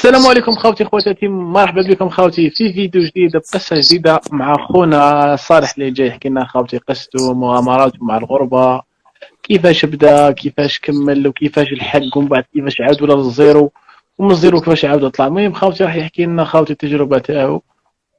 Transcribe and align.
السلام 0.00 0.26
عليكم 0.26 0.54
خوتي 0.54 0.84
خواتاتي 0.84 1.28
مرحبا 1.28 1.82
بكم 1.82 2.08
خوتي 2.08 2.50
في 2.50 2.72
فيديو 2.72 3.02
جديد 3.02 3.36
بقصه 3.36 3.80
جديدة 3.80 4.20
مع 4.30 4.66
خونا 4.66 5.36
صالح 5.36 5.74
اللي 5.78 5.90
جاي 5.90 6.06
يحكي 6.06 6.28
لنا 6.28 6.44
خوتي 6.44 6.78
قصته 6.78 7.34
مغامراته 7.34 7.98
مع 8.00 8.16
الغربة 8.16 8.82
كيفاش 9.42 9.84
بدا 9.84 10.30
كيفاش 10.30 10.78
كمل 10.78 11.28
وكيفاش 11.28 11.72
الحق 11.72 12.16
ومن 12.16 12.28
بعد 12.28 12.44
كيفاش 12.54 12.80
عاد 12.80 13.02
ولا 13.02 13.14
للزيرو 13.14 13.72
ومن 14.18 14.30
الزيرو 14.30 14.60
كيفاش 14.60 14.84
عاود 14.84 15.10
طلع 15.10 15.26
المهم 15.26 15.52
خوتي 15.52 15.84
راح 15.84 15.96
يحكي 15.96 16.24
لنا 16.24 16.44
خوتي 16.44 16.72
التجربة 16.72 17.18
تاعو. 17.18 17.62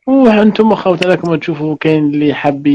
وأنتم 0.07 0.75
خوتي 0.75 1.07
راكم 1.07 1.35
تشوفوا 1.35 1.75
كاين 1.79 2.05
اللي 2.05 2.33
حاب 2.33 2.67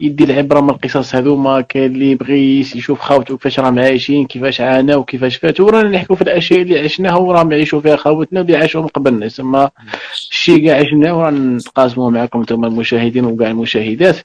يدي 0.00 0.24
العبرة 0.24 0.60
من 0.60 0.70
القصص 0.70 1.14
هذوما 1.14 1.60
كاين 1.60 1.92
اللي 1.92 2.10
يبغي 2.10 2.60
يشوف 2.60 3.00
خاوته 3.00 3.36
كيفاش 3.36 3.60
راهم 3.60 3.78
عايشين 3.78 4.26
كيفاش 4.26 4.60
عاناو 4.60 5.04
كيفاش 5.04 5.36
فاتوا 5.36 5.66
ورانا 5.66 5.88
نحكوا 5.88 6.16
في 6.16 6.22
الأشياء 6.22 6.62
اللي 6.62 6.78
عشناها 6.78 7.16
وراهم 7.16 7.52
يعيشوا 7.52 7.80
فيها 7.80 7.96
خاوتنا 7.96 8.40
اللي 8.40 8.56
عاشوا 8.56 8.82
من 8.82 8.88
قبلنا 8.88 9.26
يسمى 9.26 9.68
الشيء 10.12 10.66
كاع 10.66 10.78
عشناه 10.78 11.18
ورانا 11.18 11.56
نتقاسموا 11.56 12.10
معكم 12.10 12.38
أنتم 12.38 12.64
المشاهدين 12.64 13.24
وكاع 13.24 13.50
المشاهدات. 13.50 14.16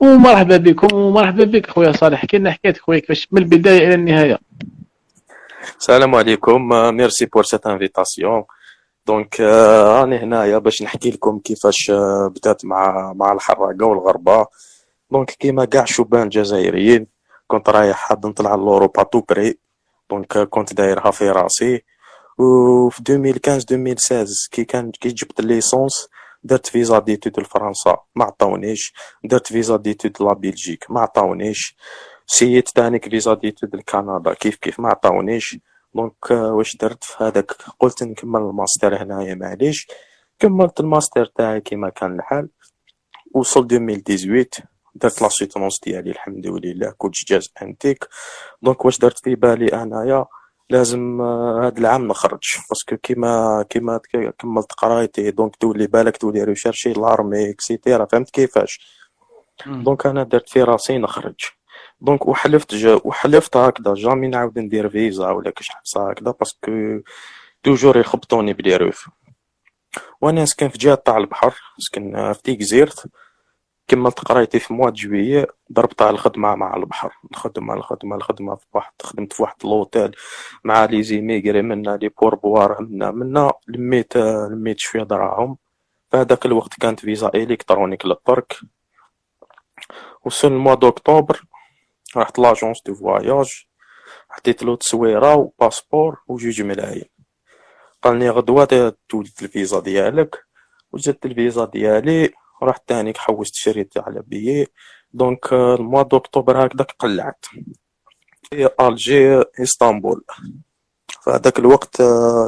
ومرحبا 0.00 0.56
بكم 0.56 0.96
ومرحبا 0.96 1.44
بك 1.44 1.70
خويا 1.70 1.92
صالح. 1.92 2.22
حكي 2.22 2.38
لنا 2.38 2.50
حكايتك 2.50 2.80
خويا 2.80 2.98
كيفاش 2.98 3.28
من 3.32 3.42
البداية 3.42 3.86
إلى 3.86 3.94
النهاية. 3.94 4.38
السلام 5.78 6.14
عليكم. 6.14 6.68
merci 6.68 7.26
pour 7.26 7.42
cette 7.42 7.66
invitation 7.66 8.44
donc 9.06 9.40
راني 9.40 10.16
هنايا 10.16 10.58
باش 10.58 10.82
نحكي 10.82 11.10
لكم 11.10 11.38
كيفاش 11.38 11.92
بدأت 12.36 12.64
مع 12.64 13.12
مع 13.16 13.32
الحراقة 13.32 13.86
والغربة. 13.86 14.46
donc 15.12 15.30
كيما 15.30 15.64
كاع 15.64 15.82
الشبان 15.82 16.22
الجزائريين 16.22 17.06
كنت 17.46 17.68
رايح 17.68 17.96
حاب 17.96 18.26
نطلع 18.26 18.54
لوروب 18.54 19.02
à 19.02 19.06
tout 19.06 19.20
prix 19.20 19.58
donc 20.10 20.38
كنت 20.38 20.74
دايرها 20.74 21.10
في 21.10 21.30
راسي 21.30 21.82
وفي 22.38 23.00
2015 23.00 23.74
2016 23.74 24.48
كي 24.50 24.64
كان 24.64 24.90
كي 24.90 25.08
جبت 25.08 25.40
ال 25.40 25.48
licence 25.48 26.08
درت 26.44 26.66
visa 26.66 26.98
d'étude 26.98 27.40
لفرنسا 27.40 27.96
ما 28.14 28.24
عطاونيش 28.24 28.94
درت 29.24 29.46
visa 29.46 29.76
d'étude 29.76 30.16
la 30.20 30.34
Belgique 30.34 30.90
ما 30.90 31.00
عطاونيش 31.00 31.76
سيت 32.26 32.68
تانيك 32.68 33.08
visa 33.08 33.34
d'étude 33.34 33.76
لكندا 33.76 34.34
كيف 34.34 34.56
كيف 34.56 34.80
ما 34.80 34.88
عطاونيش 34.88 35.58
donc 35.94 36.30
واش 36.30 36.76
درت 36.76 37.04
في 37.04 37.24
هذاك 37.24 37.52
قلت 37.80 38.02
نكمل 38.02 38.40
الماستر 38.40 39.02
هنايا 39.02 39.34
معليش 39.34 39.88
كملت 40.38 40.80
الماستر 40.80 41.26
تاعي 41.26 41.60
كيما 41.60 41.88
كان 41.88 42.14
الحال 42.18 42.48
وصل 43.34 43.66
2018 43.72 44.71
درت 44.94 45.22
la 45.22 45.28
soutenance 45.28 45.80
ديالي 45.84 46.10
الحمد 46.10 46.46
لله 46.46 46.94
كلشي 46.98 47.26
جاز 47.28 47.52
انتيك. 47.62 48.08
donc 48.62 48.84
واش 48.84 48.98
درت 48.98 49.18
في 49.18 49.34
بالي 49.34 49.68
انايا 49.82 50.26
لازم 50.70 51.20
هاد 51.20 51.78
العام 51.78 52.08
نخرج. 52.08 52.40
parce 52.70 52.86
que 52.86 52.96
كيما 52.96 53.64
كيما 53.70 54.00
كملت 54.38 54.72
قرايتي 54.72 55.30
donc 55.30 55.56
تولي 55.56 55.86
بالك 55.86 56.16
تولي 56.16 56.44
recherché 56.44 56.92
l'armée 56.92 57.50
et 57.50 57.64
cetera 57.64 58.06
فهمت 58.06 58.30
كيفاش؟ 58.30 59.02
donc 59.66 60.06
أنا 60.06 60.22
درت 60.22 60.48
في 60.48 60.62
راسي 60.62 60.98
نخرج. 60.98 61.40
donc 62.00 62.26
وحلفت 62.26 62.74
جا 62.74 63.00
وحلفت 63.04 63.56
هكذا 63.56 63.94
jamais 63.94 64.28
نعاود 64.28 64.58
ندير 64.58 64.88
فيزا 64.88 65.30
ولا 65.30 65.50
كاش 65.50 65.68
حبسه 65.68 66.10
هكذا 66.10 66.30
parce 66.30 66.74
que 66.74 67.00
toujours 67.62 67.96
يخبطوني 67.96 68.52
ب 68.52 68.58
les 68.58 68.76
refus 68.76 69.08
وأنا 70.20 70.44
سكن 70.44 70.68
في 70.68 70.78
جهة 70.78 70.94
تاع 70.94 71.16
البحر 71.16 71.54
سكن 71.78 72.32
في 72.32 72.42
تيكزيرت. 72.42 73.06
كملت 73.88 74.20
قرايتي 74.20 74.58
في 74.58 74.74
mois 74.74 74.86
de 74.86 74.92
juin 74.92 75.46
ضربت 75.72 76.02
على 76.02 76.10
الخدمة 76.10 76.54
مع 76.54 76.76
البحر. 76.76 77.12
الخدمة 77.30 77.74
الخدمة 77.74 78.16
الخدمة 78.16 78.54
في 78.54 78.66
واحد 78.72 78.92
خدمت 79.02 79.32
في 79.32 79.42
واحد 79.42 79.56
l'hôtel 79.64 80.16
مع 80.64 80.84
les 80.84 81.02
émigrés 81.02 81.62
منا 81.62 81.96
les 81.96 82.08
pourboires 82.08 82.82
منا 82.82 83.10
منا 83.10 83.52
لميت 83.68 84.16
لميت 84.16 84.78
شوية 84.78 85.02
دراهم. 85.02 85.56
في 86.10 86.16
هذاك 86.16 86.46
الوقت 86.46 86.74
كانت 86.80 87.00
فيزا 87.00 87.30
électronique 87.34 88.06
للترك. 88.06 88.56
وصل 90.24 90.48
ال 90.48 90.53
mois 90.53 90.74
d'octobre 90.74 91.42
رحت 92.16 92.38
ل 92.38 92.44
agence 92.44 92.82
de 92.86 92.94
voyage 92.94 93.66
عطيت 94.30 94.62
له 94.62 94.76
تصويرة 94.76 95.34
و 95.34 95.42
passeport 95.42 96.18
وجوج 96.28 96.62
ملايين. 96.62 97.08
قالني 98.02 98.30
غدوة 98.30 98.94
تولد 99.08 99.30
الفيزا 99.42 99.80
ديالك. 99.80 100.44
وجدت 100.92 101.26
الفيزا 101.26 101.64
ديالي 101.64 102.32
رحت 102.62 102.82
تانيك 102.88 103.16
حوست 103.16 103.54
شريت 103.54 103.98
على 103.98 104.22
billet 104.26 104.66
donc 105.12 105.52
ال 105.52 105.62
mois 105.62 106.02
d'octobre 106.02 106.66
هكداك 106.66 106.92
قلعت. 106.98 107.44
الجي 108.80 109.42
اسطنبول 109.62 110.24
فهذاك 111.22 111.58
الوقت 111.58 111.96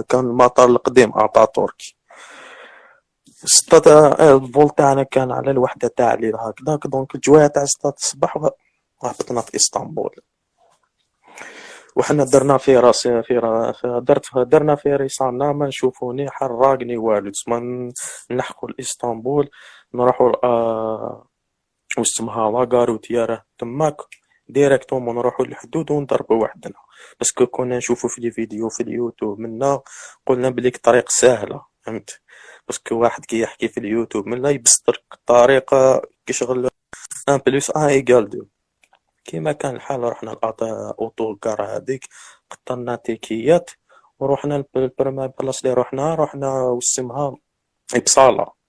كان 0.09 0.21
المطار 0.21 0.69
القديم 0.69 1.13
أتاتورك 1.13 1.97
c'était 3.45 4.09
ال 4.37 4.45
vol 4.45 4.71
تاعنا 4.71 5.03
كان 5.03 5.33
على 5.33 5.51
الوحدة 5.51 5.89
تاع 5.89 6.15
الليل 6.15 6.37
هكداك 6.37 6.87
donc 6.87 7.15
الجواية 7.15 7.47
تاع 7.47 7.65
ستة 7.65 7.89
الصباح 7.89 8.37
هبطنا 9.03 9.41
في 9.41 9.57
اسطنبول 9.57 10.11
وحنا 11.97 12.25
درنا 12.25 12.59
في 12.59 12.77
راسي 12.77 13.23
في 13.23 13.39
رأ... 13.39 13.73
درت 14.01 14.39
درنا 14.39 14.75
في 14.75 14.89
راسنا 14.97 15.53
ما 15.53 15.67
نشوفوني 15.67 16.31
حراقني 16.31 16.97
والو. 16.97 17.31
تسمى 17.31 17.93
نلحقوا 18.31 18.69
لإسطنبول. 18.71 19.51
نروحوا 19.95 20.47
آه 20.47 21.27
واسمها 21.99 22.51
la 22.51 22.64
gare 22.64 22.91
وتيارة 22.91 23.45
تماك. 23.59 23.97
directement 24.49 25.15
نروحوا 25.17 25.47
للحدود 25.47 25.91
ونضربوا 25.91 26.43
وحدنا. 26.43 26.75
parce 27.19 27.36
que 27.36 27.47
كنا 27.47 27.77
نشوفوا 27.77 28.11
في 28.11 28.19
الفيديو 28.19 28.69
في 28.69 28.83
اليوتيوب 28.83 29.39
منا 29.41 29.81
قلنا 30.27 30.51
بليك 30.51 30.77
طريق 30.77 31.09
سهلة 31.09 31.67
فهمت؟ 31.83 32.21
parce 32.69 32.85
que 32.85 32.95
واحد 32.95 33.25
كي 33.25 33.41
يحكي 33.41 33.69
في 33.69 33.81
اليوتيوب 33.81 34.27
منا 34.27 34.51
يبسطك 34.51 35.03
الطريقة 35.15 36.03
كي 36.27 36.33
شغل 36.33 36.71
un 37.29 37.37
plus 37.47 37.71
un 37.71 37.83
égale 37.83 38.31
deux. 38.31 38.47
كيما 39.25 39.53
كان 39.53 39.77
الحال 39.77 40.01
رحنا 40.03 40.33
ال 40.33 41.37
autocar 41.37 41.63
هذيك 41.77 42.09
قطرنا 42.51 42.97
تيكيات 42.97 43.71
ورحنا 44.19 44.65
ال 44.77 44.82
première 44.82 45.27
place 45.27 45.65
اللي 45.65 45.75
رحنا 45.75 46.15
رحنا 46.15 46.63
واسمها 46.63 47.37
إبصالة. 47.95 48.64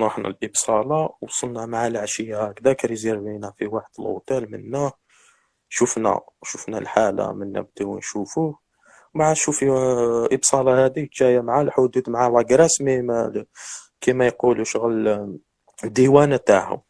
رحنا 0.00 0.28
لإبصالة 0.28 1.10
وصلنا 1.20 1.66
مع 1.66 1.86
العشية 1.86 2.42
هكذاك 2.44 2.84
ريزيرفينا 2.84 3.52
في 3.58 3.66
واحد 3.66 3.90
الأوتيل 3.98 4.50
منا. 4.50 4.92
شفنا 5.68 6.20
شفنا 6.44 6.78
الحالة 6.78 7.32
منا 7.32 7.60
نبداو 7.60 7.98
نشوفوه 7.98 8.58
مع 9.14 9.34
شوفي 9.34 9.70
إبصالة 10.32 10.84
هذيك 10.86 11.10
جاية 11.14 11.40
مع 11.40 11.60
الحدود 11.60 12.10
مع 12.10 12.28
la 12.28 12.43
Grèce 12.43 12.80
mais 12.80 13.02
كيما 14.00 14.26
يقولوا 14.26 14.64
شغل 14.64 15.38
الديوانة 15.84 16.36
تاعهم. 16.36 16.80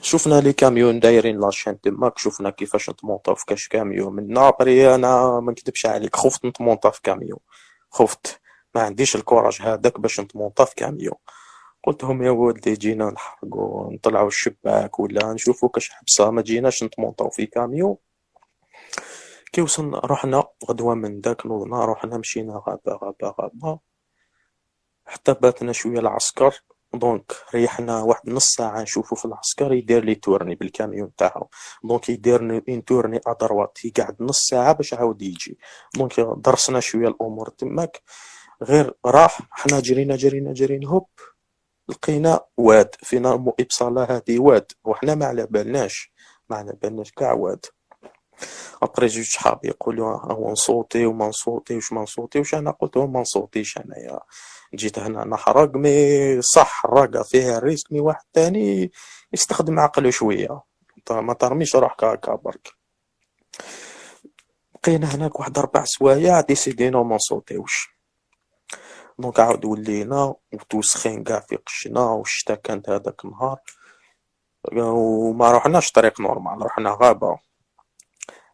شفنا 0.00 0.40
les 0.40 0.52
camions 0.52 1.00
دايرين 1.00 1.40
la 1.40 1.50
chaîne 1.50 1.80
تماك 1.80 2.18
شفنا 2.18 2.50
كيفاش 2.50 2.90
نتمونطا 2.90 3.34
في 3.34 3.44
كاش 3.46 3.68
كاميون 3.68 4.12
من 4.14 4.50
بري 4.60 4.94
أنا 4.94 5.40
ما 5.40 5.52
نكذبش 5.52 5.86
عليك 5.86 6.16
خفت 6.16 6.44
نتمونطا 6.44 6.90
في 6.90 7.00
كاميون. 7.02 7.38
خفت. 7.90 8.40
ما 8.74 8.82
عنديش 8.82 9.16
ال 9.16 9.21
courage 9.21 9.58
هذاك 9.62 10.00
باش 10.00 10.20
نتمونطا 10.20 10.64
في 10.64 10.74
كاميون 10.74 11.14
قلت 11.86 12.04
لهم 12.04 12.22
يا 12.22 12.30
ولدي 12.30 12.74
جينا 12.74 13.10
نحرقو 13.10 13.90
نطلعو 13.90 14.28
الشباك 14.28 14.98
ولا 15.00 15.32
نشوفو 15.32 15.68
كاش 15.68 15.90
حبسة 15.90 16.30
ما 16.30 16.42
جيناش 16.42 16.82
نتمونطاو 16.84 17.30
في 17.30 17.46
كاميون 17.46 17.96
كي 19.52 19.60
وصلنا 19.62 19.98
رحنا 19.98 20.44
غدوة 20.70 20.94
من 20.94 21.20
داك 21.20 21.46
نوضنا 21.46 21.84
رحنا 21.84 22.18
مشينا 22.18 22.62
غابة 22.68 22.98
غابة 23.02 23.34
غابة. 23.40 23.78
حتى 25.06 25.34
باتنا 25.34 25.72
شوية 25.72 25.98
العسكر 25.98 26.54
donc 26.94 27.32
ريحنا 27.54 28.02
واحد 28.02 28.28
نص 28.30 28.46
ساعة 28.46 28.82
نشوفو 28.82 29.16
في 29.16 29.24
العسكر 29.24 29.72
يدير 29.72 30.04
les 30.04 30.14
tournées 30.14 30.54
بالكاميون 30.54 31.14
تاعو 31.16 31.48
donc 31.84 32.08
يدير 32.08 32.42
les 32.42 32.80
tournées 32.80 33.20
à 33.26 33.33
droite 33.33 33.78
يقعد 33.84 34.16
نص 34.20 34.38
ساعة 34.50 34.72
باش 34.72 34.94
عاود 34.94 35.22
يجي. 35.22 35.58
donc 35.94 36.20
درسنا 36.20 36.80
شوية 36.80 37.08
الأمور 37.08 37.48
تماك. 37.48 38.02
غير 38.62 38.94
راح. 39.06 39.40
حنا 39.50 39.80
جرينا 39.80 40.16
جرينا 40.16 40.52
جرينا 40.52 40.88
hop 40.88 41.08
لقينا 41.88 42.40
واد. 42.56 42.94
فينا 43.02 43.36
مو 43.36 43.54
ابصالة 43.60 44.04
هادي 44.04 44.38
واد. 44.38 44.72
وحنا 44.84 45.14
ما 45.14 45.26
على 45.26 45.46
بالناش. 45.46 46.12
ما 46.50 46.56
على 46.56 46.72
بالناش 46.82 47.10
كاع 47.12 47.32
واد. 47.32 47.66
après 48.82 49.06
جوج 49.06 49.24
صحابي 49.24 49.68
يقولوا 49.68 50.32
هو 50.32 50.52
نصوتي 50.52 51.06
وما 51.06 51.28
نصوتيوش 51.28 51.92
ما 51.92 52.02
نصوتيوش 52.02 52.54
أنا 52.54 52.70
قلت 52.70 52.98
ما 52.98 53.20
نصوتيش 53.20 53.78
أنايا. 53.78 54.20
جيت 54.74 54.98
هنا 54.98 55.24
نحرق 55.24 55.74
mais 55.76 56.42
صح 56.42 56.82
الحرقة 56.84 57.22
فيها 57.22 57.58
ال 57.58 57.63
risque 57.63 57.92
mais 57.92 58.00
واحد 58.00 58.24
تاني 58.32 58.92
يستخدم 59.32 59.78
عقله 59.78 60.10
شوية. 60.10 60.62
ما 61.10 61.34
ترميش 61.34 61.76
روحك 61.76 62.04
هكا 62.04 62.34
برك. 62.34 62.68
بقينا 64.82 65.14
هناك 65.14 65.40
واحد 65.40 65.58
ربع 65.58 65.84
سوايع 65.84 66.40
ديسيدينا 66.40 67.02
ما 67.02 67.16
نصوتيوش. 67.16 67.94
donc 69.18 69.40
عاود 69.40 69.64
ولينا 69.64 70.34
متوسخين 70.52 71.24
كاع 71.24 71.40
في 71.40 71.56
قشنا 71.56 72.00
والشتا 72.00 72.54
كانت 72.54 72.88
هذاك 72.88 73.24
النهار. 73.24 73.58
وما 74.72 75.52
رحناش 75.52 75.90
طريق 75.92 76.20
normal 76.20 76.66
رحنا 76.66 76.98
غابة. 77.02 77.38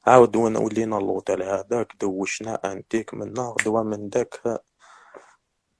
عاود 0.06 0.36
ولينا 0.36 0.98
اللوطيل 0.98 1.42
هذاك 1.42 1.92
دوشنا 2.00 2.72
انتيك 2.72 3.14
منا 3.14 3.42
غدوة 3.42 3.82
من 3.82 4.08
داك 4.08 4.62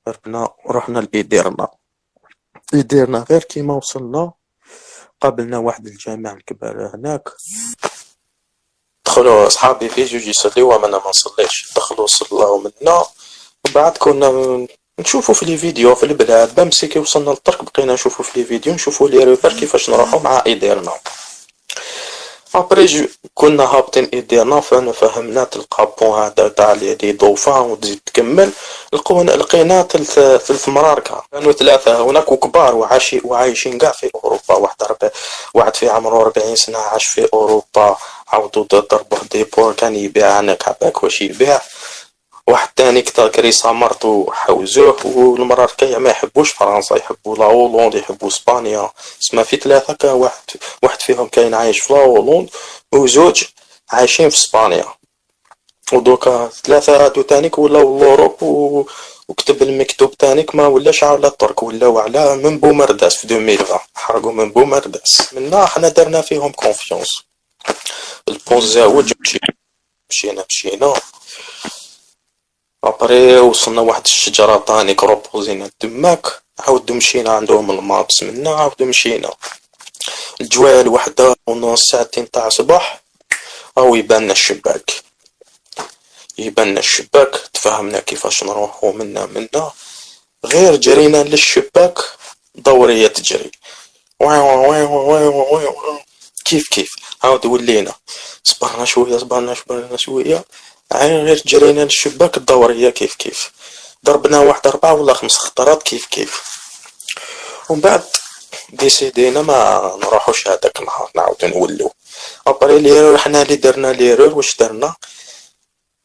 ربنا 0.09 0.49
رحنا 0.67 0.99
لإيديرنا 0.99 1.69
إيديرنا 2.75 3.19
غير 3.31 3.45
كيما 3.45 3.75
وصلنا 3.75 4.33
قابلنا 5.21 5.59
واحد 5.59 5.87
الجامع 5.87 6.33
الكبار 6.33 6.91
هناك. 6.95 7.29
دخلوا 9.07 9.49
صحابي 9.49 9.89
في 9.89 10.05
جوج 10.05 10.27
يصليو 10.27 10.69
وأنا 10.69 10.99
ما 10.99 11.09
نصليش. 11.09 11.73
دخلوا 11.77 12.07
صلاو 12.07 12.59
منا. 12.59 13.05
وبعد 13.69 13.97
كنا 13.97 14.67
نشوفوا 15.01 15.35
في 15.35 15.45
لي 15.47 15.57
فيديو 15.57 15.95
في 15.95 16.03
البلاد. 16.07 16.55
بامسي 16.55 16.87
كي 16.87 16.99
وصلنا 16.99 17.31
للطرق 17.31 17.63
بقينا 17.63 17.95
نشوفوا 17.95 18.25
في 18.25 18.39
لي 18.39 18.45
فيديو 18.45 18.75
نشوفوا 18.75 19.09
لي 19.09 19.25
ريفر 19.25 19.53
كيفاش 19.53 19.91
نروحوا 19.91 20.21
مع 20.21 20.43
إيديرنا. 20.47 20.93
ابري 22.55 23.09
كنا 23.35 23.65
هابطين 23.65 24.09
ايدينا 24.13 24.61
فأنا 24.61 24.93
فهمنا 24.93 25.45
تلقى 25.45 25.95
بون 26.01 26.19
هذا 26.23 26.49
تاع 26.49 26.73
لي 26.73 26.95
دوفان 27.13 27.61
وتزيد 27.63 28.01
تكمل. 28.07 28.51
لقونا 28.93 29.31
لقينا 29.33 29.83
ثلاث 29.83 30.13
ثلاث 30.47 30.69
مراركة 30.69 31.25
كانوا 31.33 31.53
ثلاثة 31.53 32.03
هناك 32.03 32.33
وكبار 32.33 32.75
وعايشين 32.75 33.21
وعايشين 33.25 33.79
كاع 33.79 33.93
في 33.93 34.11
أوروبا. 34.15 34.55
واحد 34.55 34.77
ربع 34.83 35.11
واحد 35.55 35.77
في 35.77 35.89
عمره 35.89 36.21
40 36.21 36.57
سنة 36.57 36.79
عاش 36.79 37.07
في 37.07 37.29
أوروبا. 37.35 37.97
ضربوا 38.59 39.19
دي 39.33 39.45
بور 39.45 39.73
كان 39.73 39.97
يبيع 39.97 40.41
هناك 40.41 40.69
عباك 40.69 41.03
واش 41.03 41.23
يبيع؟ 41.23 41.61
واحد 42.47 42.69
تاني 42.77 43.03
كتا 43.03 43.29
كريسا 43.29 43.73
مرتو 43.73 44.33
حوزوه 44.33 45.07
والمرار 45.07 45.71
كاع 45.79 45.99
ما 45.99 46.11
يحبوش 46.11 46.51
فرنسا 46.51 46.97
يحبوا 46.97 47.37
لا 47.37 47.45
هولوند 47.45 47.95
يحبوا 47.95 48.29
إسبانيا. 48.29 48.91
اسما 49.23 49.43
في 49.43 49.57
ثلاثة 49.57 49.93
كا 49.95 50.13
واحد 50.13 50.51
واحد 50.83 51.03
فيهم 51.03 51.29
كاين 51.29 51.55
عايش 51.55 51.81
في 51.81 51.93
لا 51.93 51.99
هولوند 51.99 52.51
وزوج 52.93 53.45
عايشين 53.91 54.31
في 54.31 54.37
إسبانيا. 54.37 54.85
ودوكا 55.93 56.49
ثلاثة 56.49 57.05
هادو 57.05 57.23
تانيك 57.23 57.59
ولاو 57.59 57.99
لوروب 57.99 58.43
و... 58.43 58.85
وكتب 59.29 59.63
المكتوب 59.63 60.17
تانيك 60.17 60.55
ما 60.55 60.67
ولاش 60.67 61.05
على 61.05 61.27
الترك 61.27 61.63
ولاو 61.63 61.99
على 61.99 62.37
من 62.37 62.59
بومرداس 62.59 63.17
في 63.17 63.25
2020 63.25 63.79
حرقوا 63.95 64.33
من 64.33 64.53
بومرداس. 64.53 65.35
منا 65.35 65.67
حنا 65.67 65.89
درنا 65.89 66.21
فيهم 66.21 66.53
كونفيونس 66.53 67.23
البون 68.29 68.61
زاوج 68.61 69.13
مشينا 70.11 70.45
مشينا. 70.49 70.95
أبري 72.85 73.39
وصلنا 73.39 73.81
واحد 73.81 74.05
الشجرة 74.05 74.57
طاني 74.57 74.95
كروبوزينا 74.95 75.71
تماك 75.81 76.27
عاودو 76.59 76.95
مشينا 76.95 77.31
عندهم 77.33 77.71
المابس 77.71 78.23
منا 78.23 78.51
عاودو 78.51 78.85
مشينا. 78.85 79.31
الجوال 80.41 80.89
وحدة 80.89 81.37
ونص 81.47 81.85
ساعتين 81.85 82.31
تاع 82.31 82.49
صباح 82.49 83.01
أو 83.79 83.95
يبان 83.95 84.31
الشباك. 84.31 84.91
يبان 86.39 86.79
الشباك. 86.79 87.31
تفهمنا 87.53 88.01
كيفاش 88.01 88.45
نروحو 88.45 88.93
منا 88.93 89.27
منا. 89.27 89.73
غير 90.45 90.77
جرينا 90.77 91.23
للشباك. 91.23 91.99
دورية 92.55 93.07
تجري. 93.07 93.51
كيف 96.45 96.69
كيف؟ 96.69 96.91
عاود 97.23 97.47
ولينا. 97.47 97.95
صبرنا 98.45 98.85
شوية 98.85 99.19
صبرنا 99.19 99.55
صبرنا 99.55 99.97
شوية. 99.97 100.45
غير 100.95 101.43
جرينا 101.47 101.81
للشباك 101.81 102.37
الدورية 102.37 102.91
كيف 102.91 103.15
كيف. 103.15 103.51
ضربنا 104.05 104.39
واحد 104.39 104.67
أربعة 104.67 104.93
ولا 104.93 105.15
خمس 105.15 105.37
خطرات 105.37 105.83
كيف 105.83 106.07
كيف. 106.07 106.43
ومن 107.69 107.81
بعد 107.81 108.03
ديسيدينا 108.73 109.43
ما 109.43 109.93
نروحوش 110.03 110.49
هذاك 110.49 110.81
النهار 110.81 111.11
نعاودو 111.15 111.47
نولو. 111.47 111.93
après 112.47 112.79
l'erreur 112.79 113.19
حنا 113.19 113.43
اللي 113.43 113.57
درنا 113.57 113.93
l'erreur 113.93 114.35
واش 114.35 114.57
درنا؟ 114.57 114.95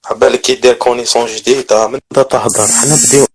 عبالك 0.06 0.42
كي 0.42 0.74
connaissance 0.74 1.26
جديدة 1.26 1.88
من 1.88 2.00
بدا 2.12 2.24
تهضر 2.24 2.68
حنا 2.68 2.96
بديو 2.96 3.28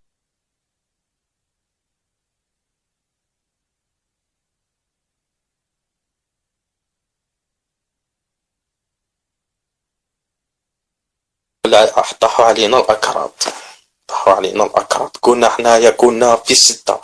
طاحوا 12.21 12.45
علينا 12.45 12.79
الأكراد. 12.79 13.31
طاحوا 14.09 14.33
علينا 14.33 14.65
الأكراد. 14.65 15.11
كنا 15.21 15.49
حنايا 15.49 15.91
كنا 15.91 16.37
في 16.37 16.55
ستة. 16.55 17.01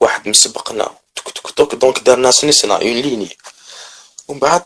واحد 0.00 0.28
مسبقنا 0.28 0.90
توك 1.14 1.30
توك 1.30 1.50
توك. 1.50 1.74
donc 1.74 1.98
دارنا 1.98 2.30
سنسنا 2.30 2.74
en 2.74 2.92
ligne. 2.92 3.36
ومن 4.28 4.38
بعد 4.38 4.64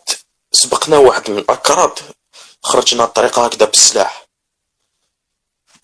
سبقنا 0.53 0.99
واحد 0.99 1.31
من 1.31 1.39
الأكراد. 1.39 1.99
خرجنا 2.63 3.05
الطريقة 3.05 3.45
هكذا 3.45 3.67
بالسلاح 3.67 4.27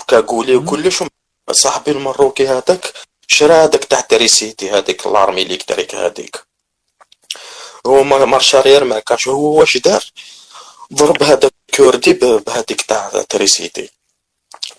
cagoule 0.09 0.57
وكلش 0.57 1.05
صاحبي 1.53 1.91
المروكي 1.91 2.49
هذاك 2.49 2.93
شرا 3.27 3.65
هذاك 3.65 3.85
تاع 3.85 4.01
électricité 4.01 4.71
هذيك 4.71 5.07
l'arme 5.07 5.45
électrique 5.45 5.95
هذيك. 5.95 6.45
هو 7.87 8.03
marche 8.03 8.41
arrière 8.41 8.85
ما 8.85 8.99
كانش 8.99 9.29
هو 9.29 9.61
واش 9.61 9.77
دار؟ 9.77 10.05
ضرب 10.93 11.23
هذاك 11.23 11.53
كوردي 11.75 12.13
بهذيك 12.13 12.83
تاع 12.83 13.25
électricité. 13.29 13.91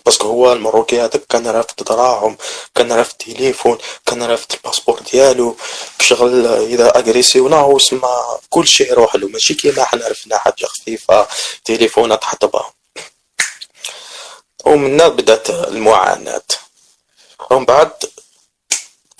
parce 0.06 0.19
que 0.19 0.26
هو 0.28 0.52
المروكي 0.52 1.00
هذاك 1.00 1.26
كان 1.28 1.46
رافد 1.46 1.84
دراهم 1.84 2.36
كان 2.74 2.92
رافد 2.92 3.16
تليفون 3.16 3.78
كان 4.06 4.22
رافد 4.22 4.52
ال 4.52 4.57
passeport 4.57 5.00
ديالو 5.12 5.56
شغل 6.00 6.46
إذا 6.46 6.98
اغريسيونا 6.98 7.56
هو 7.56 7.78
سما 7.78 8.38
كل 8.50 8.66
شيء 8.66 8.90
يروح 8.90 9.14
له. 9.16 9.28
ماشي 9.28 9.54
كيما 9.54 9.84
حنا 9.84 10.04
عرفنا 10.04 10.38
حاجة 10.38 10.64
خفيفة 10.66 11.28
تليفونات 11.64 12.24
حطبها 12.24 12.72
ومن 14.64 14.96
بدأت 15.08 15.50
المعاناة. 15.50 16.42
ومن 17.50 17.64
بعد 17.64 17.92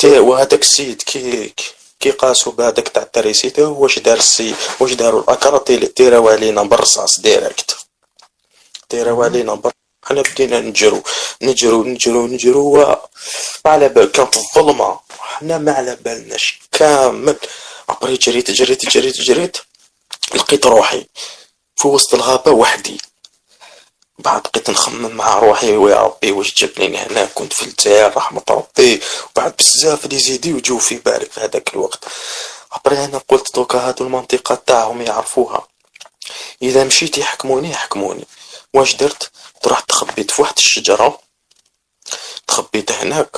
وهذاك 0.04 0.62
السيد 0.62 1.02
كي 1.02 1.54
كي 2.02 2.10
قاسوا 2.10 2.52
بهذاك 2.52 2.88
تاع 2.88 3.02
l'électricité 3.02 3.62
واش 3.62 3.98
دار 3.98 4.18
السيد 4.18 4.56
واش 4.80 4.92
داروا 4.92 5.22
الأكراد 5.22 5.58
تيراو 5.96 6.28
علينا 6.28 6.62
بالرصاص 6.62 7.20
direct. 7.20 7.76
تيراو 8.88 9.22
علينا 9.22 9.54
بر 9.54 9.72
حنا 10.04 10.22
بدينا 10.22 10.60
نجرو 10.60 11.02
نجرو 11.42 11.84
نجرو 11.84 12.26
نجرو 12.26 12.76
ما 13.64 13.70
على 13.72 13.88
بال 13.88 14.12
كانت 14.12 14.36
الظلمة. 14.36 15.00
حنا 15.18 15.58
ما 15.58 15.72
على 15.72 15.96
بالناش 16.04 16.60
كامل. 16.72 17.36
après 17.88 18.16
جريت 18.16 18.50
جريت 18.50 18.86
جريت 18.90 19.20
جريت 19.20 19.56
لقيت 20.34 20.66
روحي 20.66 21.06
في 21.76 21.88
وسط 21.88 22.14
الغابة 22.14 22.52
وحدي. 22.52 23.00
بعد 24.18 24.42
بقيت 24.42 24.70
نخمم 24.70 25.16
مع 25.16 25.38
روحي 25.38 25.76
ويا 25.76 25.96
ربي 25.96 26.32
واش 26.32 26.54
جابني 26.54 26.98
هنا 26.98 27.24
كنت 27.24 27.52
في 27.52 27.62
الجزائر 27.62 28.16
رحمة 28.16 28.42
ربي. 28.50 29.00
وبعد 29.30 29.54
بزاف 29.58 30.04
اللي 30.04 30.16
يزيدوا 30.16 30.58
يجوا 30.58 30.78
في 30.78 30.94
بالي 30.94 31.26
في 31.26 31.40
هذاك 31.40 31.74
الوقت. 31.74 32.04
après 32.72 33.04
أنا 33.04 33.18
قلت 33.18 33.54
دوكا 33.54 33.78
هادو 33.78 34.04
المنطقة 34.04 34.54
تاعهم 34.54 35.02
يعرفوها. 35.02 35.66
إذا 36.62 36.84
مشيت 36.84 37.18
يحكموني 37.18 37.70
يحكموني. 37.70 38.26
واش 38.74 38.94
درت؟ 38.94 39.30
رحت 39.66 39.88
تخبيت 39.88 40.30
في 40.30 40.42
واحد 40.42 40.54
الشجرة. 40.56 41.20
تخبيت 42.46 42.92
هناك. 42.92 43.36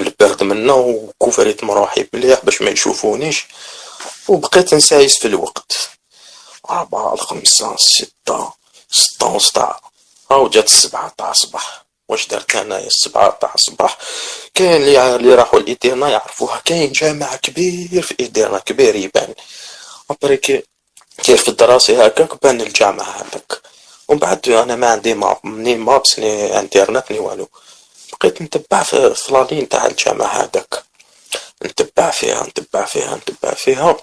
البرد 0.00 0.42
منا 0.42 0.72
وكفريت 0.72 1.64
مروحي 1.64 2.06
مليح 2.12 2.44
باش 2.44 2.62
ما 2.62 2.70
يشوفونيش. 2.70 3.46
وبقيت 4.28 4.74
نسايس 4.74 5.18
في 5.18 5.28
الوقت. 5.28 5.90
أربعة 6.70 7.16
خمسة 7.16 7.76
ستة 7.76 8.52
ستة 8.90 9.38
تاع 9.54 9.80
هاو 10.30 10.48
جات 10.48 10.68
السبعة 10.68 11.14
تاع 11.18 11.30
الصباح. 11.30 11.86
واش 12.08 12.26
درت 12.26 12.56
انايا 12.56 12.86
السبعة 12.86 13.38
تاع 13.40 13.52
الصباح؟ 13.54 13.98
كاين 14.54 14.82
اللي 14.82 15.16
اللي 15.16 15.34
راحوا 15.34 15.60
لإيديرنا 15.60 16.08
يعرفوها. 16.08 16.62
كاين 16.64 16.92
جامع 16.92 17.36
كبير 17.36 18.02
في 18.02 18.14
إيديرنا 18.20 18.58
كبير 18.58 18.96
يبان. 18.96 19.34
ابري 20.10 20.36
كي 20.36 20.62
كيف 21.22 21.48
الدراسة 21.48 22.04
هكاك 22.04 22.42
بان 22.42 22.60
الجامع 22.60 23.04
هذاك 23.04 23.60
ومن 24.08 24.18
بعد 24.18 24.48
أنا 24.48 24.76
ما 24.76 24.86
عندي 24.90 25.14
ماب 25.14 25.38
ني 25.44 25.74
مابس 25.74 26.18
ني 26.18 26.58
إنترنت 26.58 27.12
ني 27.12 27.18
والو. 27.18 27.48
بقيت 28.12 28.42
نتبع 28.42 28.82
في, 28.82 29.14
في 29.14 29.32
لالين 29.32 29.68
تاع 29.68 29.86
الجامع 29.86 30.26
هذاك. 30.26 30.84
نتبع 31.64 32.10
فيها 32.10 32.42
نتبع 32.46 32.84
فيها 32.84 33.16
نتبع 33.16 33.54
فيها. 33.54 33.96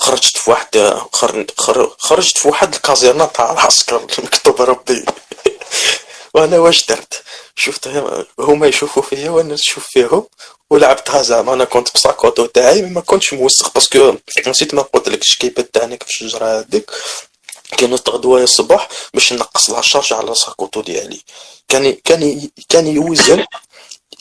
خرجت 0.00 0.36
في 0.36 0.50
واحد 0.50 1.00
خرجت 1.98 2.38
في 2.38 2.48
واحد 2.48 2.74
الكازيرنا 2.74 3.24
تاع 3.26 3.52
العسكر 3.52 4.02
مكتوب 4.18 4.62
ربي. 4.62 5.04
وأنا 6.34 6.58
واش 6.58 6.86
درت؟ 6.86 7.22
شفت 7.56 7.88
هما 8.38 8.66
يشوفوا 8.66 9.02
فيا 9.02 9.30
وأنا 9.30 9.54
نشوف 9.54 9.86
فيهم 9.88 10.26
ولعبتها 10.70 11.22
زعما. 11.22 11.52
أنا 11.52 11.64
كنت 11.64 11.94
ب 11.94 12.00
sac 12.00 12.20
à 12.20 12.26
dos 12.26 12.46
تاعي 12.46 12.82
ما 12.82 13.00
كنتش 13.00 13.32
موسخ 13.32 13.74
parce 13.74 13.99
que 13.99 14.14
نسيت 14.46 14.74
ما 14.74 14.82
قلت 14.82 15.08
لك 15.08 15.20
الشكيبه 15.22 15.62
تاعني 15.72 15.98
في 15.98 16.06
الشجرة 16.10 16.58
هذيك 16.58 16.90
كانت 17.78 18.08
غدوة 18.08 18.42
الصباح 18.42 18.88
باش 19.14 19.32
نقص 19.32 19.70
لها 19.70 19.80
ال 19.80 19.85
charge 19.85 20.12
على 20.12 20.34
sac 20.34 20.54
à 20.54 20.60
dos 20.60 20.80
ديالي. 20.80 21.20
كان 21.68 21.92
كان 21.92 22.50
كان 22.68 22.86
يوزن 22.86 23.44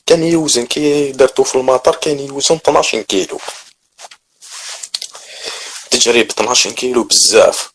كان 0.05 0.23
يوزن. 0.23 0.65
كي 0.65 1.11
درتو 1.11 1.43
في 1.43 1.55
المطار 1.55 1.95
كان 1.95 2.19
يوزن 2.19 2.55
12 2.55 3.01
كيلو. 3.01 3.39
تجري 5.91 6.23
ب 6.23 6.31
12 6.31 6.71
كيلو 6.71 7.03
بزاف. 7.03 7.69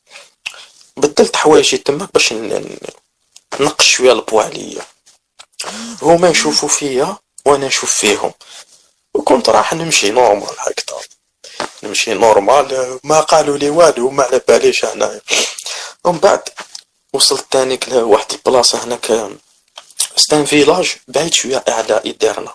بدلت 0.96 1.36
حوايجي 1.36 1.78
تماك 1.78 2.12
باش 2.14 2.34
نقش 3.60 3.88
شوية 3.90 4.12
البوا 4.12 4.42
عليا 4.42 4.82
هما 6.02 6.28
يشوفوا 6.28 6.68
فيا 6.68 7.16
وأنا 7.46 7.66
نشوف 7.66 7.92
فيهم. 7.94 8.32
وكنت 9.14 9.48
راح 9.48 9.72
نمشي 9.72 10.10
normal 10.10 10.56
هكذا. 10.58 11.00
نمشي 11.82 12.14
normal 12.14 12.98
ما 13.04 13.20
قالوا 13.20 13.58
لي 13.58 13.70
والو 13.70 14.10
ما 14.10 14.22
على 14.22 14.40
باليش 14.48 14.84
هنايا 14.84 15.20
ومن 16.04 16.18
بعد 16.18 16.42
وصلت 17.12 17.46
تانيك 17.50 17.88
لواحد 17.88 18.32
البلاصة 18.32 18.84
هناك 18.84 19.30
c'est 20.16 20.36
un 20.36 20.44
village 20.44 20.94
بعيد 21.08 21.34
شوية 21.34 21.64
على 21.68 22.02
إدارنا. 22.06 22.54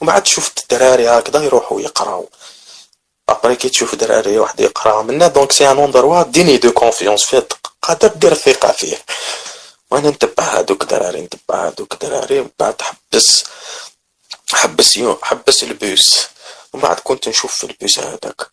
ومن 0.00 0.12
بعد 0.12 0.26
شفت 0.26 0.58
الدراري 0.62 1.08
هكذا 1.08 1.44
يروحوا 1.44 1.80
يقراو. 1.80 2.28
après 3.28 3.56
كي 3.56 3.68
تشوف 3.68 3.94
دراري 3.94 4.38
واحد 4.38 4.60
يقرا 4.60 5.02
منا 5.02 5.26
donc 5.26 5.52
c'est 5.52 5.70
un 5.70 5.78
endroit 5.78 6.22
digne 6.22 6.56
de 6.56 6.72
confiance 6.72 7.24
فيه 7.24 7.48
قادر 7.82 8.08
دير 8.08 8.32
الثقة 8.32 8.72
فيه 8.72 8.96
وأنا 9.90 10.10
نتبع 10.10 10.44
هادوك 10.44 10.84
دراري 10.84 11.20
نتبع 11.20 11.66
هادوك 11.66 11.94
دراري 11.94 12.40
ومن 12.40 12.50
بعد 12.58 12.82
حبس 12.82 13.44
حبس 14.52 14.96
يوم 14.96 15.18
حبس 15.22 15.62
البوس 15.62 16.26
ومن 16.72 16.82
بعد 16.82 17.00
كنت 17.00 17.28
نشوف 17.28 17.54
في 17.54 17.64
البوس 17.64 17.98
هذاك 17.98 18.50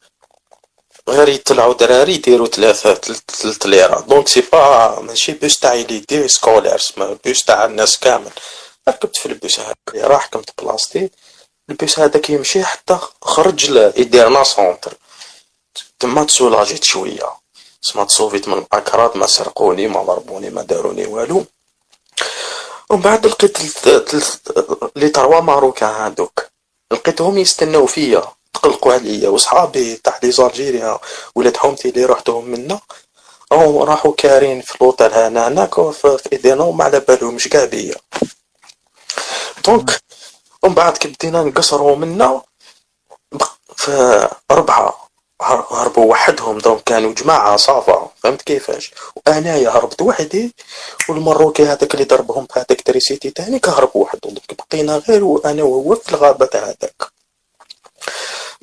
غير 1.10 1.30
يطلعوا 1.30 1.74
دراري 1.74 2.14
يديروا 2.14 2.48
ثلاثة 2.48 2.94
ثلاث 2.94 3.66
ليرة 3.66 4.00
donc 4.00 4.28
c'est 4.28 4.42
pas 4.42 5.00
ماشي 5.00 5.32
بوس 5.32 5.60
تاع 5.60 5.74
les 5.74 6.28
scolaires 6.28 6.94
bus 7.26 7.44
تاع 7.46 7.66
الناس 7.66 8.00
كامل 8.00 8.32
ركبت 8.90 9.18
في 9.18 9.26
البوس 9.26 9.60
هذاك 9.60 9.78
راح 9.96 10.28
كنت 10.28 10.50
بلاصتي 10.62 11.10
البوس 11.70 12.00
هذاك 12.00 12.30
يمشي 12.30 12.66
حتى 12.66 12.98
خرج 13.22 13.70
إديرنا 13.98 14.44
centre. 14.44 14.94
تما 16.00 16.24
تسولاجيت 16.24 16.84
شوية. 16.84 17.30
سما 17.82 18.04
تصوفيت 18.04 18.48
من 18.48 18.58
الأكراد 18.58 19.18
ما 19.18 19.28
سرقوني 19.28 19.88
ما 19.88 20.04
ضربوني 20.04 20.50
ما 20.50 20.62
داروني 20.62 21.06
والو. 21.06 21.46
ومن 22.90 23.02
بعد 23.02 23.26
لقيت 23.26 23.58
les 24.96 25.10
trois 25.10 25.40
marocains 25.40 25.90
هادوك. 25.90 26.46
لقيتهم 26.92 27.38
يستناو 27.38 27.86
فيا. 27.86 28.24
تقلقوا 28.54 28.94
عليا. 28.94 29.30
وصحابي 29.30 29.96
تاع 29.96 30.20
les 30.24 30.32
Algériens 30.32 31.00
ولاد 31.36 31.58
حومتي 31.58 31.90
اللي 31.90 32.06
رحتهم 32.06 32.46
منا. 32.46 32.80
راهم 33.52 33.78
راحوا 33.78 34.14
كارين 34.18 34.62
في 34.62 34.78
لوطيل 34.82 35.14
هنا 35.14 35.48
هناك 35.48 35.92
في 35.92 36.20
إديرنا 36.34 36.64
وما 36.64 36.84
على 36.84 37.00
بالهمش 37.00 37.48
كاع 37.48 37.66
بيا 37.66 37.96
donc 39.66 40.02
ومن 40.64 40.74
بعد 40.76 40.98
كي 40.98 41.08
بدينا 41.08 41.44
نقصروا 41.44 41.96
منا. 41.96 42.42
في 43.76 44.30
أربعة 44.52 45.08
هربوا 45.42 46.12
وحدهم. 46.12 46.58
donc 46.58 46.84
كانوا 46.84 47.14
جماعة 47.14 47.58
ça 47.58 47.84
va 47.84 48.10
فهمت 48.24 48.42
كيفاش؟ 48.42 48.92
وأنايا 49.16 49.70
هربت 49.70 50.02
وحدي 50.02 50.56
والمروكي 51.10 51.64
هذاك 51.64 51.94
اللي 51.94 52.06
ضربهم 52.06 52.46
بهذاك 52.56 52.82
électricité 52.82 53.30
تاني 53.30 53.60
كهرب 53.60 53.92
وحده 53.96 54.30
donc 54.30 54.54
بقينا 54.70 54.98
غير 54.98 55.24
وأنا 55.24 55.64
وهو 55.64 55.96
في 55.96 56.10
الغابة 56.10 56.46
تاع 56.46 56.64
هذاك 56.64 57.12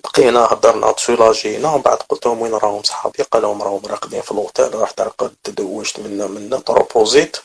بقينا 0.05 0.41
هضرنا 0.45 0.93
تسولاجينا. 0.93 1.73
ومن 1.73 1.83
بعد 1.83 1.97
قلت 1.99 2.27
لهم 2.27 2.41
وين 2.43 2.55
راهم 2.55 2.83
صحابي؟ 2.83 3.23
قال 3.23 3.43
لهم 3.43 3.63
راهم 3.63 3.83
راقدين 3.87 4.23
في 4.23 4.33
الوطيل 4.33 4.75
رحت 4.75 5.01
رقدت 5.01 5.37
تدوجت 5.45 6.01
منا 6.01 6.27
منا 6.27 6.59
تروبوزيت 6.59 7.37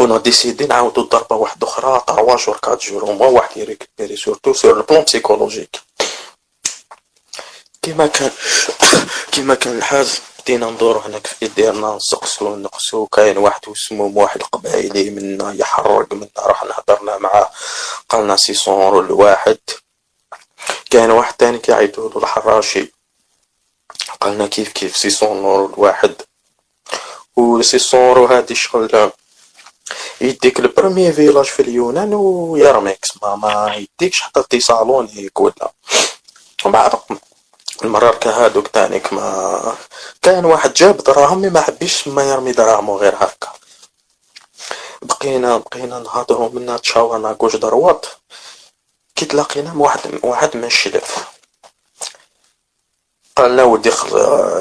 on 0.00 0.22
a 0.22 0.28
décidé 0.28 0.66
نعاودو 0.66 1.02
ضربة 1.02 1.36
واحدة 1.36 1.66
أخرى 1.66 2.02
trois 2.06 2.36
jours 2.36 2.56
quatre 2.56 2.82
jours 2.82 3.04
هما 3.04 3.26
واحد 3.26 3.56
يريكبيري 3.56 4.16
surtout 4.16 4.52
sur 4.52 4.76
le 4.76 4.85
plan 4.85 5.04
psychologique 5.04 5.76
كيما 7.82 8.06
كان 8.06 8.30
كيما 9.32 9.54
كان 9.54 9.78
الحال 9.78 10.08
بدينا 10.40 10.70
ندورو 10.70 11.00
هناك 11.00 11.26
في 11.26 11.48
إديرنا 11.48 11.96
نسقسو 11.96 12.56
نقسو 12.56 13.06
كاين 13.06 13.38
واحد 13.38 13.68
وسموم 13.68 14.16
واحد 14.16 14.40
القبايلي 14.40 15.10
منا 15.10 15.52
يحرق 15.52 16.12
منا 16.12 16.28
رحنا 16.38 16.74
هدرنا 16.78 17.18
معاه 17.18 17.50
قالنا 18.08 18.36
six 18.36 18.54
cents 18.54 18.77
euros 18.77 19.00
الواحد 19.00 19.58
كاين 20.90 21.10
واحد 21.10 21.34
تاني 21.34 21.58
كيعيطولو 21.58 22.18
الحراشي 22.18 22.92
قالنا 24.20 24.46
كيف 24.46 24.72
كيف 24.72 24.96
six 24.96 25.10
cents 25.10 25.38
euros 25.38 25.66
الواحد 25.66 26.14
و 27.36 27.62
six 27.62 27.78
cents 27.78 28.02
euros 28.02 28.26
هادي 28.26 28.54
شغل 28.54 29.10
يديك 30.20 30.58
ال 30.60 30.67
premier 30.67 31.12
village 31.12 31.44
في 31.44 31.62
اليونان 31.62 32.14
ويرميك 32.14 33.06
ما 33.22 33.36
ما 33.36 33.74
يديكش 33.74 34.20
حتى 34.20 34.42
Thessalonique 34.50 35.40
ولا 35.40 35.72
ومن 36.64 36.72
بعد 36.72 36.92
المراركة 37.84 38.60
تانيك 38.60 39.12
ما 39.12 39.76
كان 40.22 40.44
واحد 40.44 40.74
جاب 40.74 40.96
دراهم 40.96 41.38
ما 41.38 41.60
حبيش 41.60 42.08
ما 42.08 42.22
يرمي 42.22 42.52
دراهمو 42.52 42.96
غير 42.98 43.14
هكا. 43.14 43.52
بقينا 45.02 45.56
بقينا 45.56 45.98
نهضرو 45.98 46.48
منا 46.48 46.76
تشاورنا 46.76 47.32
gauche 47.32 47.56
droite. 47.56 48.06
كي 49.16 49.24
تلاقينا 49.26 49.72
واحد 49.76 50.00
واحد 50.22 50.56
من 50.56 50.64
الشلف 50.64 51.33
قال 53.36 53.56
لا 53.56 53.62
ودي. 53.62 53.90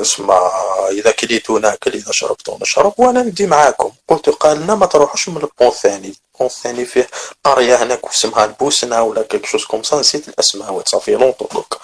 اسمع 0.01 0.51
إذا 0.89 1.11
كليتو 1.11 1.57
ناكل 1.57 1.93
إذا 1.93 2.11
شربتو 2.11 2.57
نشرب 2.61 2.93
وأنا 2.97 3.21
ندي 3.21 3.47
معاكم. 3.47 3.91
قلت 4.07 4.29
قال 4.29 4.61
لنا 4.61 4.75
ما 4.75 4.85
تروحوش 4.85 5.29
من 5.29 5.37
ال 5.37 5.43
pont 5.43 5.67
الثاني 5.67 6.07
ال 6.07 6.15
pont 6.15 6.47
الثاني 6.47 6.85
فيه 6.85 7.09
قرية 7.43 7.83
هناك 7.83 8.05
اسمها 8.05 8.45
البوسنة 8.45 9.01
ولا 9.01 9.21
quelque 9.21 9.45
chose 9.45 9.65
comme 9.65 9.81
نسيت 9.93 10.27
الأسماء 10.27 10.83
ça 10.85 10.94
fait 10.94 11.11
longtemps 11.11 11.45
دوك 11.53 11.77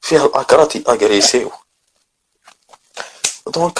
فيها 0.00 0.26
الأكراد 0.26 0.88
agressifs 0.88 1.50
donc 3.46 3.78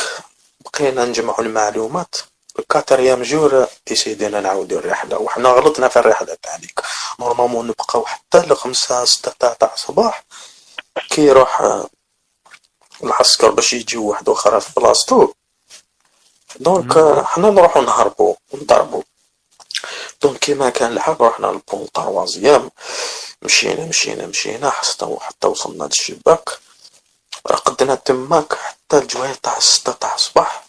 بقينا 0.60 1.04
نجمعوا 1.04 1.40
المعلومات. 1.40 2.16
ال 2.58 2.64
quatrième 2.64 3.22
jour 3.22 3.66
ديسيدينا 3.86 4.40
نعاودو 4.40 4.78
الرحلة. 4.78 5.18
وحنا 5.18 5.48
غلطنا 5.48 5.88
في 5.88 5.98
الرحلة 5.98 6.36
تاعيك 6.42 6.80
normalement 7.20 7.66
نبقاو 7.66 8.04
حتى 8.06 8.38
لخمسة 8.38 9.04
ستة 9.04 9.52
تاع 9.52 9.74
الصباح. 9.74 10.24
كي 11.10 11.26
يروح 11.26 11.82
العسكر 13.06 13.50
باش 13.50 13.72
يجيو 13.72 14.06
واحد 14.06 14.28
أخرى 14.28 14.60
في 14.60 14.70
بلاصتو. 14.76 15.32
donc 16.60 16.92
حنا 17.24 17.50
نروحو 17.50 17.80
نهربو 17.80 18.36
ونضربو. 18.52 19.02
donc 20.22 20.38
كيما 20.38 20.70
كان 20.70 20.92
الحال 20.92 21.20
رحنا 21.20 21.46
لل 21.46 21.59
pont 21.59 21.86
troisième 21.86 22.70
مشينا 23.42 23.86
مشينا 23.86 24.26
مشينا 24.26 24.70
حتى 24.70 25.16
حتى 25.20 25.46
وصلنا 25.46 25.84
للشباك. 25.84 26.58
رقدنا 27.50 27.94
تماك 27.94 28.54
حتى 28.54 28.98
الجوايع 28.98 29.34
تاع 29.42 29.56
الستة 29.56 29.92
تاع 29.92 30.14
الصباح. 30.14 30.64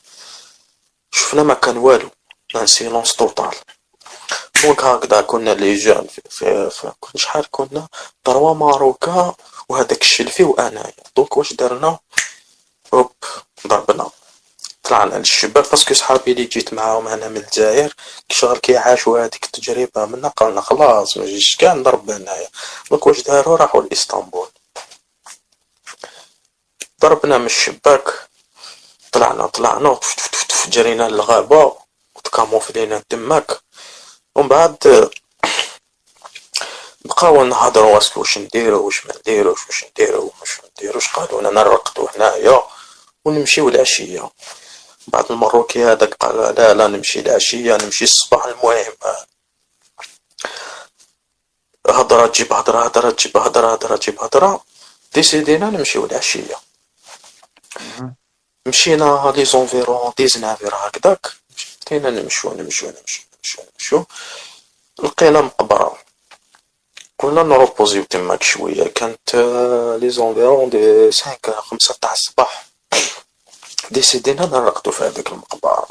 شفنا 1.11 1.43
ما 1.43 1.53
كان 1.53 1.77
والو. 1.77 2.09
un 2.55 2.67
silence 2.67 3.15
total 3.15 3.55
donc 4.63 4.83
هكذا 4.83 5.21
كنا 5.21 5.53
les 5.53 5.75
gens 5.75 6.07
في, 6.07 6.21
في, 6.29 6.69
في 6.69 7.17
شحال 7.17 7.45
كنا 7.51 7.87
trois 8.23 8.53
marocains 8.53 9.35
وهذاك 9.69 10.01
الشلفي 10.01 10.43
وانايا 10.43 10.93
donc 11.15 11.37
واش 11.37 11.53
درنا 11.53 11.99
hop 12.93 13.11
ضربنا. 13.67 14.09
طلعنا 14.83 15.15
للشباك 15.15 15.69
parce 15.69 15.84
que 15.84 15.93
صحابي 15.93 16.31
اللي 16.31 16.45
جيت 16.45 16.73
معاهم 16.73 17.07
أنا 17.07 17.27
من 17.27 17.37
الجزائر 17.37 17.93
شغل 18.29 18.57
كيعاشوا 18.57 19.19
هذيك 19.19 19.43
التجربة 19.45 20.05
منا 20.05 20.27
قالنا 20.27 20.61
خلاص 20.61 21.17
ما 21.17 21.25
جيش 21.25 21.55
كاع 21.55 21.73
نضرب 21.73 22.11
هنايا. 22.11 22.47
donc 22.91 23.07
واش 23.07 23.21
داروا؟ 23.21 23.57
راحوا 23.57 23.81
لإسطنبول. 23.81 24.47
ضربنا 27.01 27.37
من 27.37 27.45
الشباك. 27.45 28.29
طلعنا 29.11 29.47
طلعنا 29.47 29.99
جرينا 30.67 31.09
للغابة 31.09 31.77
وتكاموفلينا 32.15 33.03
تماك. 33.09 33.59
ومن 34.35 34.47
بعد 34.47 35.09
بقاو 37.05 37.43
نهضروا 37.43 37.95
و 37.95 37.98
est-ce 37.98 38.12
que 38.12 38.19
واش 38.19 38.37
نديرو 38.37 38.85
واش 38.85 39.05
ما 39.05 39.13
نديروش 39.17 39.67
واش 39.67 39.85
نديرو 39.85 40.33
واش 40.41 40.59
ما 40.63 40.69
نديروش 40.69 41.07
قالوا 41.07 41.41
لنا 41.41 41.49
نرقدو 41.49 42.07
هنايا 42.15 42.63
ونمشيو 43.25 43.69
العشية 43.69 44.29
بعد 45.07 45.25
المروكي 45.31 45.85
هذاك 45.85 46.13
قال 46.13 46.55
لا 46.55 46.73
لا 46.73 46.87
نمشي 46.87 47.19
العشية 47.19 47.77
نمشي 47.77 48.03
الصباح 48.03 48.45
المهم. 48.45 48.93
هضرة 51.89 52.27
تجيب 52.27 52.53
هضرة 52.53 52.85
هضرة 52.85 53.11
تجيب 53.11 53.37
هضرة 53.37 53.73
هضرة 53.73 53.95
تجيب 53.95 54.23
هضرة. 54.23 54.63
ديسيدينا 55.13 55.69
نمشيو 55.69 56.05
العشية 56.05 56.55
مشينا 58.65 59.33
les 59.35 59.45
environs 59.45 60.13
dix-neuf 60.17 60.50
heures 60.50 60.75
هكداك 60.75 61.27
بدينا 61.85 62.09
نمشيو 62.09 62.53
نمشيو 62.53 62.89
نمشيو 62.89 63.25
نمشيو 63.37 63.63
نمشيو. 63.73 64.05
لقينا 65.03 65.41
مقبرة. 65.41 66.04
كنا 67.17 67.43
نروبوزيو 67.43 68.03
تماك 68.03 68.43
شوية 68.43 68.87
كانت 68.87 69.35
les 70.01 70.09
environs 70.09 70.69
de 70.69 71.11
cinq 71.11 71.49
خمسة 71.49 71.95
تاع 72.01 72.13
الصباح. 72.13 72.65
ديسيدينا 73.91 74.45
نرقدو 74.45 74.91
في 74.91 75.03
هذيك 75.03 75.27
المقبرة. 75.27 75.87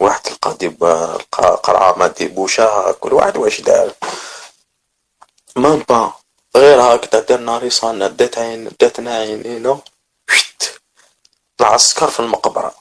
واحد 0.00 0.28
لقى 0.28 0.56
ديب 0.56 0.84
لقى 0.84 1.60
قرعة 1.62 1.98
ما 1.98 2.06
ديبوشا 2.06 2.92
كل 3.00 3.12
واحد 3.12 3.36
واش 3.36 3.60
دار. 3.60 3.92
ما 5.56 5.82
با 5.88 6.12
غير 6.56 6.80
هكذا 6.80 7.20
درنا 7.20 7.58
ريصانا 7.58 8.08
دات 8.08 8.38
عين 8.38 8.70
داتنا 8.80 9.14
عينينا 9.14 9.80
العسكر 11.60 12.10
في 12.10 12.20
المقبرة. 12.20 12.74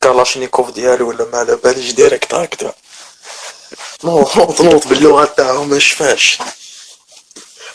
كالاشنيكوف 0.00 0.70
ديالو 0.70 1.08
ولا 1.08 1.24
ما 1.24 1.38
على 1.38 1.56
باليش 1.56 1.92
direct 1.92 2.34
هكذا. 2.34 2.74
نوض 4.04 4.38
نوض 4.38 4.62
نوض 4.62 4.88
باللغة 4.88 5.24
تاعهم 5.24 5.68
ما 5.68 5.78
شفاش. 5.78 6.38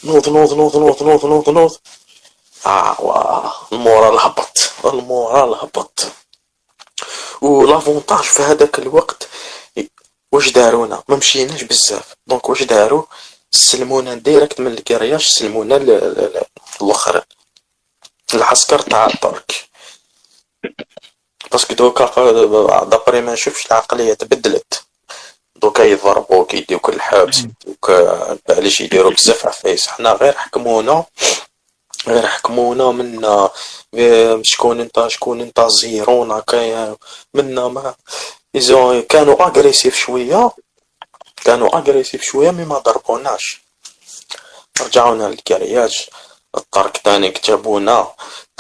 نوض 0.04 0.30
نوض 0.30 0.54
نوض 0.54 0.78
نوض 0.78 1.26
نوض 1.26 1.50
نوض 1.50 1.78
آه 2.66 3.02
واه 3.02 3.54
ال 3.72 3.80
moral 3.80 4.20
هبط 4.20 4.72
ال 4.86 4.97
moral 4.97 5.54
هبط 5.54 6.06
l'avantage 7.42 8.22
في 8.24 8.42
هذاك 8.44 8.80
الوقت 8.80 9.28
واش 10.32 10.50
دارونا 10.52 11.04
ما 11.08 11.16
مشيناش 11.16 11.64
بزاف. 11.64 12.14
donc 12.28 12.50
واش 12.50 12.64
دارو 12.64 13.08
سلمونا 13.52 14.16
direct 14.16 14.60
من 14.60 14.68
ال 14.72 14.77
grillage 14.77 15.22
سلمونا 15.22 15.76
الاخرين 16.82 17.22
العسكر 18.34 18.80
تاع 18.82 19.06
الترك 19.06 19.70
parce 21.52 21.65
que 21.65 21.74
دوكا 21.74 22.06
d'après 22.84 23.22
ما 23.22 23.34
نشوفش 23.34 23.66
العقلية 23.66 24.14
تبدلت. 24.14 24.84
دوكا 25.62 25.84
يضربوك 25.84 26.54
يديوك 26.54 26.90
الحبس 26.90 27.38
يديوك 27.40 27.92
علاش 28.50 28.82
يديرو 28.82 29.10
بزاف 29.10 29.46
عفايس 29.48 29.88
حنا 29.88 30.12
غير 30.12 30.34
حكمونا 30.34 31.06
غير 32.08 32.28
حكمونا 32.28 32.92
منا 32.92 33.50
شكون 34.42 34.80
انت 34.80 35.08
شكون 35.08 35.42
انت 35.42 35.62
زيرون 35.62 36.32
هكايا 36.32 36.96
منا 37.34 37.68
ما 37.68 37.96
إذا 38.56 39.02
كانوا 39.02 39.44
agressifs 39.44 39.96
شوية 39.96 40.52
كانوا 41.46 41.78
agressifs 41.78 42.24
شوية 42.24 42.52
mais 42.52 42.66
ما 42.66 42.78
ضربوناش. 42.78 43.62
رجعونا 44.82 45.24
لل 45.24 45.39
grillage. 45.39 46.06
الترك 46.58 46.92
تاني 46.92 47.32
كتبونا. 47.32 48.08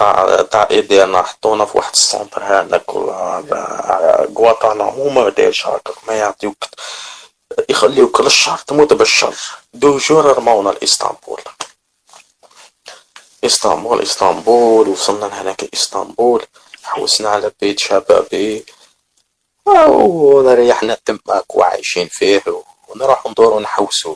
تاع 0.01 0.41
تاع 0.41 0.67
إديرنا 0.71 1.21
حطونا 1.23 1.65
في 1.65 1.77
واحد 1.77 1.91
ال 1.93 2.00
centre 2.00 2.43
هذاك 2.43 2.89
غوانتانامو 4.37 5.09
ما 5.09 5.29
دايرش 5.29 5.65
هكاك 5.67 6.07
ما 6.07 6.13
يعطيوك 6.13 6.57
يخليوك 7.69 8.21
للشر 8.21 8.57
تموت 8.57 8.93
بالشر 8.93 9.35
deux 9.73 9.97
jours 9.97 10.37
رمونا 10.37 10.69
لاسطنبول 10.69 11.41
اسطنبول 13.45 14.01
اسطنبول 14.01 14.87
وصلنا 14.89 15.25
لهناك 15.25 15.63
اسطنبول 15.73 16.45
حوسنا 16.83 17.29
على 17.29 17.51
بيت 17.61 17.79
شبابي 17.79 18.65
وريحنا 19.87 20.97
تماك 21.05 21.55
وعايشين 21.55 22.07
فيه 22.07 22.43
ونروح 22.87 23.27
ندورو 23.27 23.59
نحوسو 23.59 24.15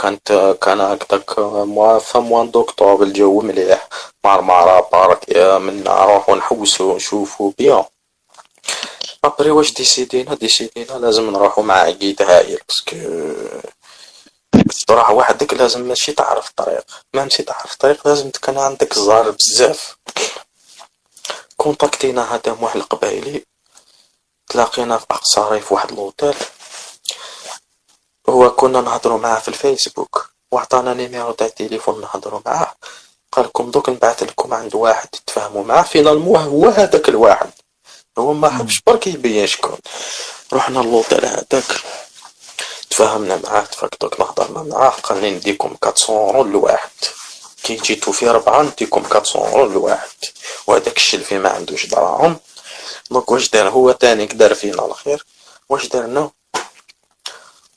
كانت 0.00 0.56
كان 0.62 0.80
هكداك 0.80 1.38
mois 2.16 2.50
d'octobre 2.50 3.04
الجو 3.04 3.40
مليح. 3.40 3.88
مرمرة 4.24 4.88
بارك 4.92 5.36
منا 5.36 5.90
نروحو 6.04 6.34
نحوسو 6.34 6.96
نشوفو 6.96 7.50
bien 7.58 7.84
après 9.24 9.50
واش 9.50 9.74
ديسيدينا 9.74 10.34
ديسيدينا 10.34 10.92
لازم 10.92 11.30
نروحو 11.30 11.62
مع 11.62 11.74
guide 11.74 12.22
هايل 12.22 12.58
parce 12.68 12.86
que 12.86 12.96
تروح 14.86 15.10
وحدك 15.10 15.54
لازم 15.54 15.80
ماشي 15.80 16.12
تعرف 16.12 16.48
الطريق. 16.50 16.84
ما 17.14 17.22
ماشي 17.22 17.42
تعرف 17.42 17.72
الطريق 17.72 18.08
لازم 18.08 18.30
تكون 18.30 18.58
عندك 18.58 18.94
زهر 18.94 19.30
بزاف. 19.30 19.96
كونتاكتينا 21.56 22.34
هذا 22.34 22.56
واحد 22.60 22.76
القبايلي. 22.76 23.44
تلاقينا 24.48 24.98
في 24.98 25.06
أقصى 25.10 25.40
ريف 25.40 25.72
واحد 25.72 25.92
لوطيل 25.92 26.34
هو 28.30 28.50
كنا 28.50 28.80
نهضروا 28.80 29.18
معاه 29.18 29.40
في 29.40 29.48
الفيسبوك 29.48 30.30
وعطانا 30.52 30.94
numéro 30.94 31.32
تاع 31.32 31.46
التليفون 31.46 32.00
نهضروا 32.00 32.40
معاه. 32.46 32.74
قال 33.32 33.44
لكم 33.44 33.70
دوك 33.70 33.88
نبعث 33.88 34.22
لكم 34.22 34.54
عند 34.54 34.74
واحد 34.74 35.08
تفاهموا 35.26 35.64
معاه 35.64 35.82
finalement 35.82 36.36
هو 36.36 36.68
هذاك 36.68 37.08
الواحد. 37.08 37.50
هو 38.18 38.32
ما 38.32 38.50
حبش 38.50 38.80
برك 38.86 39.06
يبين 39.06 39.46
شكون 39.46 39.78
رحنا 40.52 40.78
لوطيل 40.78 41.26
هذاك 41.26 41.64
تفاهمنا 42.90 43.40
معاه 43.44 43.64
تفاكدوك 43.64 44.20
نهضرنا 44.20 44.62
معاه. 44.62 44.90
قال 44.90 45.20
لي 45.20 45.30
نديكم 45.30 45.76
400 45.84 45.94
اورو 46.08 46.42
لواحد. 46.42 46.90
كي 47.62 47.74
جيتو 47.74 48.12
في 48.12 48.28
ربعة 48.28 48.62
نديكم 48.62 49.04
400 49.04 49.24
اورو 49.34 49.72
لواحد. 49.72 50.08
وهذاك 50.66 50.96
الشلفي 50.96 51.38
ما 51.38 51.48
عندوش 51.48 51.86
دراهم. 51.86 52.36
donc 53.10 53.30
واش 53.30 53.50
دار 53.50 53.68
هو 53.68 53.92
تاني 53.92 54.26
دار 54.26 54.54
فينا 54.54 54.84
الخير. 54.86 55.26
واش 55.68 55.88
درنا 55.88 56.30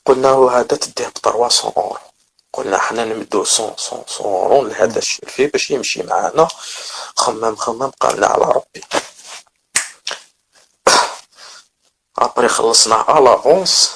قلنا 0.06 0.28
له 0.28 0.60
هذا 0.60 0.76
تديه 0.76 1.08
ب 1.08 1.18
300 1.18 1.50
اورو 1.76 1.98
قلنا 2.52 2.78
حنا 2.78 3.04
نمدو 3.04 3.44
100 3.58 3.76
100 3.92 4.04
اورو 4.20 4.62
لهذا 4.62 4.98
الشلفي 4.98 5.46
باش 5.46 5.70
يمشي 5.70 6.02
معانا. 6.02 6.48
خمم 7.16 7.56
خمم 7.56 7.90
قالنا 7.90 8.26
على 8.26 8.44
ربي. 8.44 8.84
après 12.18 12.48
خلصنا 12.48 12.94
على 12.94 13.24
l'avance 13.24 13.92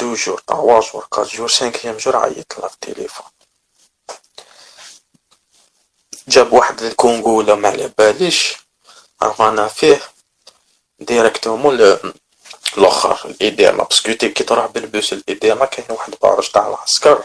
deux 0.00 0.14
jours 0.14 0.40
trois 0.46 0.80
jours 0.80 1.06
quatre 1.12 1.26
jours 1.26 1.48
cinquième 1.48 1.96
jour 1.96 2.16
عيط 2.16 2.58
لنا 2.58 2.68
في 2.68 2.74
التليفون. 2.74 3.26
جاب 6.28 6.52
واحد 6.52 6.82
ال 6.82 6.90
Kangoo 6.90 7.38
ولا 7.38 7.54
ما 7.54 7.68
على 7.68 7.92
باليش. 7.98 8.56
فيه. 9.68 10.02
directement 11.00 11.76
الأخر 12.78 13.18
لايديرنا 13.24 13.84
parce 13.84 14.03
que 14.03 14.14
كي 14.14 14.44
تروح 14.44 14.66
بالبوس 14.66 15.12
الايديما 15.12 15.64
كاين 15.64 15.86
واحد 15.90 16.14
barrage 16.22 16.48
تاع 16.48 16.68
العسكر. 16.68 17.24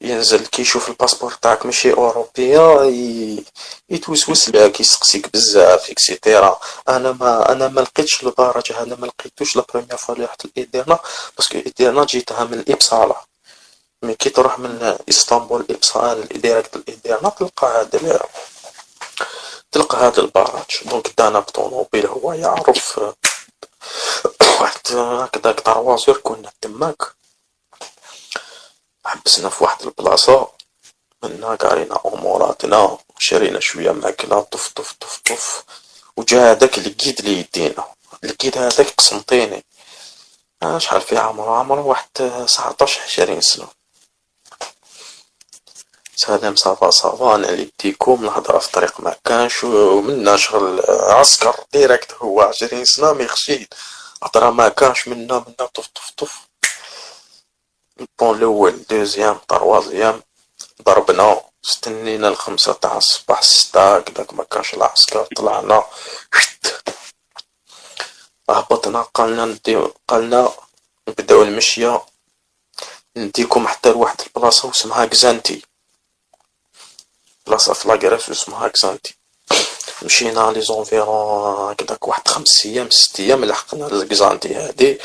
ينزل 0.00 0.46
كيشوف 0.46 0.88
ال 0.88 0.92
passeport 0.92 1.32
تاعك 1.32 1.66
ماشي 1.66 1.92
اوروبيا 1.92 2.84
يتوسوس 3.90 4.48
لك 4.48 4.80
يسقسيك 4.80 5.32
بزاف 5.32 5.90
et 5.90 6.08
cetera 6.08 6.60
أنا 6.88 7.12
ما 7.12 7.52
أنا 7.52 7.68
ما 7.68 7.80
لقيتش 7.80 8.22
ال 8.22 8.28
barrage 8.28 8.72
هذا 8.72 8.96
ما 8.96 9.06
لقيتوش 9.06 9.56
la 9.56 9.64
première 9.72 9.96
fois 9.96 10.14
اللي 10.14 10.26
رحت 10.26 10.46
لايديرنا 10.56 10.98
parce 11.36 11.50
que 11.50 11.58
ايديرنا 11.58 12.04
جيتها 12.04 12.44
من 12.44 12.54
الإبصالة. 12.54 13.16
mais 14.02 14.14
كي 14.14 14.30
تروح 14.30 14.58
من 14.58 14.96
إسطنبول 15.08 15.66
ابصال 15.70 16.28
direct 16.28 16.76
لايديرنا 16.88 17.28
تلقى 17.28 17.66
هذا 17.80 18.20
تلقى 19.72 19.98
هذا 19.98 20.20
ال 20.20 20.26
barrage 20.26 20.64
donc 20.84 21.14
دانا 21.18 21.38
بطونوبيل 21.38 22.06
هو 22.06 22.32
يعرف 22.32 23.00
واحد 24.60 24.92
هكذاك 24.96 25.60
trois 25.60 25.86
heures 25.86 26.16
كنا 26.16 26.52
تماك. 26.60 27.02
حبسنا 29.04 29.48
في 29.48 29.64
واحد 29.64 29.82
البلاصة. 29.82 30.48
منا 31.22 31.54
قارينا 31.54 32.00
أموراتنا 32.06 32.98
شرينا 33.18 33.60
شوية 33.60 33.90
ماكلة 33.90 34.40
طف 34.40 34.68
طف 34.68 34.92
طف 34.92 35.20
طف. 35.24 35.64
وجا 36.16 36.50
هذاك 36.50 36.78
الكيد 36.78 37.18
اللي 37.18 37.38
يدينا. 37.38 37.84
الكيد 38.24 38.58
هذاك 38.58 38.90
قسنطيني 38.90 39.64
شحال 40.78 41.00
فيه 41.00 41.18
عمره 41.18 41.58
عمره 41.58 41.80
واحد 41.80 42.44
سبعطاش 42.46 42.98
عشرين 42.98 43.40
سنة. 43.40 43.68
سلام 46.16 46.56
صافا 46.56 46.90
صافا 46.90 47.34
أنا 47.34 47.48
اللي 47.48 47.70
بديكم 47.78 48.24
الهضرة 48.24 48.58
في 48.58 48.66
الطريق 48.66 49.00
ما 49.00 49.16
كانش 49.24 49.64
ومنا 49.64 50.36
شغل 50.36 50.82
عسكر 50.88 51.56
ديريكت 51.72 52.12
هو 52.12 52.40
عشرين 52.40 52.84
سنة 52.84 53.12
ميخشين 53.12 53.66
هضرة 54.22 54.50
ما 54.50 54.68
كانش 54.68 55.08
منا 55.08 55.38
منا 55.38 55.66
طف 55.74 55.86
طف 55.94 56.10
طف. 56.16 56.38
البون 58.00 58.38
الأول 58.38 58.82
دوزيام 58.90 59.34
طروازيام 59.48 60.22
ضربنا 60.82 61.40
استنينا 61.64 62.28
الخمسة 62.28 62.72
تاع 62.72 62.96
الصباح 62.96 63.42
ستة 63.42 63.96
هكداك 63.96 64.34
ما 64.34 64.44
كانش 64.44 64.74
العسكر 64.74 65.28
طلعنا. 65.36 65.84
هبطنا 68.50 69.02
قالنا 69.02 69.44
ندي 69.44 69.76
قالنا 70.08 70.52
نبداو 71.08 71.42
المشية. 71.42 72.02
نديكم 73.16 73.68
حتى 73.68 73.88
لواحد 73.92 74.20
البلاصة 74.26 74.68
واسمها 74.68 75.04
كزانتي. 75.06 75.62
بلاصة 77.46 77.72
في 77.72 77.88
لاكراس 77.88 78.28
واسمها 78.28 78.68
كزانتي 78.68 79.14
مشينا 80.02 80.52
les 80.52 80.60
environs 80.60 81.70
هكداك 81.70 82.08
واحد 82.08 82.28
خمس 82.28 82.66
أيام 82.66 82.90
ست 82.90 83.20
أيام 83.20 83.44
لحقنا 83.44 83.84
لكزانتي 83.84 84.54
هادي 84.54 84.98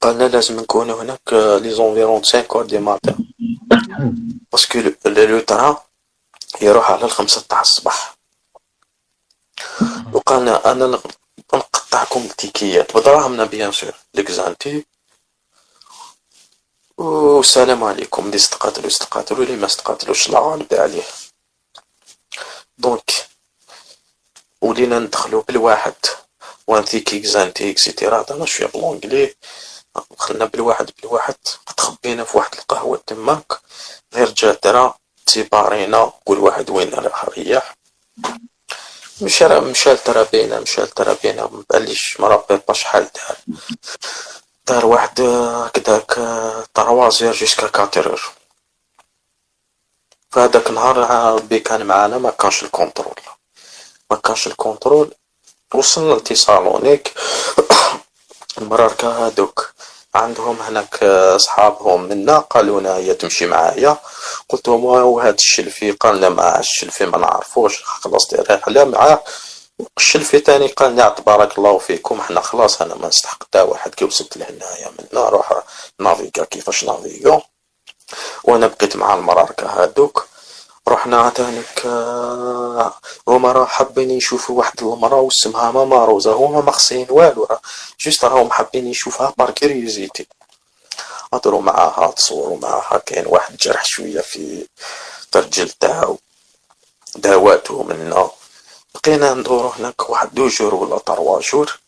قالنا 0.00 0.24
لازم 0.28 0.60
نكونو 0.60 0.94
هناك 0.94 1.32
les 1.32 1.70
environs 1.70 2.22
cinq 2.22 2.52
heures 2.56 2.64
du 2.66 2.78
matin 2.78 3.18
parce 4.52 4.68
que 4.68 4.78
le 5.06 5.40
train 5.40 5.76
يروح 6.62 6.90
على 6.90 7.04
الخمسة 7.04 7.40
تاع 7.48 7.60
الصباح 7.60 8.14
وقالنا 10.12 10.72
أنا 10.72 11.00
نقطعكم 11.54 12.20
التيكيات 12.20 12.96
بدراهمنا 12.96 13.44
bien 13.44 13.72
sûr 13.72 13.92
لكزانتي 14.14 14.86
والسلام 16.98 17.84
عليكم. 17.84 18.26
اللي 18.26 18.36
استقاتلوا 18.36 18.86
استقاتلوا. 18.86 19.44
اللي 19.44 19.56
ما 19.56 19.66
استقاتلوش؟ 19.66 20.28
لا 20.28 20.38
غالب 20.38 20.74
عليه. 20.74 21.02
دونك 22.78 23.10
ولينا 24.60 24.98
ندخلو 24.98 25.40
بالواحد. 25.40 25.94
وان 26.66 26.84
ثيك 26.84 27.14
اكزانتي 27.14 27.70
اكسيتيرا 27.70 28.20
هضرنا 28.20 28.46
شوية 28.46 28.68
بلونجلي 28.68 29.34
دخلنا 30.10 30.44
بالواحد 30.44 30.90
بالواحد. 31.02 31.34
تخبينا 31.76 32.24
في 32.24 32.38
واحد 32.38 32.54
القهوة 32.54 33.02
تماك. 33.06 33.52
غير 34.14 34.30
جا 34.30 34.58
درا 34.64 34.94
تيبارينا 35.26 36.12
كل 36.24 36.38
واحد 36.38 36.70
وين 36.70 36.94
راح 36.94 37.24
ريح 37.24 37.74
مشى 39.20 39.60
مشى 39.60 39.92
لترابينا 39.92 40.60
مشى 40.60 40.82
لترابينا. 40.82 41.44
مباليش 41.44 42.20
مربي 42.20 42.60
شحال 42.72 43.10
دار. 43.14 43.36
دار 44.66 44.86
واحد 44.86 45.20
هكداك 45.20 46.12
طروازير 46.74 47.32
جيسكا 47.32 47.66
كاترور 47.66 48.22
فهداك 50.30 50.70
النهار 50.70 50.96
ربي 51.34 51.58
كان 51.58 51.86
معانا 51.86 52.18
ما 52.18 52.30
كانش 52.30 52.62
ال 52.62 52.68
contrôle. 52.68 53.20
ما 54.10 54.16
كانش 54.16 54.46
ال 54.46 54.54
contrôle 54.54 55.14
وصلنا 55.74 56.14
لتيسالونيك 56.14 57.14
المراركة 58.58 59.26
هادوك. 59.26 59.74
عندهم 60.14 60.56
هناك 60.62 61.04
صحابهم 61.36 62.02
منا 62.02 62.38
قالوا 62.38 62.80
لنا 62.80 62.96
هي 62.96 63.14
تمشي 63.14 63.46
معايا. 63.46 63.96
قلت 64.48 64.68
لهم 64.68 64.84
وهذا 64.84 65.34
الشلفي 65.34 65.90
قال 65.90 66.16
لنا 66.16 66.28
مع 66.28 66.58
الشلفي 66.58 67.06
ما 67.06 67.18
نعرفوش 67.18 67.82
خلاص 67.84 68.34
رحله 68.34 68.84
معاه. 68.84 69.22
الشلفي 69.98 70.40
تاني 70.40 70.66
قال 70.66 70.92
لنا 70.92 71.08
تبارك 71.08 71.58
الله 71.58 71.78
فيكم 71.78 72.20
إحنا 72.20 72.40
خلاص 72.40 72.82
أنا 72.82 72.94
ما 72.94 73.08
نستحق 73.08 73.44
تا 73.52 73.62
واحد 73.62 73.94
كي 73.94 74.04
وصلت 74.04 74.36
لهنايا 74.36 74.90
منا 74.98 75.28
روح 75.28 75.62
نافيغا 76.00 76.44
كيفاش 76.44 76.84
نافيغا. 76.84 77.42
وأنا 78.44 78.66
بقيت 78.66 78.96
مع 78.96 79.14
المراركة 79.14 79.66
هادوك 79.66 80.26
رحنا 80.88 81.30
تانيك 81.30 81.82
آه، 81.86 82.94
هما 83.28 83.52
راه 83.52 83.64
حابين 83.64 84.10
يشوفوا 84.10 84.58
واحد 84.58 84.82
المرا 84.82 85.14
واسمها 85.16 85.70
ماما 85.70 86.04
روزا 86.04 86.32
هما 86.32 86.60
ما 86.60 86.70
خصين 86.72 87.06
والو 87.10 87.48
juste 88.00 88.24
راهم 88.24 88.50
حابين 88.50 88.86
يشوفها 88.86 89.34
par 89.38 89.50
curiosité 89.50 90.26
هضروا 91.34 91.62
معاها 91.62 92.10
تصوروا 92.10 92.58
معاها 92.58 92.98
كاين 93.06 93.26
واحد 93.26 93.56
جرح 93.56 93.84
شوية 93.84 94.20
في 94.20 94.66
الرجل 95.36 95.70
تاعو 95.70 96.18
داواتو 97.16 97.82
منا. 97.82 98.30
بقينا 98.94 99.34
ندورو 99.34 99.68
هناك 99.68 100.10
واحد 100.10 100.34
deux 100.34 100.48
jours 100.48 100.74
ولا 100.74 100.98
trois 100.98 101.40
jours. 101.40 101.78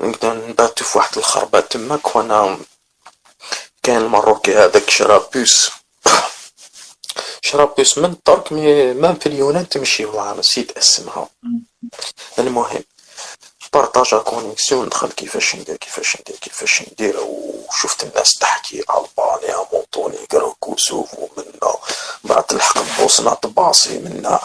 نقدر 0.00 0.34
نباتو 0.48 0.84
في 0.84 0.98
واحد 0.98 1.18
الخربة 1.18 1.60
تماك 1.60 2.16
وأنا 2.16 2.58
كان 3.82 3.96
المروكي 3.96 4.56
هذاك 4.56 4.90
شرا 4.90 5.18
puce 5.18 5.70
شربت 7.42 7.98
من 7.98 8.04
الدرك 8.04 8.52
ما 9.02 9.14
في 9.14 9.26
اليونان 9.26 9.68
تمشي 9.68 10.04
معاه 10.06 10.34
نسيت 10.34 10.76
اسمها. 10.78 11.28
المهم 12.38 12.84
بارطاجا 13.72 14.18
connexion 14.18 14.88
دخل 14.88 15.08
كيفاش 15.12 15.54
ندير 15.56 15.76
كيفاش 15.76 16.16
ندير 16.20 16.36
كيفاش 16.36 16.82
ندير 16.82 17.16
وشفت 17.20 18.02
الناس 18.04 18.34
تحكي 18.34 18.78
البانيا 18.80 19.66
مونتونيغرو 19.72 20.54
كوسوف 20.60 21.14
ومنا 21.14 21.74
بعد 22.24 22.44
تلحق 22.44 22.98
بوسنا 22.98 23.34
طباصي 23.34 23.98
منا. 23.98 24.40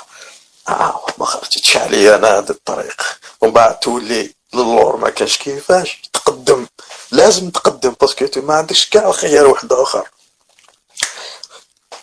آه 0.70 1.06
ما 1.18 1.26
خرجتش 1.26 1.78
عليا 1.78 2.16
أنا 2.16 2.38
هذا 2.38 2.52
الطريق. 2.52 3.02
ومن 3.42 3.54
بعد 3.54 3.80
تولي 3.80 4.34
للور 4.54 4.98
ما 4.98 5.10
كاش 5.10 5.38
كيفاش. 5.38 6.02
تقدم 6.14 6.68
لازم 7.12 7.50
تقدم 7.50 7.96
parce 8.02 8.27
que 8.27 8.42
ما 8.42 8.56
عندكش 8.56 8.90
كاع 8.90 9.12
خيار 9.12 9.48
واحد 9.48 9.74
آخر. 9.74 10.10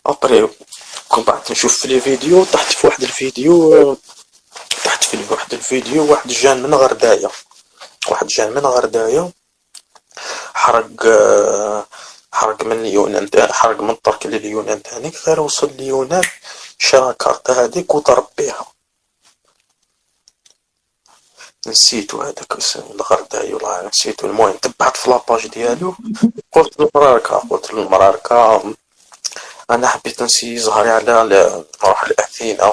après 0.06 0.48
كون 1.08 1.24
بعد 1.24 1.40
نشوف 1.50 1.78
في 1.78 1.88
les 1.88 2.00
vidéos 2.00 2.44
طحت 2.44 2.72
في 2.72 2.86
واحد 2.86 3.02
الفيديو 3.02 3.94
طحت 4.84 5.04
في 5.04 5.24
واحد 5.30 5.54
الفيديو 5.54 6.10
واحد 6.12 6.28
jeune 6.28 6.62
من 6.62 6.74
غردايا. 6.74 7.30
واحد 8.08 8.26
jeune 8.26 8.50
من 8.54 8.66
غردايا. 8.66 9.32
حرق 10.54 11.02
حرق 12.32 12.64
من 12.64 12.80
اليونان 12.80 13.30
حرق 13.52 13.80
من 13.80 14.02
ترك 14.02 14.26
لليونان 14.26 14.82
تانيك 14.82 15.16
غير 15.26 15.40
وصل 15.40 15.66
اليونان. 15.66 16.24
شرا 16.78 17.12
كارتا 17.12 17.52
هذيك 17.52 17.94
وضرب 17.94 18.26
نسيتو 21.66 22.22
هذاك 22.22 22.58
الغرداي 22.76 23.54
والله 23.54 23.88
نسيتو 23.88 24.26
المهم 24.26 24.52
تبعت 24.56 24.96
في 24.96 25.10
la 25.10 25.22
page 25.22 25.46
ديالو. 25.46 25.94
قلت 26.52 26.80
للمراركة 26.80 27.42
قلت 27.50 27.74
للمراركة 27.74 28.62
أنا 29.70 29.88
حبيت 29.88 30.22
نسي 30.22 30.58
زهري 30.58 30.90
على 30.90 31.64
نروح 31.84 32.08
لاثينا 32.08 32.72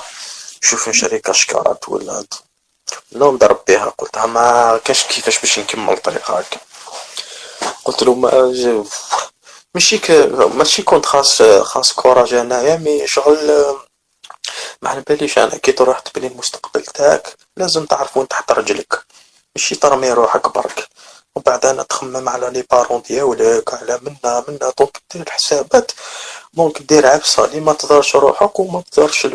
نشوف 0.64 0.90
نشري 0.90 1.20
كاشكارات 1.20 1.90
ولا 1.90 2.04
لا. 2.12 2.26
نضرب 3.14 3.60
بها. 3.68 3.86
قلت 3.98 4.18
ما 4.18 4.78
كاش 4.86 5.04
كيفاش 5.04 5.40
باش 5.40 5.60
نكمل 5.60 5.94
الطريق 5.94 6.32
هكا 6.32 6.58
قلت 7.86 8.04
له 8.04 8.14
ما 8.14 8.54
ماشي. 9.76 10.00
ماشي 10.54 10.82
كنت 10.84 11.06
خاص 11.06 11.42
خاص 11.42 11.94
courage 11.94 12.34
أنايا 12.34 12.76
mais 12.76 13.08
شغل 13.08 13.78
ما 14.82 14.90
على 14.90 15.02
باليش 15.02 15.38
أنا. 15.38 15.58
كي 15.58 15.72
تروح 15.72 16.00
تبني 16.00 16.28
المستقبل 16.28 16.82
تاعك 16.84 17.36
لازم 17.58 17.86
تعرف 17.86 18.18
وين 18.18 18.28
تحط 18.28 18.52
رجلك. 18.52 19.06
ماشي 19.56 19.76
ترمي 19.76 20.12
روحك 20.12 20.54
برك. 20.56 20.88
ومن 21.36 21.44
بعد 21.46 21.66
أنا 21.66 21.84
تخمم 21.84 22.30
على 22.30 22.50
les 22.50 22.64
parents 22.72 23.02
ديالك 23.02 23.74
على 23.74 24.00
منا 24.02 24.44
منا 24.48 24.72
donc 24.80 24.98
دير 25.14 25.22
الحسابات 25.22 25.92
donc 26.54 26.82
دير 26.82 27.08
عفسة 27.08 27.46
اللي 27.46 27.60
ما 27.60 27.74
تضرش 27.74 28.16
روحك 28.16 28.60
وما 28.60 28.84
تضرش 28.92 29.26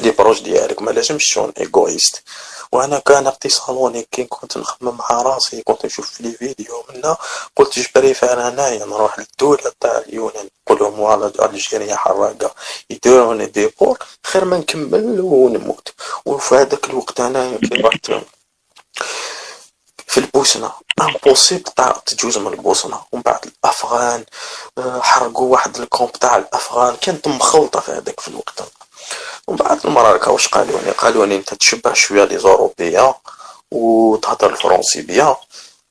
les 0.00 0.10
proches 0.10 0.42
ديالك 0.42 0.82
ما 0.82 0.90
لازمش 0.90 1.30
تكون 1.30 1.52
égoïste 1.60 2.22
وأنا 2.72 2.98
كان 2.98 3.26
اتصالوني 3.26 4.06
كي 4.12 4.24
كنت 4.24 4.58
نخمم 4.58 4.96
مع 4.96 5.22
راسي 5.22 5.62
كنت 5.62 5.86
نشوف 5.86 6.10
في 6.10 6.22
les 6.22 6.32
vidéos 6.32 6.84
منا 6.90 7.16
قلت 7.56 7.78
جبري 7.78 8.14
فانا 8.14 8.48
انايا 8.48 8.84
نروح 8.84 9.18
للدولة 9.18 9.72
تاع 9.80 9.98
اليونان 9.98 10.48
نقول 10.70 10.78
لهم 10.78 11.32
Algeria 11.44 11.96
حراقة 11.96 12.54
يديروني 12.90 13.46
déport 13.46 13.98
خير 14.26 14.44
ما 14.44 14.58
نكمل 14.58 15.20
ونموت. 15.20 15.94
وفي 16.26 16.54
هذاك 16.54 16.84
الوقت 16.84 17.20
أنا 17.20 17.58
رحت 17.72 18.10
في 20.06 20.20
البوسنة 20.20 20.72
impossible 21.00 21.62
تاع 21.62 21.92
تجوز 22.06 22.38
من 22.38 22.52
البوسنة. 22.52 23.00
ومن 23.12 23.22
بعد 23.22 23.40
الأفغان 23.46 24.24
آه، 24.78 25.00
حرقوا 25.00 25.52
واحد 25.52 25.76
ال 25.76 25.83
camp 25.83 26.12
تاع 26.12 26.36
الأفغان 26.36 26.96
كانت 26.96 27.28
مخلطة 27.28 27.80
في 27.80 27.92
هذاك 27.92 28.20
في 28.20 28.28
الوقت. 28.28 28.62
ومن 29.46 29.56
بعد 29.56 29.86
المراركة 29.86 30.30
واش 30.30 30.48
قالوا 30.48 30.80
لي؟ 30.80 30.90
قالوا 30.90 31.26
لي 31.26 31.36
انت 31.36 31.54
تشبه 31.54 31.92
شوية 31.92 32.24
les 32.24 32.38
Européens 32.38 33.14
وتهضر 33.70 34.50
الفرنسي 34.50 35.02
bien 35.02 35.34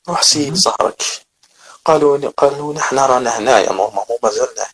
روح 0.09 0.23
سيب 0.23 0.55
زهرك. 0.55 1.03
قالوا 1.85 2.17
لي 2.17 2.27
قالوا 2.27 2.73
لي 2.73 2.81
حنا 2.81 3.05
رانا 3.05 3.37
هنايا 3.37 3.71
normalement 3.71 4.17
مازلنا 4.23 4.67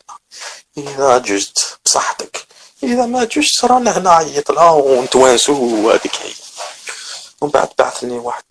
هنا 0.78 0.92
إذا 0.92 1.18
جزت 1.18 1.78
بصحتك. 1.86 2.46
إذا 2.84 3.06
ما 3.06 3.24
جزت 3.24 3.66
رانا 3.66 3.98
هنا 3.98 4.12
عيط 4.12 4.52
لنا 4.52 4.72
ونتوانسو 4.72 5.54
وهذيك 5.54 6.16
هي. 6.16 6.34
ومن 7.42 7.52
بعد 7.52 7.70
بعثني 7.78 8.20
واحد 8.20 8.44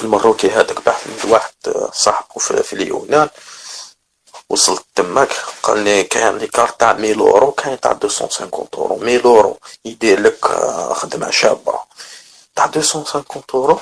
المروكي 0.00 0.50
هذاك 0.50 0.84
بعث 0.86 1.06
من 1.06 1.30
واحد 1.30 1.52
صاحبه 1.92 2.62
في 2.62 2.72
اليونان. 2.72 3.28
وصلت 4.52 4.84
تماك 4.94 5.32
قال 5.62 5.78
لي 5.84 6.04
كاين 6.04 6.38
les 6.38 6.46
cartes 6.46 6.80
تاع 6.80 6.90
1000 6.90 7.18
اورو 7.18 7.52
كاين 7.52 7.80
تاع 7.80 7.92
250 7.92 8.50
اورو 8.74 9.02
1000 9.02 9.26
اورو 9.26 9.58
يدير 9.84 10.20
لك 10.20 10.44
آه، 10.46 10.94
خدمة 10.94 11.30
شابة. 11.30 11.80
تاع 12.56 12.66
250 12.66 13.24
اورو 13.54 13.80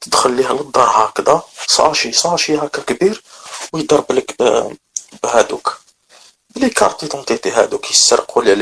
تدخل 0.00 0.32
ليها 0.36 0.52
للدار 0.52 0.88
هكذا 0.90 1.42
صاشي 1.66 2.12
صاشي 2.12 2.58
هكا 2.58 2.82
كبير 2.82 3.22
ويضرب 3.72 4.12
لك 4.12 4.34
بهادوك. 5.22 5.80
les 6.56 6.70
cartes 6.70 7.04
d'identité 7.04 7.50
هادوك 7.50 7.90
يسرقوا 7.90 8.42
لي 8.42 8.54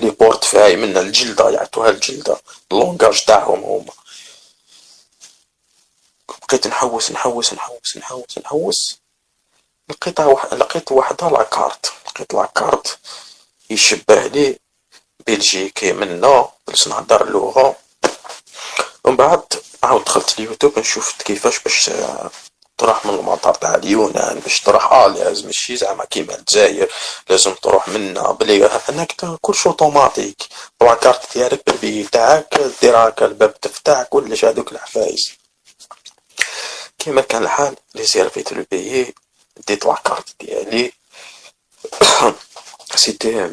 les 0.00 0.10
portefeuilles 0.10 0.76
من 0.76 0.96
الجلدة 0.96 1.50
يعطوها 1.50 1.90
الجلدة 1.90 2.36
ال 2.72 2.78
langage 2.78 3.24
تاعهم 3.24 3.64
هما. 3.64 3.92
بقيت 6.48 6.66
نحوس 6.66 7.10
نحوس 7.12 7.54
نحوس 7.54 7.96
نحوس 7.96 8.38
نحوس. 8.38 8.98
لقيتها 9.88 10.26
واحد 10.26 10.54
لقيت 10.54 10.92
وحدة 10.92 11.28
la 11.28 11.46
carte 11.46 11.92
لقيت 12.06 12.34
la 12.34 12.52
carte 12.52 12.98
يشبه 13.70 14.26
لي 14.26 14.58
بلجيكي 15.26 15.92
منا 15.92 16.48
باش 16.68 16.88
نهضر 16.88 17.24
اللغة. 17.24 17.76
ومن 19.04 19.16
بعد 19.16 19.42
عاود 19.82 20.04
دخلت 20.04 20.38
اليوتيوب 20.38 20.78
نشوف 20.78 21.22
كيفاش 21.22 21.58
باش 21.58 21.90
تروح 22.78 23.06
من 23.06 23.14
المطار 23.14 23.54
تاع 23.54 23.74
اليونان 23.74 24.38
باش 24.40 24.60
تروح 24.60 24.92
آه 24.92 25.06
لازم 25.06 25.46
ماشي 25.46 25.76
زعما 25.76 26.04
كيما 26.04 26.34
الجزائر 26.34 26.88
لازم 27.28 27.54
تروح 27.54 27.88
منا. 27.88 28.32
بلي 28.32 28.70
هناك 28.88 29.12
كلشي 29.40 29.68
automatique. 29.68 30.42
la 30.80 30.97
carte 30.97 31.38
ديالك 31.38 31.62
بالبي 31.66 32.02
تاعك 32.12 32.60
دير 32.82 32.96
هكا 32.96 33.26
الباب 33.26 33.60
تفتح 33.60 34.02
كلش 34.02 34.44
هادوك 34.44 34.72
العفايس. 34.72 35.30
كيما 36.98 37.20
كان 37.20 37.42
الحال 37.42 37.76
réserv 37.96 38.38
يت 38.38 38.52
le 38.52 38.64
billet 38.70 39.14
ديت 39.66 39.86
la 39.86 39.98
carte 39.98 40.28
ديالي 40.40 40.92
c'était 42.94 43.50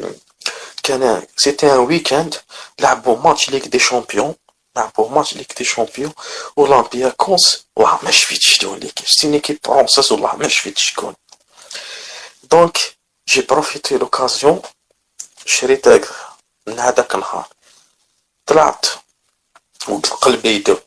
كان 0.82 1.26
c'était 1.36 1.72
un 1.72 1.78
week-end 1.78 2.34
لعبوا 2.78 3.16
match 3.16 3.50
Ligue 3.50 3.68
des 3.68 3.78
Champions 3.78 4.34
لعبوا 4.76 5.10
match 5.10 5.34
Ligue 5.34 5.58
des 5.58 5.64
Champions 5.64 6.12
اولمبياكوس 6.58 7.66
والله 7.76 7.98
ما 8.02 8.10
شفتش 8.10 8.54
شكون 8.54 8.78
ليك 8.78 8.98
c'était 9.06 9.26
une 9.26 9.37
équipe 9.37 9.58
française 9.64 10.12
والله 10.12 10.36
ما 10.36 10.48
شفتش 10.48 10.90
شكون 10.90 11.14
donc 12.50 12.78
j'ai 13.28 13.40
profité 13.40 13.98
l'occasion 13.98 14.62
شريت 15.46 15.88
من 16.66 16.78
هذاك 16.78 17.14
النهار 17.14 17.48
طلعت 18.46 18.86
وقلبي 19.88 20.48
يدق 20.56 20.82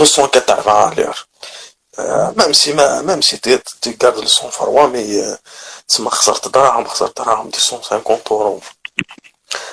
280 0.00 0.94
لير 0.94 1.26
ميم 1.98 2.52
سي 2.52 2.72
ما 2.72 3.02
ميم 3.02 3.20
سي 3.20 3.36
تي 3.36 3.92
كارد 3.92 4.18
لو 4.18 4.26
سون 4.26 4.50
فروا 4.50 4.86
مي 4.86 5.36
تسمى 5.88 6.10
خسرت 6.10 6.48
دراهم 6.48 6.84
خسرت 6.84 7.20
دراهم 7.20 7.48
دي 7.50 7.58
150 7.72 8.20
اورو 8.30 8.60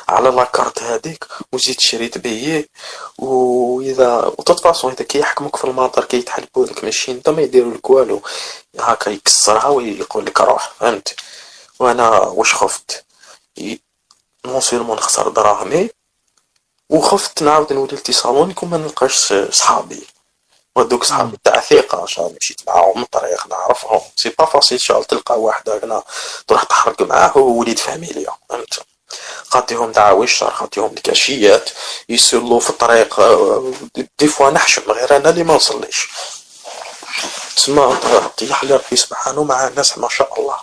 على 0.09 0.29
لاكارت 0.29 0.83
هذيك 0.83 1.27
وزيد 1.51 1.79
شريت 1.79 2.17
بيي 2.17 2.69
واذا 3.17 4.17
وتوت 4.37 4.59
فاسون 4.59 4.91
اذا 4.91 5.05
كيحكموك 5.05 5.55
في 5.55 5.63
المطار 5.63 6.05
كيتحلبوا 6.05 6.65
لك 6.65 6.83
ماشي 6.83 7.11
انت 7.11 7.29
ما 7.29 7.41
يديروا 7.41 7.73
لك 7.73 7.89
والو 7.89 8.21
هكا 8.79 9.09
يكسرها 9.09 9.67
ويقول 9.67 10.25
لك 10.25 10.41
روح 10.41 10.71
فهمت 10.79 11.15
وأنا 11.79 12.09
واش 12.19 12.53
خفت 12.55 13.05
نون 14.45 14.61
سيرمون 14.61 14.97
نخسر 14.97 15.29
دراهمي 15.29 15.89
وخفت 16.89 17.43
نعاود 17.43 17.73
نولي 17.73 17.95
ل 17.95 18.00
Thessalonique 18.00 18.63
وما 18.63 18.77
نلقاش 18.77 19.33
صحابي 19.49 20.07
وهذوك 20.75 21.03
صحابي 21.03 21.37
تاع 21.43 21.59
ثقة 21.59 22.05
شغل 22.05 22.35
مشيت 22.41 22.61
معاهم 22.67 22.97
من 22.97 23.03
الطريق 23.03 23.47
نعرفهم 23.47 24.01
c'est 24.15 24.29
pas 24.29 24.45
facile 24.45 24.81
شغل 24.81 25.05
تلقى 25.05 25.41
واحد 25.41 25.69
هكذا 25.69 26.03
تروح 26.47 26.63
تحرك 26.63 27.01
معاه 27.01 27.37
وليد 27.37 27.79
فاميليا 27.79 28.31
فهمت؟ 28.49 28.79
خاطيهم 29.47 29.91
دعاوي 29.91 30.23
الشر 30.25 30.51
خاطيهم 30.51 30.93
الكاشيات 30.97 31.69
يسلوا 32.09 32.59
في 32.59 32.69
الطريق 32.69 33.19
des 34.19 34.27
fois 34.27 34.49
نحشم 34.49 34.91
غير 34.91 35.15
أنا 35.15 35.29
اللي 35.29 35.43
ما 35.43 35.55
نصليش. 35.55 36.07
تسمى 37.55 37.97
طيح 38.37 38.63
لربي 38.63 38.95
سبحانه 38.95 39.43
مع 39.43 39.67
الناس 39.67 39.97
ما 39.97 40.09
شاء 40.09 40.39
الله. 40.39 40.57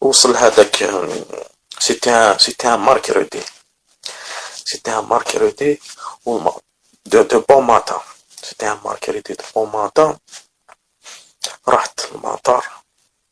وصل 0.00 0.36
هذاك 0.36 0.90
c'était 1.78 2.10
un 2.10 2.38
c'était 2.38 2.68
un 2.68 2.78
mercredi 2.78 3.42
c'était 4.64 4.90
un 4.98 5.04
mercredi 5.04 5.80
de 7.10 7.22
de 7.22 7.40
bon 7.48 7.64
matin 7.64 8.00
c'était 8.42 8.66
un 8.72 8.78
mercredi 8.84 9.34
de 9.34 9.44
bon 9.54 9.68
matin 9.72 10.16
رحت 11.68 12.04
المطار 12.12 12.64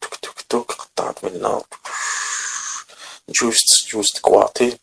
توك 0.01 0.15
توك 0.15 0.41
توك 0.49 0.73
قطعت 0.73 1.25
منا 1.25 1.63
جوزت 3.29 3.89
جوزت 3.89 4.19
كواطي 4.19 4.79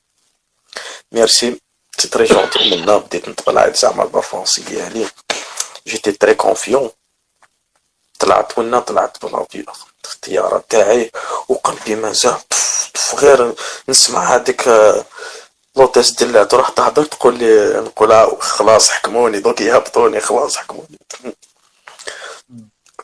merci 1.12 1.62
c'est 2.00 2.08
très 2.08 2.26
gentil 2.26 2.60
منا 2.72 2.98
بديت 2.98 3.30
نتبلع 3.30 3.70
زعما 3.70 4.04
بالفرنسي 4.04 4.62
ديالي 4.62 5.10
j'étais 5.88 6.12
très 6.12 6.34
confiant 6.34 6.92
طلعت 8.20 8.58
ونا 8.58 8.80
طلعت 8.80 9.26
ب 9.26 9.31
l'avion 9.31 9.66
الطياره 10.14 10.64
تاعي 10.70 11.12
وقلبي 11.50 11.96
مازال 11.96 12.42
غير 13.14 13.54
نسمع 13.90 14.36
هذيك 14.36 14.70
l'hôtesse 15.76 16.12
ديال 16.12 16.48
تروح 16.48 16.70
تهضر 16.70 17.06
تقول 17.06 17.38
لي 17.40 17.82
نقول 17.82 18.42
خلاص 18.42 18.92
حكموني 18.92 19.40
دوك 19.40 19.62
يهبطوني 19.62 20.20
خلاص 20.20 20.58
حكموني. 20.58 21.00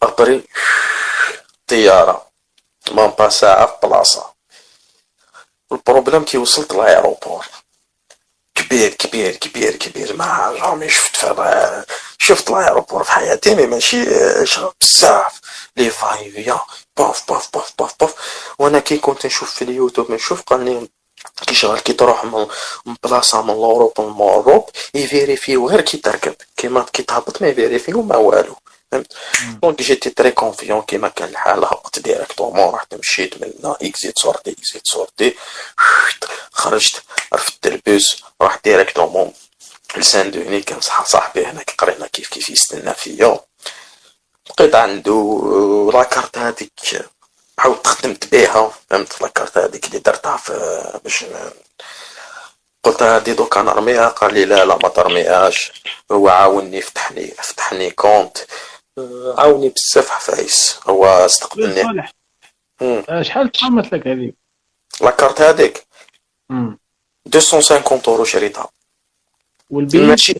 après 0.04 0.43
طيارة 1.67 2.29
même 2.91 3.30
ساعه 3.29 3.65
في 3.65 3.88
بلاصه 3.88 4.34
ال 5.72 5.77
problème 5.77 6.24
كي 6.25 6.38
وصلت 6.38 6.73
l'aéroport 6.74 7.45
كبير 8.55 8.93
كبير 8.93 9.36
كبير 9.36 9.75
كبير 9.75 10.15
ما 10.15 10.25
عمري 10.62 10.89
شفت 10.89 11.15
في 11.15 11.86
شفت 12.17 12.49
l'aéroport 12.50 13.04
في 13.03 13.12
حياتي 13.12 13.55
mais 13.56 13.65
ماشي 13.67 14.05
بزاف. 14.82 15.39
لي 15.77 15.89
فايفيا 15.89 16.60
باف 16.97 17.32
باف 17.32 17.49
باف 17.53 17.73
باف 17.79 17.95
باف 17.99 18.13
وأنا 18.60 18.79
كي 18.79 18.97
كنت 18.97 19.25
نشوف 19.25 19.53
في 19.53 19.62
اليوتيوب 19.62 20.12
نشوف 20.12 20.41
قال 20.41 20.65
لي 20.65 20.89
كي 21.47 21.55
شغال 21.55 21.79
كي 21.79 21.93
تروح 21.93 22.25
من 22.25 22.47
بلاصه 23.03 23.41
من 23.41 23.53
l'Europe 23.54 23.93
ل 24.00 24.07
l'Europe 24.07 24.69
ي 24.93 25.03
vérifi 25.03 25.60
و 25.60 25.69
غير 25.69 25.82
كي 25.82 25.97
تركب 25.97 26.36
كيما 26.58 26.86
كي 26.93 27.03
تهبط 27.03 27.41
ما 27.41 27.47
ي 27.48 27.54
vérifi 27.54 27.95
و 27.95 28.02
ما 28.01 28.17
والو 28.17 28.55
فهمت 28.91 29.13
donc 29.62 29.82
j'étais 29.82 30.10
très 30.10 30.32
confiant 30.32 30.82
كيما 30.82 31.08
كان 31.08 31.29
الحال 31.29 31.63
هبطت 31.65 31.99
directement 32.00 32.74
رحت 32.75 32.93
مشيت 32.95 33.41
من 33.41 33.53
هنا 33.60 33.77
exit 33.82 34.19
sortie 34.19 34.52
exit 34.52 34.82
sortie 34.88 35.36
خرجت 36.51 37.03
رفدت 37.34 37.67
البوس 37.67 38.23
رحت 38.41 38.63
directement 38.63 39.34
ل 39.98 40.32
Saint-Denis 40.32 40.62
كان 40.62 40.79
صاحبي 41.05 41.45
هناك 41.45 41.75
قرينا 41.77 42.08
كيف 42.08 42.29
كيف 42.29 42.49
يستنى 42.49 42.93
فيا 42.93 43.39
لقيت 44.49 44.75
عنده 44.75 45.91
la 45.93 46.06
carte 46.06 46.38
هذيك 46.38 46.71
عاودت 47.60 47.88
خدمت 47.88 48.32
بيها 48.32 48.72
فهمت 48.89 49.22
la 49.22 49.32
carte 49.32 49.58
هذيك 49.58 49.86
اللي 49.86 50.00
درتها 50.00 50.38
في 50.38 50.54
باش 51.04 51.26
قلت 52.84 53.04
هادي 53.04 53.34
دوكا 53.34 53.62
نرميها 53.62 54.08
قال 54.08 54.34
لي 54.34 54.45
لا 54.45 54.65
لا 54.65 54.76
ما 54.84 54.89
ترميهاش. 54.89 55.72
هو 56.12 56.30
عاوني 56.30 56.82
فتحني 56.82 57.28
فتحني 57.28 57.91
compte. 57.91 58.38
عاوني 59.38 59.69
بزاف 59.69 60.12
عفايس 60.12 60.80
هو 60.88 61.06
استقبلني. 61.06 62.10
آه، 62.82 63.22
شحال 63.22 63.52
تقامت 63.52 63.93
لك 63.93 64.08
هذيك؟ 64.08 64.36
la 65.02 65.13
carte 65.13 65.41
هذيك. 65.41 65.88
250 67.26 68.02
أورو 68.08 68.24
شريتها. 68.24 68.69
والبي 69.69 70.02
ماشي. 70.02 70.36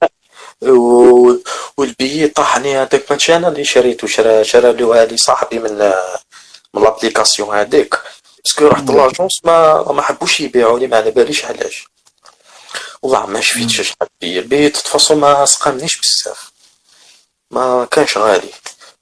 والبي 1.78 2.28
طاحني 2.28 2.78
هذاك. 2.78 3.12
ماشي 3.12 3.36
أنا 3.36 3.48
اللي 3.48 3.64
شريته 3.64 4.08
شرا 4.08 4.44
شرا 4.44 4.72
لي 5.06 5.18
صاحبي 5.18 5.60
من 5.60 5.94
من 6.74 6.84
l'application 6.84 7.56
هذيك. 7.56 7.96
parce 8.46 8.59
que 8.59 8.68
رحت 8.68 8.90
l'agence 8.90 9.40
ما 9.44 9.84
ما 9.92 10.02
حبوش 10.02 10.40
يبيعوا 10.40 10.80
لي 10.80 10.88
ما 10.88 10.98
على 10.98 11.12
باليش 11.12 11.46
علاش. 11.46 11.88
والله 13.02 13.26
ما 13.26 13.42
شفيتش 13.42 13.82
شحال 13.82 14.08
بي 14.22 14.40
البي 14.40 14.70
تفاصل 14.70 15.18
ما 15.18 15.46
سقامنيش 15.46 15.98
بزاف. 16.02 16.52
ما 17.52 17.88
كانش 17.92 18.18
غالي. 18.18 18.50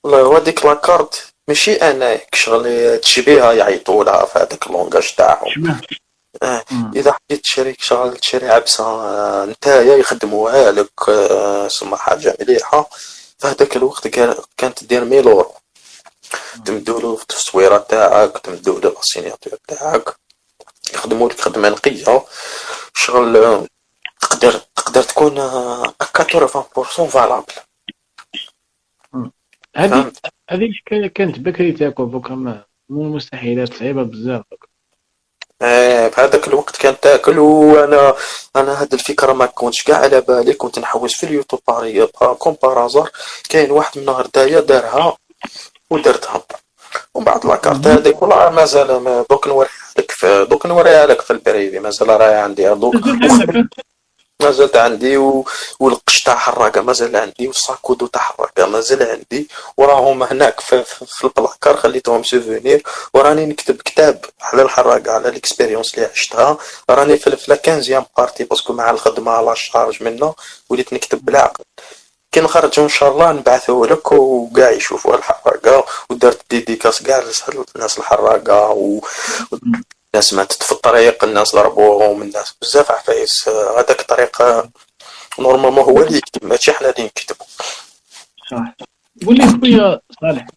والله 0.04 0.38
هذيك 0.38 0.66
la 0.66 0.83
carte 0.83 1.28
ماشي 1.48 1.74
أنا 1.76 2.20
شغل 2.34 2.98
تشبيها 3.00 3.54
يعيطوا 3.54 4.04
لها 4.04 4.26
في 4.26 4.40
هذاك 4.40 4.68
ال 4.68 4.74
langage 4.74 5.16
تاعهم. 5.18 5.80
آه. 6.44 6.64
إذا 6.96 7.12
حبيت 7.14 7.44
تشري 7.44 7.76
شغل 7.80 8.18
تشري 8.18 8.50
عفسة 8.50 8.84
آه. 8.84 9.46
نتايا 9.46 9.96
يخدموها 9.96 10.72
لك 10.72 11.10
آه. 11.10 11.68
سما 11.68 11.98
حاجة 11.98 12.38
مليحة. 12.40 12.90
في 13.40 13.48
هذاك 13.48 13.76
الوقت 13.78 14.08
كانت 14.58 14.84
دير 14.84 15.06
mille 15.06 15.28
euros 15.28 15.54
تمدوا 16.66 17.00
له 17.02 17.16
في 17.16 17.22
التصويرة 17.22 17.78
تاعك 17.78 18.38
تمدوا 18.38 18.80
له 18.80 18.96
ال 19.00 19.05
signature 19.05 19.54
تاعك. 19.68 20.16
يخدموا 20.94 21.30
لك 21.30 21.40
خدمة 21.42 21.70
نقية. 21.70 22.26
شغل 22.94 23.68
تقدر 24.22 24.52
تقدر 24.76 25.04
تكون 25.04 25.36
80% 25.38 27.08
valable 27.08 27.44
هذه 29.76 30.12
هذه 30.50 30.70
كانت 31.16 31.40
بكري 31.40 31.72
تاكل 31.72 32.12
دوكا 32.12 32.64
مو 32.90 33.16
مستحيلات 33.16 33.74
صعيبه 33.74 34.04
بزاف 34.04 34.44
آه 35.62 36.08
في 36.08 36.22
هذاك 36.22 36.48
الوقت 36.48 36.78
كانت 36.78 37.04
تاكل 37.04 37.40
وأنا 37.40 38.16
أنا 38.56 38.82
هاد 38.82 38.94
الفكرة 38.94 39.34
ما 39.34 39.46
كنتش 39.46 39.84
كاع 39.84 39.98
على 39.98 40.22
بالي. 40.22 40.54
كنت 40.54 40.80
نحوس 40.80 41.16
في 41.16 41.26
اليوتيوب 41.26 41.62
باري 41.68 42.08
comme 42.08 42.58
par 42.64 42.80
hasard 42.80 43.12
كاين 43.50 43.72
واحد 43.72 44.00
من 44.00 44.06
نهار 44.06 44.28
دايا 44.36 44.60
دارها. 44.60 45.18
ودرتها 45.90 46.44
ومن 47.14 47.26
بعد 47.26 47.46
la 47.46 47.58
carte 47.58 47.88
هذيك 47.88 48.22
والله 48.22 48.50
مازال 48.50 48.88
دوك 49.30 49.48
نوريها 49.48 49.70
لك 49.98 50.12
في 50.12 50.46
دوك 50.50 50.66
نوريها 50.66 51.06
لك 51.06 51.22
في 51.22 51.32
ال 51.32 51.39
privé. 51.39 51.80
مازال 51.80 52.10
راهي 52.10 52.36
عندي 52.36 52.70
دوك. 52.70 52.96
مازال 54.42 54.78
عندي 54.78 55.18
و... 55.18 55.46
والقش 55.80 56.24
تاع 56.24 56.36
حراقة 56.36 56.82
مازال 56.82 57.16
عندي 57.16 57.48
وال 57.48 57.61
sac 57.61 57.81
à 57.81 57.88
dos 57.88 58.08
تاع 58.08 58.22
حراقة 58.22 58.66
مازال 58.66 59.04
عندي. 59.04 59.50
وراهم 59.78 60.24
هناك 60.24 60.60
في, 60.60 60.84
في, 60.84 61.24
البلاكار 61.24 61.78
خليتهم 61.78 62.24
souvenir. 62.24 62.84
وراني 63.14 63.46
نكتب 63.46 63.76
كتاب 63.82 64.26
على 64.42 64.62
الحراقة 64.62 65.12
على 65.12 65.30
ال 65.30 65.36
expérience 65.36 65.94
اللي 65.94 66.06
عشتها. 66.06 66.58
راني 66.90 67.18
في, 67.18 67.36
في 67.36 67.58
15 67.66 68.06
parties 68.18 68.44
parce 68.44 68.62
que 68.63 68.74
مع 68.74 68.90
الخدمة 68.90 69.42
la 69.42 69.54
charge 69.54 70.04
منه. 70.04 70.36
وليت 70.70 70.94
نكتب 70.94 71.26
بالعقل. 71.26 71.64
كي 72.38 72.44
نخرجوا 72.44 72.84
إن 72.84 72.90
شاء 72.90 73.12
الله 73.12 73.32
نبعثه 73.32 73.82
لك 73.90 74.12
وكاع 74.12 74.72
يشوفوا 74.72 75.16
الحراقة 75.16 75.86
ودرت 76.10 76.42
dédicace 76.50 77.04
كاع 77.04 77.24
الناس 77.76 77.98
الحراقة 78.00 78.72
و... 78.72 79.02
الناس 80.14 80.34
ماتت 80.34 80.64
في 80.64 80.72
الطريق 80.72 81.24
الناس 81.24 81.56
ضربوهم 81.56 82.22
الناس 82.22 82.56
بزاف 82.62 82.92
عفايس. 82.92 83.50
هذاك 83.50 84.02
الطريق 84.02 84.42
normalement 85.40 85.84
هو 85.84 86.02
اللي 86.02 86.18
يكتب 86.18 86.46
ماشي 86.46 86.72
حنا 86.72 86.90
اللي 86.90 87.04
نكتبو. 87.06 87.46
صح 88.52 88.74
قول 89.26 89.38
لي 89.38 89.48
خويا 89.48 90.00
صالح 90.22 90.48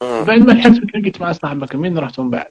بعد 0.00 0.38
ما 0.38 0.52
لحقت 0.52 0.72
تلاقيت 0.92 1.20
مع 1.20 1.32
صاحبك 1.32 1.74
مين 1.74 1.98
رحتوا 1.98 2.24
من 2.24 2.30
بعد؟ 2.30 2.50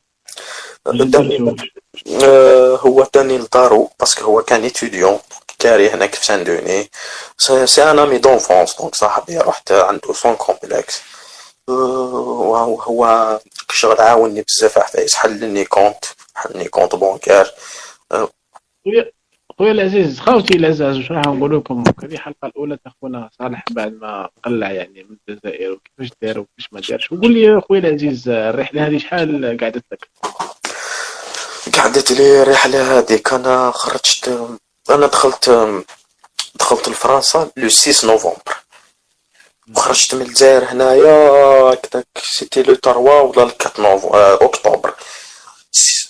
آه 2.24 2.76
هو 2.76 3.08
داني 3.14 3.38
لدارو 3.38 3.90
parce 4.00 4.16
que 4.16 4.26
هو 4.26 4.42
كان 4.42 4.64
étudiant 4.64 5.20
كاري 5.60 5.90
هناك 5.90 6.16
في 6.16 6.26
سان 6.26 6.44
دوني. 6.44 6.90
c'est 7.66 7.84
un 7.92 8.00
ami 8.00 8.18
d'enfance 8.18 8.78
donc 8.78 8.96
صاحبي 8.96 9.38
رحت 9.38 9.72
عنده 9.72 10.14
sans 10.14 10.36
complexe 10.36 11.02
وهو 11.68 13.40
شغل 13.72 14.02
عاوني 14.02 14.42
بزاف 14.42 14.78
عفايس 14.78 15.16
حل 15.16 15.41
لي 15.41 15.66
compte 15.66 16.06
حل 16.36 16.51
لي 16.51 16.66
compte 16.68 16.96
bancaire 16.96 17.48
خويا 18.86 19.12
خويا 19.58 19.72
العزيز 19.72 20.20
خوتي 20.20 20.58
العزاز 20.58 20.98
واش 20.98 21.12
راح 21.12 21.26
نقول 21.28 21.58
لكم؟ 21.58 21.84
هذه 22.04 22.14
الحلقة 22.14 22.48
الأولى 22.48 22.78
تاع 22.84 22.92
خونا 23.02 23.30
صالح 23.40 23.66
بعد 23.72 23.94
ما 23.94 24.30
قلع 24.44 24.72
يعني 24.72 25.04
من 25.04 25.18
الجزائر 25.30 25.72
وكيفاش 25.72 26.10
دار 26.22 26.40
وكيفاش 26.40 26.74
ما 26.74 26.82
دارش. 26.90 27.12
وقول 27.12 27.34
لي 27.34 27.62
خويا 27.62 27.80
العزيز 27.80 28.30
الرحلة 28.30 28.88
هذه 28.88 28.98
شحال 28.98 29.58
قعدت 29.62 29.84
لك 29.92 30.10
قعدت 31.76 32.12
لي 32.12 32.42
الرحله 32.42 32.98
هذيك 32.98 33.34
أنا 33.34 33.72
خرجت 33.72 34.50
أنا 34.90 35.08
دخلت 35.08 35.50
دخلت 36.56 36.90
لفرنسا 36.90 37.50
le 37.58 37.70
6 37.70 38.08
نوفمبر. 38.08 38.58
وخرجت 39.76 40.16
من 40.16 40.22
الجزائر 40.22 40.64
هنايا 40.66 41.30
هكداك 41.74 42.08
c'était 42.24 42.64
le 42.64 42.76
3 42.76 42.98
ولا 42.98 43.42
4 43.44 44.46
أكتوبر. 44.46 44.94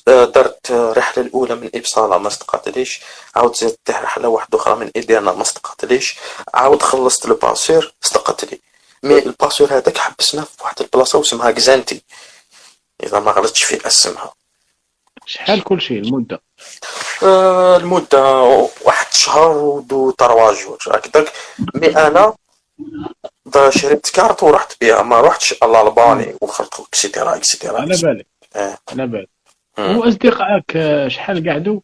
درت 0.07 0.71
رحله 0.71 1.23
الأولى 1.25 1.55
من 1.55 1.69
ابصالا 1.75 2.17
ما 2.17 2.27
استقاتليش 2.27 3.01
عاود 3.35 3.55
زدت 3.55 3.89
رحله 3.89 4.27
واحدة 4.27 4.57
أخرى 4.57 4.75
من 4.75 4.91
ايدينا 4.95 5.31
ما 5.31 5.41
استقاتليش 5.41 6.15
عاود 6.53 6.81
خلصت 6.81 7.25
ال 7.25 7.34
passeur 7.34 7.93
استقتلي 8.05 8.59
mais 9.03 9.17
ال 9.17 9.23
passeur 9.23 9.67
هذاك 9.73 9.97
حبسنا 9.97 10.41
في 10.41 10.63
واحد 10.63 10.81
البلاصة 10.81 11.17
واسمها 11.19 11.51
كزانتي. 11.51 12.01
إذا 13.03 13.19
ما 13.19 13.31
غلطتش 13.31 13.63
في 13.63 13.87
اسمها. 13.87 14.33
شحال 15.25 15.63
كل 15.63 15.81
شيء 15.81 15.97
المدة؟ 16.01 16.41
آه 17.23 17.77
المدة 17.77 18.41
واحد 18.81 19.13
شهر 19.13 19.57
و 19.57 19.68
deux 19.68 20.11
trois 20.11 20.53
jours 20.53 20.77
هكذاك 20.87 21.33
mais 21.75 21.87
أنا 21.87 22.33
شريت 23.69 24.09
كارت 24.09 24.43
ورحت 24.43 24.75
بها 24.81 25.01
ما 25.01 25.21
رحتش 25.21 25.55
لالباني 25.63 26.35
وخرجت 26.41 26.79
et 26.79 26.93
cetera 26.93 27.35
et 27.35 27.47
cetera 27.47 27.81
على 27.81 27.97
بالي 28.03 28.25
آه. 28.55 28.77
على 28.91 29.07
بالي 29.07 29.27
واصدقائك 29.77 30.75
آه، 30.75 31.07
شحال 31.07 31.49
قعدوا؟ 31.49 31.79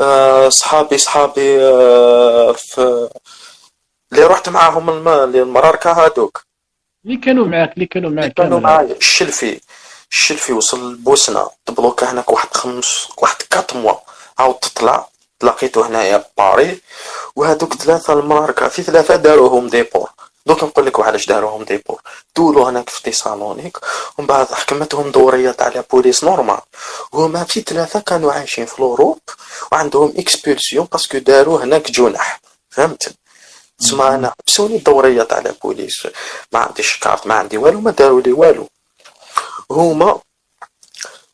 آه، 0.00 0.48
صحابي 0.48 0.98
صحابي 0.98 1.60
آه، 1.60 2.52
في 2.52 3.08
اللي 4.12 4.24
رحت 4.24 4.48
معاهم 4.48 4.90
الم... 4.90 5.08
المراركة 5.08 5.92
هادوك. 5.92 6.42
اللي 7.04 7.16
كانوا 7.16 7.46
معاك 7.46 7.74
اللي 7.74 7.86
كانوا 7.86 8.10
معاك 8.10 8.32
كانوا 8.32 8.60
معايا 8.60 8.96
الشلفي. 8.96 9.60
الشلفي 10.12 10.52
وصل 10.52 10.92
لبوسنا 10.92 11.50
تبلوكا 11.66 12.10
هناك 12.10 12.30
واحد 12.30 12.54
خمس 12.54 13.08
واحد 13.18 13.36
quatre 13.50 13.76
mois. 13.76 13.94
عاود 14.38 14.54
تطلع 14.54 15.08
تلاقيتو 15.40 15.80
هنايا 15.80 16.24
باري. 16.38 16.80
وهادوك 17.36 17.74
ثلاثة 17.74 18.12
المراركة 18.12 18.68
في 18.68 18.82
ثلاثة 18.82 19.16
داروهم 19.16 19.68
déport. 19.68 20.10
دوك 20.46 20.64
نقول 20.64 20.86
لك 20.86 21.00
علاش 21.00 21.26
داروهم 21.26 21.64
déport. 21.64 22.00
دولو 22.36 22.62
هناك 22.62 22.88
في 22.88 23.02
تيسالونيك 23.02 23.78
ومن 24.18 24.26
بعد 24.26 24.52
حكمتهم 24.52 25.10
دورية 25.10 25.50
تاع 25.50 25.68
la 25.68 25.84
police 25.92 26.24
normal. 26.24 26.60
وهما 27.12 27.44
في 27.44 27.60
ثلاثة 27.60 28.00
كانوا 28.00 28.32
عايشين 28.32 28.66
في 28.66 28.78
l'Europe 28.78 29.18
وعندهم 29.72 30.14
expulsion 30.16 30.88
parce 30.92 31.08
que 31.08 31.18
داروا 31.18 31.62
هناك 31.62 31.90
جنح 31.90 32.40
فهمت؟ 32.70 33.14
تسمى 33.78 34.08
أنا 34.08 34.34
حبسوني 34.40 34.76
الدورية 34.76 35.22
تاع 35.22 35.38
la 35.38 35.54
police. 35.62 36.06
ما 36.52 36.58
عنديش 36.58 36.98
كارت 36.98 37.26
ما 37.26 37.34
عندي 37.34 37.58
والو 37.58 37.80
ما 37.80 37.90
داروا 37.90 38.20
لي 38.20 38.32
والو. 38.32 38.68
هما 39.70 40.20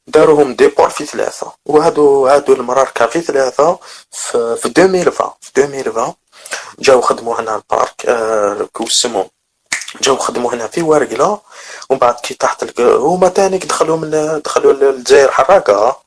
داروهم 0.06 0.54
ديبور 0.54 0.88
في 0.90 1.06
ثلاثة 1.06 1.52
وهادو 1.66 2.26
هادو 2.26 2.52
المراركة 2.52 3.06
في 3.06 3.20
ثلاثة 3.20 3.78
في, 4.10 4.56
في 4.56 4.66
2020 4.68 5.30
في 5.40 5.64
2020 5.64 6.14
جاو 6.78 7.00
خدموا 7.00 7.40
هنا 7.40 7.56
البارك 7.56 8.06
آه 8.06 8.68
كوسمو 8.72 9.30
جاو 10.02 10.16
خدموا 10.16 10.54
هنا 10.54 10.66
في 10.66 10.82
ورقلة 10.82 11.40
ومن 11.90 11.98
بعد 11.98 12.14
كي 12.14 12.34
تحت 12.34 12.80
هما 12.80 13.28
تاني 13.28 13.58
دخلوا 13.58 13.96
من 13.96 14.40
دخلوا 14.44 14.72
للجزائر 14.72 15.30
حراقة. 15.30 16.02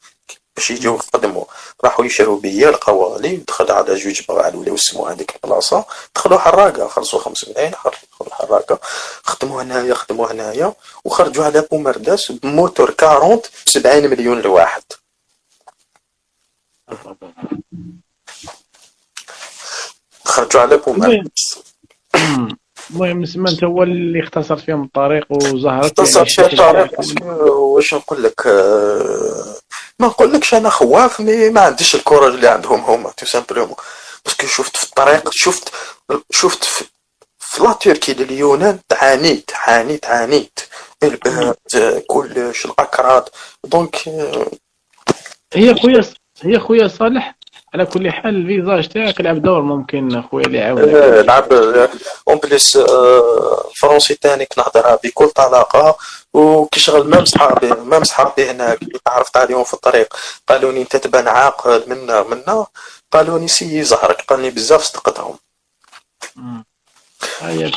باش 0.56 0.72
يجيو 0.72 0.96
يخدموا 0.96 1.46
راحوا 1.84 2.06
يشروا 2.06 2.40
بيا 2.40 2.70
القوالي 2.70 3.38
دخل 3.38 3.72
على 3.72 3.96
جوج 3.96 4.22
بواعل 4.28 4.56
ولاو 4.56 4.76
يسموا 4.76 5.10
هذيك 5.10 5.36
البلاصة 5.36 5.86
دخلوا 6.16 6.40
حراقة 6.40 6.88
خلصوا 6.88 7.20
خمس 7.20 7.50
ملايين 7.50 7.72
دخلوا 7.72 8.34
حراقة. 8.34 8.80
خدموا 9.24 9.62
هنايا 9.62 9.94
خدموا 9.94 10.32
هنايا 10.32 10.74
وخرجوا 11.06 11.46
على 11.46 11.62
بومرداس 11.72 12.32
بموتور 12.32 12.96
40 13.04 13.36
ب 13.38 13.70
70 13.70 14.10
مليون 14.10 14.42
لواحد. 14.42 14.84
خرجوا 20.26 20.62
على 20.62 20.78
بومرداس. 20.78 21.60
المهم 22.90 23.26
سما 23.26 23.50
أنت 23.50 23.64
هو 23.64 23.84
اللي 23.84 24.24
اختصرت 24.24 24.60
فيهم 24.60 24.84
الطريق 24.84 25.26
اختصرت 25.86 26.38
يعني 26.40 26.50
فيها 26.50 26.72
الطريق. 26.84 27.24
واش 27.48 27.94
نقول 27.94 28.24
لك؟ 28.24 28.48
آه، 28.48 29.56
ما 30.00 30.08
نقول 30.08 30.34
لكش 30.34 30.54
أنا 30.54 30.70
خواف 30.70 31.20
mais 31.22 31.50
ما 31.50 31.62
عنديش 31.62 31.96
ال 31.96 32.01
courage 32.01 32.34
اللي 32.34 32.48
عندهم 32.48 32.80
هما 32.82 33.10
tout 33.18 33.26
simplement 33.26 33.76
parce 34.26 34.40
que 34.40 34.48
شفت 34.48 34.78
في 34.78 34.84
الطريق 34.84 35.30
شفت 35.32 35.70
شفت 36.32 36.64
في, 36.64 36.86
في 37.40 37.64
la 37.64 37.72
Turquie 37.74 38.14
لليونان 38.14 38.80
عانيت 38.92 39.50
عانيت 39.56 40.06
عانيت 40.06 40.60
البرد 41.04 41.56
كلش 42.08 42.66
الأكراد. 42.66 43.24
donc 43.64 44.08
آه، 44.08 44.52
هي 45.54 45.76
خويا 45.76 46.04
هي 46.42 46.60
خويا 46.60 46.88
صالح 46.88 47.35
على 47.76 47.86
كل 47.86 48.12
حال 48.12 48.36
ال 48.36 48.43
visage 48.43 48.88
تاعك 48.88 49.22
لعب 49.22 49.42
دور 49.42 49.62
ممكن 49.62 50.22
خويا 50.22 50.46
اللي 50.46 50.58
يعاون 50.58 50.96
آه، 50.96 51.22
لعب 51.22 51.54
en 52.28 52.38
plus 52.38 52.76
الفرنسي 53.72 54.16
تاني 54.16 54.46
كنهضرها 54.46 55.00
بكل 55.04 55.30
طلاقه 55.30 55.98
وكيشغل 56.34 57.08
même 57.10 57.26
صحابي 57.26 57.68
même 57.68 58.04
صحابي 58.04 58.52
هناك 58.52 58.82
اللي 58.82 59.00
تعرفت 59.06 59.38
عليهم 59.38 59.64
في 59.64 59.74
الطريق. 59.74 60.16
قالوا 60.48 60.72
لي 60.72 60.82
أنت 60.82 60.96
تبان 60.96 61.28
عاقل 61.28 61.84
منا 61.88 62.24
منا. 62.24 62.66
قالوا 63.12 63.40
لي 63.40 63.48
سي 63.48 63.84
زهرك. 63.84 64.22
قال 64.22 64.40
لي 64.40 64.50
بزاف 64.50 64.82
صدقتهم. 64.82 65.38
هيا 67.40 67.72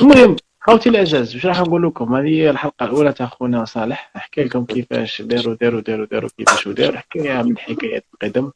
المهم 0.00 0.36
خوتي 0.62 0.88
الاعزاز 0.88 1.34
واش 1.34 1.46
راح 1.46 1.60
نقول 1.60 1.82
لكم؟ 1.82 2.14
هذه 2.14 2.50
الحلقة 2.50 2.86
الأولى 2.86 3.12
تاع 3.12 3.26
خونا 3.26 3.64
صالح. 3.64 4.10
أحكي 4.16 4.44
لكم 4.44 4.64
كيفاش 4.64 5.22
داروا 5.22 5.54
داروا 5.54 5.80
داروا 5.80 6.06
داروا 6.06 6.30
كيفاش 6.38 6.66
ودار 6.66 6.98
حكاية 6.98 7.42
من 7.42 7.58
حكايات 7.58 8.06
القدم. 8.14 8.50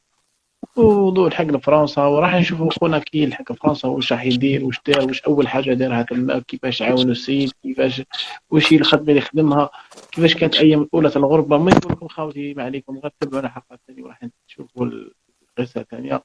وضوء 0.76 1.28
الحق 1.28 1.44
لفرنسا 1.44 2.02
وراح 2.02 2.34
نشوفوا 2.34 2.70
خونا 2.70 2.98
كي 2.98 3.18
يلحق 3.18 3.52
فرنسا 3.52 3.88
واش 3.88 4.12
راح 4.12 4.24
يدير 4.24 4.64
واش 4.64 4.80
دار 4.86 5.06
واش 5.06 5.22
أول 5.22 5.48
حاجة 5.48 5.74
دارها 5.74 6.02
تما 6.02 6.38
كيفاش 6.38 6.82
عاونوا 6.82 7.12
السيد 7.12 7.52
كيفاش 7.62 8.02
واش 8.50 8.72
هي 8.72 8.78
الخدمة 8.78 9.08
اللي 9.08 9.20
خدمها 9.20 9.70
كيفاش 10.12 10.34
كانت 10.34 10.56
أيام 10.56 10.82
الأولى 10.82 11.10
تاع 11.10 11.20
الغربة. 11.20 11.58
ما 11.58 11.70
نقول 11.70 11.92
لكم 11.92 12.08
خاوتي 12.08 12.54
ما 12.54 12.62
عليكم 12.62 12.98
غير 12.98 13.12
تبعونا 13.20 13.46
الحلقة 13.46 13.74
الثانية 13.74 14.02
وراح 14.02 14.20
تشوفوا 14.48 14.86
القصة 14.86 15.80
الثانية. 15.80 16.22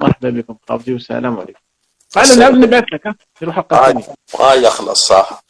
مرحبا 0.00 0.30
بكم 0.30 0.56
خاوتي 0.68 0.92
والسلام 0.92 1.38
عليكم. 1.38 1.60
أنا 2.16 2.34
نعاود 2.36 2.54
نبعث 2.54 2.84
لك 2.92 3.06
ها؟ 3.06 3.14
في 3.34 3.44
الحلقة 3.44 3.88
الثانية 3.88 4.66
يخلص 4.66 5.06
صح 5.08 5.42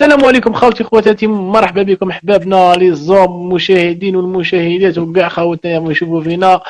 السلام 0.00 0.24
عليكم 0.24 0.52
خوتي 0.52 0.84
خواتاتي 0.84 1.26
مرحبا 1.26 1.82
بكم 1.82 2.10
أحبابنا 2.10 2.74
لي 2.74 2.94
زوم 2.94 3.42
المشاهدين 3.42 4.16
والمشاهدات 4.16 4.98
وكاع 4.98 5.28
خوتنا 5.28 5.90
يشوفوا 5.90 6.22
فينا. 6.22 6.60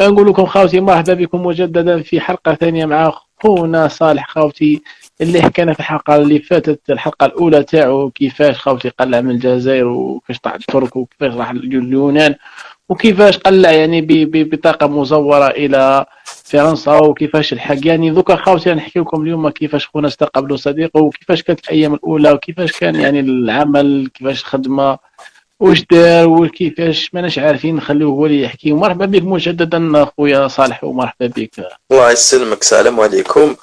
نقول 0.00 0.28
لكم 0.28 0.46
خوتي 0.46 0.80
مرحبا 0.80 1.14
بكم 1.14 1.46
مجددا 1.46 2.02
في 2.02 2.20
حلقة 2.20 2.54
ثانية 2.54 2.86
مع 2.86 3.12
خونا 3.42 3.88
صالح 3.88 4.30
خوتي 4.30 4.82
اللي 5.20 5.42
حكينا 5.42 5.72
في 5.72 5.80
الحلقة 5.80 6.16
اللي 6.16 6.38
فاتت 6.38 6.80
الحلقة 6.90 7.26
الأولى 7.26 7.62
تاعو 7.62 8.10
كيفاش 8.10 8.58
خوتي 8.58 8.88
قلع 8.88 9.20
من 9.20 9.30
الجزائر 9.30 9.86
وكيفاش 9.86 10.38
طلع 10.38 10.54
الترك 10.54 10.96
وكيفاش 10.96 11.34
راح 11.34 11.50
اليونان. 11.50 12.34
وكيفاش 12.88 13.38
قلع 13.38 13.70
يعني 13.70 14.06
بطاقة 14.26 14.86
مزورة 14.86 15.46
إلى 15.46 16.06
فرنسا 16.44 16.92
وكيفاش 16.92 17.52
الحق؟ 17.52 17.86
يعني 17.86 18.10
دوكا 18.10 18.36
خاوتي 18.36 18.74
نحكي 18.74 18.98
لكم 18.98 19.22
اليوم 19.22 19.48
كيفاش 19.48 19.86
خونا 19.86 20.08
استقبلوا 20.08 20.56
صديقه 20.56 21.02
وكيفاش 21.02 21.42
كانت 21.42 21.64
الأيام 21.64 21.94
الأولى 21.94 22.32
وكيفاش 22.32 22.72
كان 22.72 22.94
يعني 22.94 23.20
العمل 23.20 24.10
كيفاش 24.14 24.40
الخدمة 24.40 24.98
واش 25.60 25.84
دار 25.90 26.28
وكيفاش 26.28 27.10
ماناش 27.14 27.38
عارفين 27.38 27.76
نخليوه 27.76 28.10
هو 28.10 28.26
اللي 28.26 28.42
يحكي. 28.42 28.72
ومرحبا 28.72 29.06
بك 29.06 29.22
مجددا 29.22 30.04
خويا 30.04 30.48
صالح 30.48 30.84
ومرحبا 30.84 31.26
بك. 31.26 31.50
الله 31.92 32.10
يسلمك 32.10 32.60
السلام 32.60 33.00
عليكم. 33.00 33.56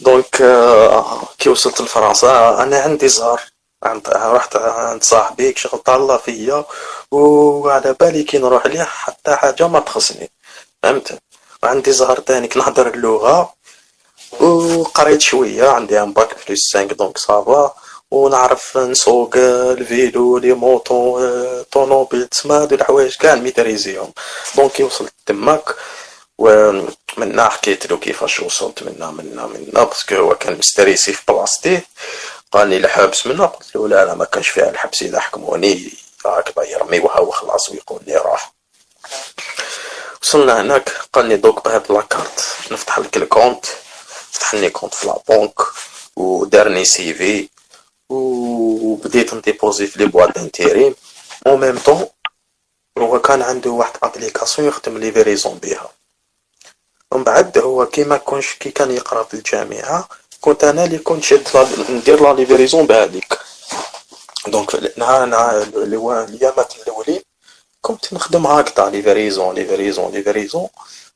donc 0.00 0.42
آه، 0.42 1.22
كي 1.38 1.48
وصلت 1.48 1.80
لفرنسا 1.80 2.62
أنا 2.62 2.76
عندي 2.76 3.08
زهر. 3.08 3.40
عند 3.82 4.08
رحت 4.08 4.56
عند 4.56 5.02
صاحبي 5.04 5.54
شغل 5.56 5.82
تهلى 5.88 6.16
فيا 6.16 6.64
وعلى 7.10 7.96
بالي 8.00 8.22
كي 8.22 8.38
نروح 8.38 8.66
ليه 8.66 8.82
حتى 8.82 9.36
حاجة 9.36 9.68
ما 9.68 9.80
تخصني. 9.80 10.30
فهمت؟ 10.82 11.18
وعندي 11.62 11.92
زهر 11.92 12.18
تاني 12.18 12.48
كنهضر 12.48 12.86
اللغة 12.86 13.54
وقريت 14.40 15.20
شوية 15.20 15.68
عندي 15.68 16.02
un 16.02 16.12
bac 16.12 16.46
plus 16.46 16.60
cinq 16.72 16.92
donc 16.92 17.18
ça 17.18 17.46
va 17.46 17.74
ونعرف 18.10 18.78
نسوق 18.78 19.36
ال 19.36 19.56
vélo 19.56 20.38
les 20.38 20.52
motos 20.52 21.20
طونوبيل 21.62 22.26
تسمى 22.26 22.56
هادو 22.56 22.74
الحوايج 22.74 23.16
كاع 23.16 23.34
نميتريزيهم 23.34 24.12
donc 24.56 24.72
كي 24.72 24.82
وصلت 24.82 25.12
تماك 25.26 25.74
ومنا 26.38 27.48
حكيت 27.48 27.90
له 27.90 27.96
كيفاش 27.96 28.40
وصلت 28.40 28.82
منا 28.82 29.10
منا 29.10 29.46
منا 29.46 29.84
parce 29.84 30.03
que 30.03 30.14
هو 30.14 30.34
كان 30.34 30.58
مستريسي 30.58 31.12
في 31.12 31.22
بلاصتي. 31.28 31.80
قال 32.52 32.68
لي 32.68 32.76
الحبس 32.76 33.26
منا 33.26 33.46
قلت 33.46 33.76
له 33.76 33.88
لا 33.88 34.04
لا 34.04 34.14
ما 34.14 34.24
كانش 34.24 34.48
فيها 34.48 34.70
الحبس. 34.70 35.02
إذا 35.02 35.20
حكموني 35.20 35.92
هكذا 36.26 36.64
يرميوها 36.64 37.20
وخلاص 37.20 37.70
ويقول 37.70 38.00
لي 38.06 38.16
راح 38.16 38.52
وصلنا 40.22 40.60
هناك 40.60 40.88
قال 41.12 41.24
لي 41.24 41.36
دوك 41.36 41.64
بهاد 41.64 41.92
la 41.92 42.07
carte 42.07 42.46
نفتح 42.70 42.98
لك 42.98 43.16
ال 43.16 43.22
compte. 43.22 43.66
فتح 44.30 44.54
لي 44.54 44.70
compte 44.70 44.94
في 44.94 45.06
la 45.06 45.19
banque 45.19 45.58
ودارني 46.16 46.84
CV 46.84 47.48
وبديت 48.08 49.34
نديبوزي 49.34 49.86
في 49.86 49.98
les 49.98 50.06
boîtes 50.06 50.38
intérim. 50.38 50.94
au 51.46 51.56
même 51.56 51.78
temps 51.78 52.08
هو 52.98 53.20
كان 53.20 53.42
عنده 53.42 53.70
واحد 53.70 53.92
application 54.02 54.68
يخدم 54.68 54.98
les 54.98 55.12
livraisons 55.12 55.58
بها 55.58 55.90
ومن 57.12 57.24
بعد 57.24 57.58
هو 57.58 57.86
كيما 57.86 58.16
كونش 58.16 58.54
كي 58.54 58.70
كان 58.70 58.90
يقرأ 58.90 59.24
في 59.24 59.34
الجامعة 59.34 60.08
كنت 60.40 60.64
أنا 60.64 60.84
اللي 60.84 60.98
كنت 60.98 61.24
شد 61.24 61.48
ندير 61.90 62.22
la 62.22 62.32
livraison 62.34 62.86
بهذيك 62.86 63.38
donc 64.46 64.98
نهار 64.98 65.24
نهار 65.24 65.62
الايامات 65.62 66.76
الاولين 66.76 67.22
كنت 67.80 68.12
نخدم 68.12 68.46
هكذا 68.46 68.90
livraison 68.90 69.54
livraison 69.54 70.12
livraison 70.12 70.68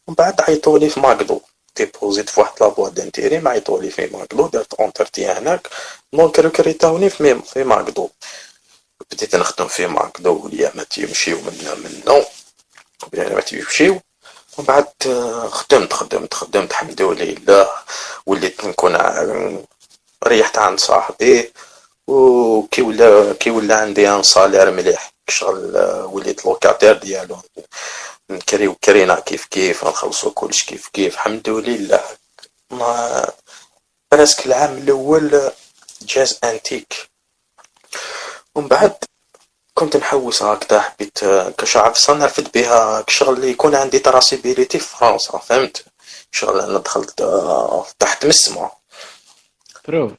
ومن 0.07 0.15
بعد 0.15 0.41
عيطولي 0.41 0.91
في 0.91 1.01
McDo 1.01 1.41
ديبوزيت 1.77 2.31
في 2.31 2.41
واحد 2.41 2.53
la 2.61 2.69
boîte 2.69 2.89
d'intérim 2.89 3.49
عيطولي 3.49 3.91
في 3.91 4.07
McDo 4.07 4.47
درت 4.49 4.75
entretien 4.75 5.37
هناك 5.37 5.69
donc 6.13 6.39
ريكريتاوني 6.39 7.11
في 7.11 7.41
في 7.43 7.65
McDo 7.65 8.11
بديت 9.11 9.37
نخدم 9.37 9.69
في 9.69 9.87
McDo 9.87 10.41
والايامات 10.45 10.99
يمشيو 10.99 11.39
منا 11.41 11.75
منا 11.75 12.25
الايامات 13.15 13.53
يمشيو 13.53 14.01
ومن 14.59 14.67
بعد 14.67 14.87
خدمت 15.51 15.93
خدمت 15.93 16.35
خدمت. 16.35 16.71
الحمد 16.71 17.03
لله. 17.03 17.69
وليت 18.27 18.65
نكون 18.65 18.97
ريحت 20.27 20.59
عند 20.59 20.81
صاحبي. 20.81 21.53
وكي 22.07 22.83
ولا 22.83 23.33
كي 23.33 23.51
ولا 23.51 23.77
عندي 23.77 24.09
un 24.09 24.23
salaire 24.23 24.71
مليح. 24.71 25.13
شغل 25.29 25.77
وليت 26.13 26.45
locataire 26.45 26.99
ديالو. 26.99 27.39
نكريو 28.31 28.75
كرينا 28.75 29.21
كيف 29.21 29.45
كيف. 29.45 29.85
نخلصو 29.85 30.31
كلش 30.31 30.63
كيف 30.63 30.89
كيف. 30.89 31.15
الحمد 31.15 31.49
لله. 31.49 32.05
ما 32.71 33.31
برسك 34.13 34.47
العام 34.47 34.79
الأول 34.79 35.51
جاز 36.03 36.39
أنتيك. 36.45 37.11
ومن 38.55 38.69
بعد 38.69 38.97
كنت 39.75 39.97
نحوس 39.97 40.43
هكذا 40.43 40.81
حبيت 40.81 41.19
كشعب 41.59 41.95
صنع 41.95 42.25
رفد 42.25 42.49
بها 42.55 43.05
شغل 43.09 43.35
اللي 43.35 43.51
يكون 43.51 43.75
عندي 43.75 43.99
تراسيبيليتي 43.99 44.79
في 44.79 44.97
فرنسا 44.97 45.39
فهمت؟ 45.39 45.85
شغل 46.31 46.61
أنا 46.61 46.79
دخلت 46.79 47.21
آه، 47.21 47.87
تحت 47.99 48.27
مسمع. 48.27 48.73
بروف 49.89 50.13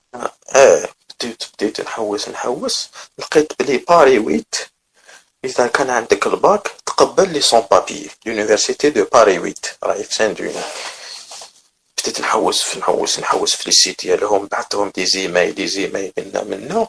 آه 0.56 0.89
بديت 1.10 1.43
بديت 1.53 1.82
نحوس 1.82 2.30
نحوس. 2.30 2.89
لقيت 3.18 3.53
بلي 3.60 3.78
باري 3.78 4.20
ويت. 4.20 4.56
إذا 5.45 5.68
كان 5.68 5.89
عندك 5.89 6.28
الباك 6.28 6.72
تقبل 6.86 7.34
لي 7.34 7.41
سون 7.41 7.60
بابي 7.72 8.12
لونيفرسيتي 8.26 8.89
دو 8.89 9.06
باري 9.14 9.39
ويت 9.39 9.66
راهي 9.84 10.03
في 10.03 10.14
سان 10.14 10.34
دون 10.34 10.53
بديت 12.01 12.22
نحوس 12.22 12.62
في 12.62 12.80
نحوس 12.80 13.20
نحوس 13.20 13.56
في 13.56 13.64
les 13.66 13.72
sites 13.72 14.01
ديالهم 14.01 14.45
بعثتهم 14.45 14.91
des 14.95 15.05
emails 15.05 15.55
des 15.55 15.68
emails 15.68 16.13
منا 16.18 16.43
منا 16.43 16.88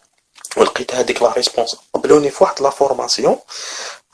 ولقيت 0.57 0.95
هذيك 0.95 1.23
la 1.23 1.33
réponse. 1.33 1.77
قبلوني 1.95 2.31
في 2.31 2.45
واحد 2.45 2.63
la 2.63 2.71
formation 2.71 3.39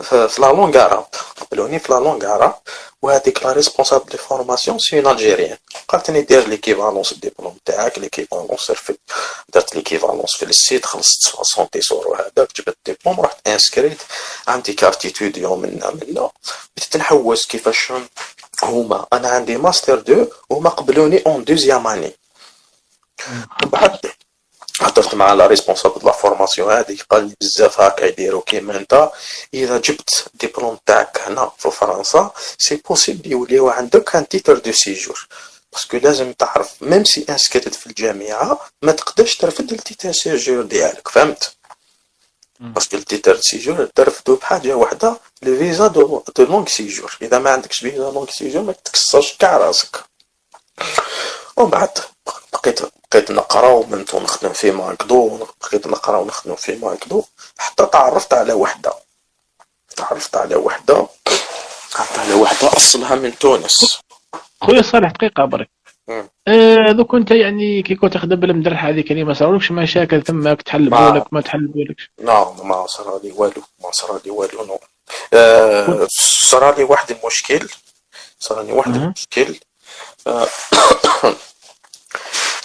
في 0.02 0.36
la 0.38 0.46
langue 0.46 0.78
arabe 0.78 1.06
قبلوني 1.40 1.78
في 1.78 1.92
la 1.92 1.98
langue 1.98 2.26
arabe 2.26 2.54
وهذيك 3.02 3.42
la 3.42 3.52
responsable 3.52 4.10
des 4.10 4.18
formations 4.18 4.78
c'est 4.78 4.98
une 4.98 5.06
Algérienne 5.06 5.56
قالتني 5.88 6.20
دير 6.22 6.48
l'équivalence 6.48 7.12
الدبلوم 7.12 7.58
تاعك 7.64 7.98
l'équivalence 7.98 8.70
رفد 8.70 8.96
درت 9.54 9.74
l'équivalence 9.74 10.36
في 10.36 10.44
ال 10.44 10.53
site 10.53 10.86
خلصت 10.86 11.22
60 11.42 11.68
سورو 11.80 12.14
هذاك 12.14 12.48
جبت 12.56 12.76
ديبلوم 12.86 13.20
رحت 13.20 13.48
انسكريت 13.48 14.02
عندي 14.48 14.72
carte 14.72 15.04
étudiant 15.04 15.60
منا 15.62 15.90
منا 15.90 16.30
بديت 16.76 16.96
نحوس 16.96 17.46
كيفاش 17.46 17.92
هما. 18.62 19.06
أنا 19.12 19.28
عندي 19.28 19.56
master 19.56 19.98
deux 19.98 20.26
وهما 20.50 20.70
قبلوني 20.70 21.22
en 21.26 21.44
deuxième 21.44 21.86
année 21.86 22.16
بعد 23.64 24.12
هضرت 24.82 25.14
مع 25.14 25.32
la 25.32 25.46
responsable 25.46 26.06
la 26.06 26.12
formation 26.12 26.72
هذيك 26.72 27.02
قال 27.10 27.24
لي 27.24 27.34
بزاف 27.40 27.80
هكا 27.80 28.04
يديروا 28.04 28.42
كيما 28.46 28.76
انت 28.76 29.10
إذا 29.54 29.78
جبت 29.78 30.26
الدبلوم 30.34 30.78
تاعك 30.86 31.20
هنا 31.26 31.52
في 31.58 31.70
فرنسا 31.70 32.30
c'est 32.58 32.76
possible 32.76 33.32
يوليو 33.32 33.68
عندك 33.68 34.16
un 34.16 34.28
titre 34.28 34.58
de 34.58 34.72
séjour 34.72 35.28
parce 35.72 35.87
que 35.87 35.96
لازم 35.96 36.32
تعرف 36.32 36.70
même 36.80 37.04
si 37.04 37.26
inscrit 37.30 37.74
في 37.74 37.86
الجامعة 37.86 38.60
ما 38.82 38.92
تقدرش 38.92 39.36
ترفد 39.36 39.72
ال 39.72 39.79
titre 39.79 40.12
séjour 40.12 40.62
ديالك. 40.62 41.08
فهمت؟ 41.08 41.54
parce 42.60 42.83
que 42.83 42.96
ال 42.96 43.04
titre 43.04 43.40
séjour 43.40 43.84
ترفدو 43.94 44.36
بحاجة 44.36 44.74
واحدة 44.74 45.20
le 45.42 45.58
visa 45.58 45.86
de, 45.86 46.24
de 46.36 46.44
long 46.44 46.66
séjour 46.66 47.16
إذا 47.22 47.38
ما 47.38 47.50
عندكش 47.50 47.78
visa 47.78 48.10
long 48.10 48.30
séjour 48.30 48.62
ما 48.62 48.72
تكسرش 48.72 49.36
كاع 49.38 49.56
راسك. 49.56 49.96
ومن 51.56 51.70
بعد 51.70 51.98
بقيت 52.52 52.80
بقيت 53.12 53.30
نقرا 53.30 53.68
ومنتو 53.68 54.20
نخدم 54.20 54.52
في 54.52 54.70
McDo 54.70 55.46
بقيت 55.60 55.86
نقرا 55.86 56.18
ونخدم 56.18 56.54
في 56.54 56.76
McDo 56.76 57.24
حتى 57.58 57.86
تعرفت 57.86 58.34
على 58.34 58.52
وحدة. 58.52 58.92
تعرفت 59.96 60.36
على 60.36 60.56
وحدة. 60.56 61.06
تعرفت 61.90 62.18
على 62.18 62.34
وحدة 62.34 62.76
أصلها 62.76 63.14
من 63.14 63.38
تونس. 63.38 64.00
خويا 64.62 64.82
صالح 64.82 65.10
دقيقة 65.10 65.44
برك 65.44 65.70
آه 66.48 66.92
دوك 66.92 67.14
أنت 67.14 67.30
يعني 67.30 67.82
كي 67.82 67.94
كنت 67.94 68.14
تخدم 68.14 68.36
بالمدرحه 68.36 68.88
هذيك 68.88 69.10
اللي 69.10 69.24
ما 69.24 69.34
صارولكش 69.34 69.70
مشاكل 69.70 70.22
تماك 70.22 70.62
تحلبوا 70.62 71.10
لك 71.10 71.32
ما 71.32 71.40
تحلبوا 71.40 71.84
لكش 71.84 72.10
نعم 72.20 72.68
ما 72.68 72.86
صار 72.86 73.20
لي 73.24 73.32
والو 73.32 73.62
ما 73.84 73.90
صار 73.92 74.20
لي 74.24 74.30
والو 74.30 74.64
non. 74.64 74.78
آه 75.34 76.06
صار 76.48 76.76
لي 76.76 76.84
واحد 76.84 77.10
المشكل. 77.10 77.68
صار 78.38 78.62
لي 78.62 78.72
واحد 78.72 78.94
المشكل. 78.94 79.58
آه 80.26 80.48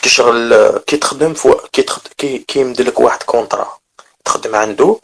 كي 0.02 0.10
شغل 0.10 0.78
كي 0.78 0.98
تخدم 0.98 1.34
faut 1.34 1.54
que 1.54 2.46
يمدلك 2.56 3.00
واحد 3.00 3.24
contrat 3.24 3.78
تخدم 4.26 4.56
عنده 4.56 5.00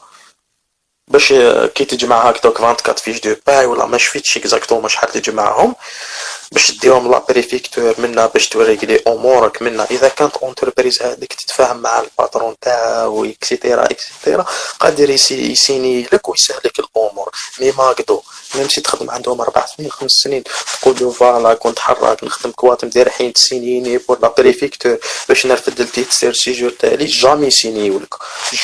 باش 1.08 1.34
كي 1.76 1.86
تجمع 1.86 2.30
هكذاك 2.30 2.56
24 2.56 2.98
fiches 2.98 3.22
de 3.22 3.36
paie 3.48 3.66
ولا 3.66 3.86
ما 3.86 3.98
شفيتش 3.98 4.38
exactement 4.38 4.90
شحال 4.90 5.10
تجمعهم 5.12 5.76
باش 6.54 6.72
ديهم 6.72 7.12
la 7.12 7.20
préfecture 7.30 7.96
منا 7.98 8.26
باش 8.26 8.50
توريكلي 8.50 9.00
أمورك 9.08 9.62
منا. 9.62 9.88
إذا 9.92 10.08
كانت 10.08 10.38
entreprise 10.38 11.02
هذيك 11.02 11.34
تتفاهم 11.34 11.78
مع 11.78 12.00
ال 12.00 12.08
patron 12.08 12.56
تاعو 12.62 13.26
et 13.26 13.41
cetera 13.41 13.86
et 13.86 14.01
cetera 14.01 14.46
قادر 14.80 15.10
يسيني 15.10 16.02
لك 16.14 16.30
ويسهلك 16.30 16.80
الأمور. 16.80 17.32
مي 17.60 17.72
ماكدو 17.72 18.22
ميم 18.56 18.70
سي 18.70 18.82
تخدم 18.82 19.12
عندهم 19.12 19.42
أربع 19.42 19.66
سنين 19.66 19.92
خمس 19.92 20.12
سنين 20.12 20.44
تقول 20.82 20.96
له 21.02 21.12
فوالا 21.12 21.54
كنت 21.54 21.80
حراك 21.80 22.24
نخدم 22.24 22.52
كواتم 22.52 22.90
دير 22.90 23.10
حين 23.10 23.34
تسينيني 23.34 23.98
بور 23.98 24.20
لا 24.22 24.34
بريفيكتور 24.38 24.98
باش 25.30 25.46
نرفد 25.46 25.82
التيتسير 25.82 26.34
سيجور 26.34 26.70
تالي 26.70 27.06
جامي 27.06 27.52
سينيولك 27.52 28.14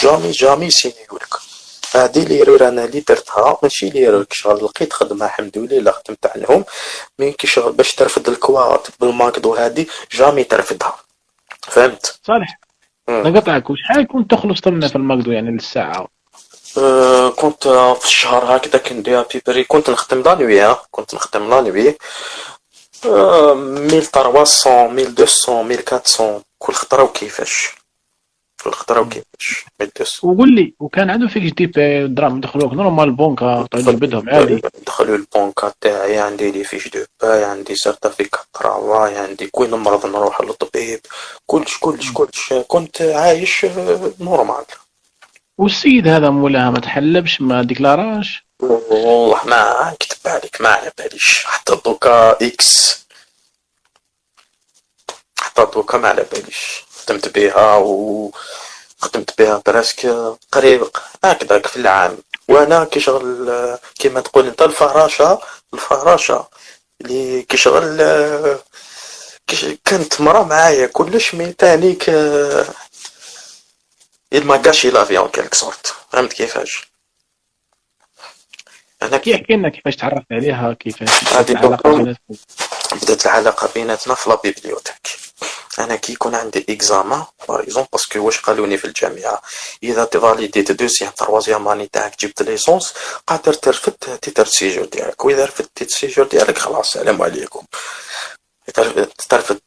جامي 0.02 0.32
جامي 0.32 0.70
سينيولك 0.70 1.49
هادي 1.96 2.26
ليرور 2.26 2.68
أنا 2.68 2.86
اللي 2.86 3.00
درتها 3.00 3.58
ماشي 3.64 3.90
ليرور 3.90 4.26
شغل 4.32 4.64
لقيت 4.66 4.94
خدمة 4.94 5.26
الحمد 5.26 5.58
لله 5.58 5.92
خدمت 5.92 6.26
عنهم 6.26 6.66
مي 7.20 7.32
كي 7.32 7.48
شغل 7.48 7.72
باش 7.72 7.96
ترفد 7.96 8.30
الكوات 8.30 8.88
بالماكدو 9.00 9.56
هادي 9.56 9.90
جامي 10.12 10.44
ترفدها 10.44 10.96
فهمت؟ 11.62 12.20
صالح 12.24 12.60
نقطعك 13.10 13.70
وشحال 13.70 14.08
كنت 14.08 14.32
تخلص 14.32 14.62
تمنا 14.62 14.88
في 14.88 14.96
الماكدو 14.96 15.32
يعني 15.32 15.52
للساعة؟ 15.52 16.08
أه 16.78 17.30
كنت 17.30 17.68
في 18.00 18.06
الشهر 18.06 18.56
هكذا 18.58 18.78
كندير 18.78 19.26
بيبري 19.34 19.64
كنت 19.64 19.90
نخدم 19.90 20.22
لانوي 20.22 20.76
كنت 20.92 21.16
نخدم 21.16 21.50
لانوي 21.50 21.98
أه 23.06 23.54
1300 23.54 25.08
1200 25.08 25.72
1400 25.72 26.42
كل 26.60 26.74
خطرة 26.74 27.04
وكيفاش؟ 27.04 27.79
كل 28.64 28.72
خطره 28.72 29.00
وكيفاش 29.02 29.66
1200 29.82 30.28
وقول 30.28 30.56
لي 30.56 30.74
وكان 30.80 31.10
عنده 31.10 31.28
فيك 31.28 31.54
دي 31.54 31.66
بي 31.66 32.08
دراهم 32.08 32.42
دخلوك 32.42 32.74
نورمال 32.74 33.12
بونكا 33.12 33.68
طيب 33.72 33.86
بدهم 33.90 34.30
عادي 34.30 34.62
دخلوا 34.88 35.16
البونكا 35.18 35.74
تاعي 35.82 36.20
عندي 36.20 36.52
لي 36.52 36.64
فيش 36.64 36.88
دو 36.88 37.04
باي 37.22 37.44
عندي 37.44 37.76
سيرتيفيكات 37.76 38.46
ترافاي 38.54 39.18
عندي 39.18 39.48
كل 39.48 39.76
مرض 39.76 40.06
نروح 40.06 40.42
للطبيب 40.42 41.00
كلش 41.46 41.78
كلش 41.78 42.12
كلش. 42.12 42.54
كنت 42.68 43.02
عايش 43.02 43.66
نورمال 44.20 44.66
والسيد 45.58 46.08
هذا 46.08 46.30
مولاها 46.30 46.70
ما 46.70 46.80
تحلبش 46.80 47.42
ما 47.42 47.64
ديكلاراش؟ 47.64 48.46
والله 48.62 49.46
ما 49.46 49.92
نكتب 49.94 50.28
عليك 50.28 50.62
ما 50.62 50.70
على 50.70 50.92
باليش. 50.98 51.44
حتى 51.46 51.78
دوكا 51.86 52.32
إكس 52.48 53.00
حتى 55.40 55.68
دوكا 55.76 55.98
ما 55.98 56.08
على 56.08 56.26
باليش. 56.32 56.89
خدمت 57.10 57.28
بها 57.28 57.78
و 57.78 58.32
خدمت 59.00 59.38
بها 59.42 59.62
براسك 59.66 60.06
قريب 60.52 60.90
هكذاك 61.24 61.68
في 61.68 61.78
العام. 61.78 62.18
وأنا 62.48 62.84
كي 62.86 63.00
شغل 63.00 63.78
كيما 64.00 64.22
تقول 64.22 64.48
أنت 64.48 64.62
الفراشة 64.62 65.42
الفراشة 65.74 66.48
اللي 67.02 67.42
كي 67.44 67.58
شغل 67.58 67.98
كانت 69.86 70.22
مرة 70.22 70.44
معايا 70.44 70.88
كلش 70.88 71.36
mais 71.36 71.54
تانيك 71.54 72.10
elle 74.32 74.44
m'a 74.46 74.58
gâché 74.60 74.92
la 74.92 75.04
vie 75.04 75.18
en 75.18 75.30
quelque 75.30 75.58
sorte 75.58 75.94
فهمت 76.12 76.34
كيفاش؟ 76.34 76.90
أيا 79.02 79.18
احكي 79.18 79.54
لنا 79.54 79.70
كيفاش 79.70 79.96
تعرفت 79.96 80.26
عليها 80.32 80.74
كيفاش 80.74 81.10
بدات 83.04 83.26
العلاقة 83.26 83.70
بيناتنا 83.74 84.16
في 84.16 84.30
la 84.30 84.36
bibliothèque. 84.36 85.29
أنا 85.80 85.96
كي 85.96 86.14
يكون 86.14 86.36
عندي 86.36 86.66
examen 86.70 87.24
par 87.48 87.60
exemple 87.60 87.90
parce 87.94 88.10
que 88.10 88.20
واش 88.20 88.40
قالوني 88.40 88.78
في 88.78 88.86
الجامعة؟ 88.86 89.42
إذا 89.84 90.06
t'as 90.06 90.32
validé 90.32 90.72
deuxième 90.72 91.12
troisième 91.12 91.68
année 91.68 91.88
تاعك 91.88 92.20
جبت 92.20 92.42
licence 92.42 92.94
قادر 93.28 93.54
ترفد 93.54 94.20
titre 94.22 94.46
séjour 94.46 94.86
ديالك. 94.86 95.26
وإذا 95.26 95.46
رفدت 95.46 95.70
titre 95.76 95.92
séjour 95.92 96.28
ديالك 96.28 96.58
خلاص 96.58 96.96
السلام 96.96 97.22
عليكم. 97.22 97.66
ترفد 99.30 99.60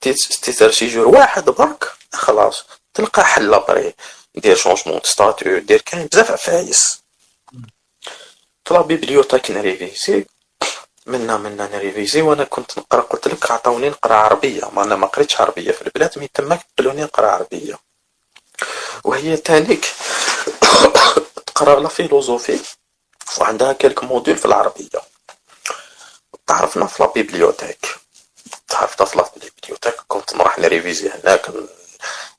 titre 0.43 0.73
séjour 0.73 1.09
واحد 1.09 1.45
برك 1.45 1.93
خلاص. 2.13 2.65
تلقى 2.95 3.25
حل 3.25 3.55
après 3.55 3.95
دير 4.35 4.57
changement 4.57 5.01
statut 5.05 5.59
دير 5.59 5.81
كاين 5.81 6.07
بزاف 6.07 6.31
عفايس. 6.31 7.03
في 8.65 8.75
la 8.75 8.83
bibliothèque 8.83 9.51
ن 9.51 9.60
réviser 9.60 10.27
منا 11.07 11.37
منا 11.37 11.69
ن 11.77 11.82
réviser 11.83 12.23
وأنا 12.23 12.45
كنت 12.45 12.79
نقرأ 12.79 13.01
قلت 13.01 13.29
لك 13.29 13.51
عطاوني 13.51 13.89
نقرأ 13.89 14.15
عربية. 14.15 14.71
ما 14.73 14.85
أنا 14.85 14.97
ما 14.97 15.07
قريتش 15.07 15.41
عربية 15.41 15.73
في 15.73 15.83
البلاد 15.83 16.19
mais 16.19 16.29
تماك 16.35 16.67
قالوني 16.79 17.03
نقرأ 17.03 17.27
عربية. 17.27 17.79
وهي 19.05 19.37
تانيك 19.37 19.85
تقرأ 21.47 21.81
la 21.81 21.89
philosophie 21.89 22.61
وعندها 23.41 23.73
quelques 23.73 24.05
modules 24.05 24.37
في 24.37 24.45
العربية. 24.45 25.01
تعرفنا 26.47 26.87
في 26.87 27.03
la 27.03 27.13
bibliothèque. 27.13 27.87
تعرفنا 28.69 29.07
في 29.07 29.19
la 29.19 29.25
bibliothèque. 29.37 29.95
كنت 30.09 30.35
نروح 30.37 30.59
ن 30.59 30.65
réviser 30.65 31.09
هناك 31.11 31.51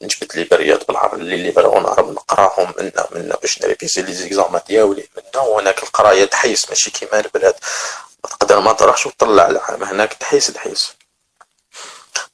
نجبد 0.01 0.36
لي 0.36 0.43
بريات 0.43 0.88
بالعربي 0.88 1.22
اللي 1.22 1.51
بغاو 1.51 1.80
نعرف 1.80 2.07
نقراهم 2.09 2.74
منا 2.80 3.07
منا 3.11 3.36
باش 3.36 3.61
ن 3.61 3.66
réviser 3.66 4.01
les 4.01 4.13
examens 4.13 4.61
ديالي 4.68 5.07
منا. 5.18 5.43
وهناك 5.43 5.84
القرايه 5.84 6.26
تحيس 6.26 6.70
ماشي 6.70 6.91
كيما 6.91 7.20
البلاد. 7.20 7.55
تقدر 8.30 8.59
ما 8.59 8.74
تروحش 8.74 9.05
وتطلع 9.05 9.47
العام 9.47 9.84
هناك 9.84 10.13
تحيس 10.13 10.47
تحيس. 10.47 10.93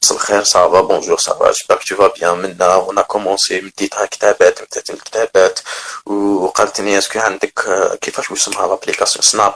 بس 0.02 0.12
الخير 0.12 0.44
صافا 0.44 0.82
بونجور 0.82 1.18
صافا 1.18 1.52
جيباك 1.52 1.84
تو 1.84 2.08
بيان 2.20 2.38
منا 2.38 2.76
ونا 2.76 3.02
كومونسي 3.02 3.62
مديتها 3.62 4.06
كتابات 4.06 4.62
مديت 4.62 4.90
الكتابات 4.90 5.60
وقالت 6.06 6.82
لي 6.82 6.98
اسكو 6.98 7.20
عندك 7.20 7.60
كيفاش 8.02 8.32
اسمها 8.32 8.68
لابليكاسيون 8.68 9.22
سناب 9.24 9.54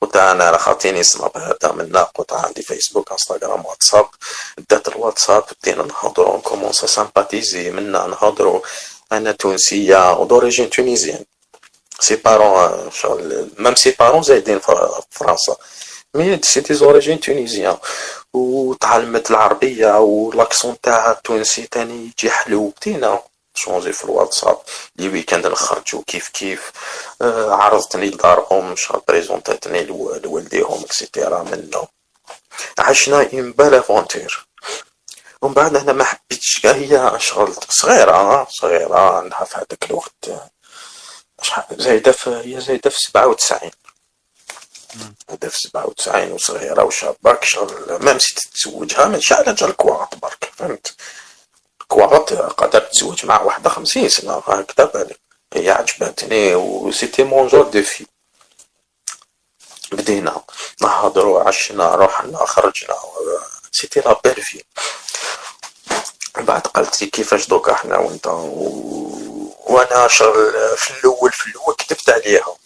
قلت 0.00 0.16
أنا 0.16 0.50
راه 0.50 0.58
خاطيني 0.58 1.02
سناب 1.02 1.36
هذا. 1.36 1.72
منا 1.72 2.02
قلت 2.02 2.32
عندي 2.32 2.62
فيسبوك 2.62 3.12
انستغرام 3.12 3.64
واتساب 3.66 4.08
دات 4.70 4.88
الواتساب 4.88 5.44
بدينا 5.62 5.82
نهضرو 5.82 6.36
نكومونسي 6.36 6.86
سامباتيزي 6.86 7.70
منا 7.70 8.06
نهضرو 8.06 8.62
أنا 9.12 9.32
تونسية 9.32 10.12
ودوريجين 10.12 10.70
تونيزيان 10.70 11.24
سي 12.00 12.16
بارون 12.16 12.90
شغل 12.90 13.50
ميم 13.58 13.74
سي 13.74 13.90
بارون 13.90 14.22
زايدين 14.22 14.58
في 14.58 14.88
فرنسا 15.10 15.56
mais 16.14 16.40
c'est 16.42 16.60
des 16.60 16.74
origines 16.74 17.20
tunisiennes 17.20 17.76
وتعلمت 18.32 19.30
العربية 19.30 19.98
وال 19.98 20.18
accent 20.18 20.80
تاعها 20.80 21.12
التونسي 21.12 21.66
تاني 21.66 22.10
يجي 22.18 22.30
حلو 22.30 22.68
بدينا 22.68 23.22
échanger 23.54 23.92
في 23.92 24.04
الواتساب 24.04 24.58
les 24.96 25.08
week-ends 25.08 25.46
نخرجو 25.46 26.02
كيف 26.02 26.28
كيف 26.28 26.72
عرضتني 27.60 28.06
لدارهم 28.06 28.76
شغل 28.76 29.02
présent 29.08 29.61
اتني 29.61 29.84
لوالديهم 29.84 30.84
et 30.84 30.99
cetera 30.99 31.42
منه 31.42 31.88
عشنا 32.78 33.28
une 33.32 33.52
belle 33.52 33.74
aventure 33.74 34.46
ومن 35.42 35.54
بعد 35.54 35.76
أنا 35.76 35.92
ما 35.92 36.04
حبيتش 36.04 36.66
هي 36.66 37.12
شغل 37.18 37.54
صغيرة 37.68 38.46
صغيرة 38.50 39.16
عندها 39.16 39.44
في 39.44 39.56
هذاك 39.56 39.84
الوقت 39.90 40.28
زايدة 41.70 42.12
في 42.12 42.30
هي 42.30 42.60
زايدة 42.60 42.90
في 42.90 42.98
سبعة 42.98 43.26
وتسعين. 43.26 43.70
هذا 45.30 45.48
في 45.48 45.58
سبعة 45.60 45.86
وتسعين 45.86 46.32
وصغيرة 46.32 46.84
وشابة 46.84 47.38
شغل 47.42 48.02
même 48.04 48.18
si 48.18 48.34
تتزوجها 48.34 49.04
ماشي 49.08 49.20
على 49.20 49.56
الكواغط 49.62 50.14
برك 50.14 50.52
فهمت؟ 50.56 50.94
الكواغط 51.80 52.32
قادر 52.32 52.80
تتزوج 52.80 53.26
مع 53.26 53.40
واحدة 53.42 53.70
خمسين 53.70 54.08
سنة 54.08 54.32
هكذا 54.46 54.84
بالك 54.84 55.20
هي 55.54 55.70
عجبتني 55.70 56.54
و 56.54 56.63
c'était 56.63 57.24
mon 57.24 57.48
genre 57.48 57.62
de 57.68 57.82
fille. 57.82 58.06
بدينا 59.92 60.42
نهضرو 60.82 61.38
عشنا 61.38 61.94
رحنا 61.94 62.46
خرجنا 62.46 62.96
c'était 63.72 64.00
la 64.00 64.20
belle 64.24 64.42
vie 64.42 64.62
بعد 66.38 66.60
قالت 66.60 67.02
لي 67.02 67.06
كيفاش 67.06 67.46
دوكا 67.48 67.72
إحنا 67.72 67.98
وانت 67.98 68.26
و... 68.26 69.45
وأنا 69.66 70.08
في 70.76 70.90
الأول 70.90 71.32
في 71.32 71.46
الأول 71.46 71.74
كذبت 71.74 72.10
عليها 72.10 72.56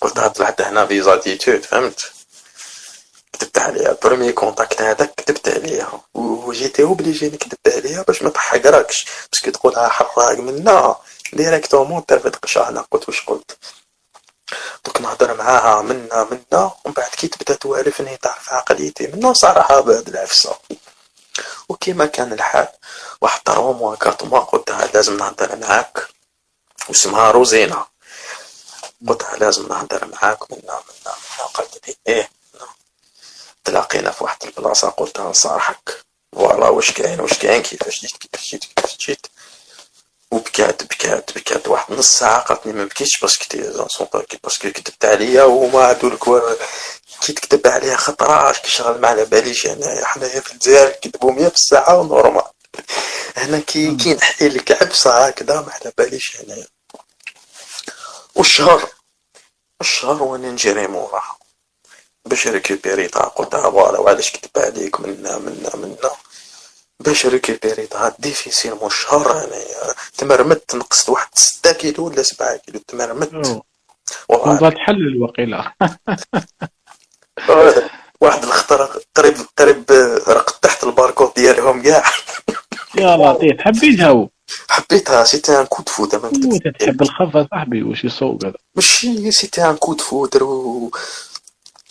قلت 0.00 0.18
طلعت 0.18 0.60
هنا 0.60 0.86
visa 0.86 1.14
d'étude 1.14 1.64
فهمت؟ 1.64 2.12
كذبت 3.32 3.58
عليها. 3.58 3.96
premier 4.02 4.32
contact 4.32 4.82
هذاك 4.82 5.14
كذبت 5.14 5.48
عليها. 5.48 6.00
و 6.14 6.22
j'étais 6.22 6.82
obligé 6.82 7.26
نكذب 7.26 7.58
عليها 7.66 8.02
باش 8.02 8.22
ما 8.22 8.30
تحقركش. 8.30 9.06
parce 9.32 9.43
que 9.43 9.50
تقولها 9.50 9.88
حراق 9.88 10.38
منا 10.38 10.96
directement 11.32 12.06
ترفد 12.06 12.36
أنا 12.56 12.84
قلت 12.90 13.08
واش 13.08 13.20
قلت؟ 13.20 13.58
دوك 14.84 15.00
نهضر 15.00 15.34
معاها 15.34 15.82
منا 15.82 16.28
منا. 16.30 16.72
ومن 16.84 16.94
بعد 16.94 17.10
كي 17.10 17.28
تبدأ 17.28 17.54
توالفني 17.54 18.16
تعرف 18.16 18.52
عقليتي 18.52 19.06
منا 19.06 19.32
صراحة 19.32 19.80
بعد 19.80 20.08
العفسة. 20.08 20.58
وكيما 21.68 22.06
كان 22.06 22.32
الحال 22.32 22.68
واحد 23.20 23.40
trois 23.42 23.72
mois 23.72 23.96
quatre 23.96 24.21
mois 24.21 24.38
قلتها 24.38 24.86
لازم 24.86 25.16
نهضر 25.16 25.56
معاك. 25.56 26.08
واسمها 26.88 27.30
روزينا. 27.30 27.86
قلت 29.08 29.22
لازم 29.38 29.68
نهضر 29.68 30.04
معاك 30.06 30.52
منا 30.52 30.62
منا 30.62 30.80
منا 31.04 31.46
قالت 31.54 31.88
لي 31.88 31.96
إيه 32.08 32.30
تلاقينا 33.64 34.10
في 34.10 34.24
واحد 34.24 34.44
البلاصة 34.44 34.88
قلت 34.90 35.20
نصارحك 35.20 36.04
voilà 36.34 36.68
واش 36.68 36.90
كاين؟ 36.90 37.20
واش 37.20 37.38
كاين؟ 37.38 37.62
كيفاش 37.62 38.00
جيت 38.00 38.16
كيفاش 38.16 38.50
جيت 38.50 38.64
كيفاش 38.64 38.96
جيت 38.96 39.26
وبكات 40.30 40.82
بكات 40.82 41.38
بكات 41.38 41.68
واحد 41.68 41.92
نص 41.94 42.18
ساعة 42.18 42.40
قالتني 42.40 42.72
ما 42.72 42.84
بكيتش 42.84 43.20
parce 43.20 43.35
que 43.35 43.44
parce 44.44 44.60
que 44.60 44.70
كذبت 44.70 45.04
عليا 45.04 45.44
وما 45.44 45.84
عادو 45.84 46.08
لك 46.08 46.28
كي 47.20 47.32
تكذب 47.32 47.66
عليها 47.66 47.96
خطرات 47.96 48.56
كي 48.56 48.70
شغل 48.70 49.00
ما 49.00 49.08
على 49.08 49.24
باليش 49.24 49.66
انايا 49.66 50.04
حنايا 50.04 50.40
في 50.40 50.52
الجزائر 50.52 50.90
نكذبوا 50.90 51.32
100 51.32 51.48
في 51.48 51.54
الساعة 51.54 51.98
و 52.00 52.05
normal. 52.05 52.42
هنا 53.36 53.60
كي 53.60 53.96
كي 53.96 54.14
نحكي 54.14 54.48
لك 54.48 54.82
عفسة 54.82 55.26
هكذا 55.26 55.60
ما 55.60 55.72
على 55.72 55.92
باليش 55.98 56.40
انايا 56.40 56.66
والشهر 58.34 58.88
الشهر 59.80 60.22
وأنا 60.22 60.50
نجري 60.50 60.86
موراها 60.86 61.38
باش 62.24 62.46
récupér 62.48 63.00
يتها 63.00 63.22
قلتها 63.22 63.70
voilà 63.70 63.98
وعلاش 63.98 64.30
كذبت 64.30 64.50
عليك 64.62 65.00
منا 65.00 65.38
منا 65.38 65.76
منا. 65.76 66.10
باش 67.00 67.26
ريكوبيريتها 67.26 68.16
ديفيسيل 68.18 68.74
مو 68.74 68.88
شهر 68.88 69.44
انايا 69.44 69.94
تمرمت 70.18 70.74
نقصت 70.74 71.08
واحد 71.08 71.28
ستة 71.34 71.72
كيلو 71.72 72.06
ولا 72.06 72.22
سبعة 72.22 72.56
كيلو 72.56 72.78
تمرمت. 72.88 73.62
والله 74.28 74.70
تحلل 74.70 75.22
وقيلا 75.22 75.72
واحد 78.20 78.44
الخطر 78.44 79.02
قريب 79.16 79.36
قريب 79.58 79.84
رقد 80.28 80.52
تحت 80.62 80.84
الباركور 80.84 81.32
ديالهم 81.36 81.82
كاع. 81.82 82.04
يا 82.94 83.16
لطيف. 83.16 83.60
حبيتها 83.60 84.28
حبيتها 84.68 85.24
c'était 85.24 85.60
un 85.60 85.66
coup 85.66 85.84
de 85.84 85.92
foudre 85.92 86.14
mais 86.14 86.30
تحب 86.80 87.02
الخفة 87.02 87.48
صاحبي 87.50 87.82
واش 87.82 88.04
يصوب 88.04 88.44
هذا؟ 88.44 88.54
ماشي 88.74 89.32
c'était 89.32 89.64
un 89.70 89.76
coup 89.76 89.92
de 89.92 90.00
foudre 90.00 90.42
و 90.44 90.90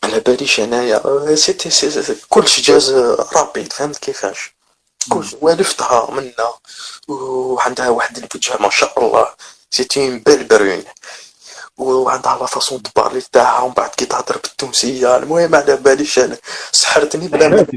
على 0.03 0.19
باليش 0.19 0.59
انايا 0.59 1.35
c'était 1.35 1.69
c'est 1.69 2.15
كلشي 2.29 2.61
جاز 2.61 2.91
rapide 3.35 3.73
فهمت 3.73 3.97
كيفاش؟ 3.97 4.53
كلش 5.09 5.35
والفتها 5.41 6.11
منا 6.11 6.53
وعندها 7.07 7.89
واحد 7.89 8.17
الوجه 8.17 8.57
ما 8.59 8.69
شاء 8.69 9.05
الله. 9.05 9.27
c'était 9.71 10.19
belle 10.19 10.43
brune 10.43 10.83
وعندها 11.77 12.37
la 12.39 12.45
façon 12.45 12.83
de 12.83 12.93
parler 12.93 13.21
تاعها 13.21 13.61
ومن 13.61 13.73
بعد 13.73 13.89
كي 13.89 14.05
تهضر 14.05 14.37
بالتونسية. 14.37 15.17
المهم 15.17 15.55
على 15.55 15.75
باليش 15.75 16.19
أنا 16.19 16.37
سحرتني 16.71 17.27
بلا 17.27 17.47
ما 17.47 17.67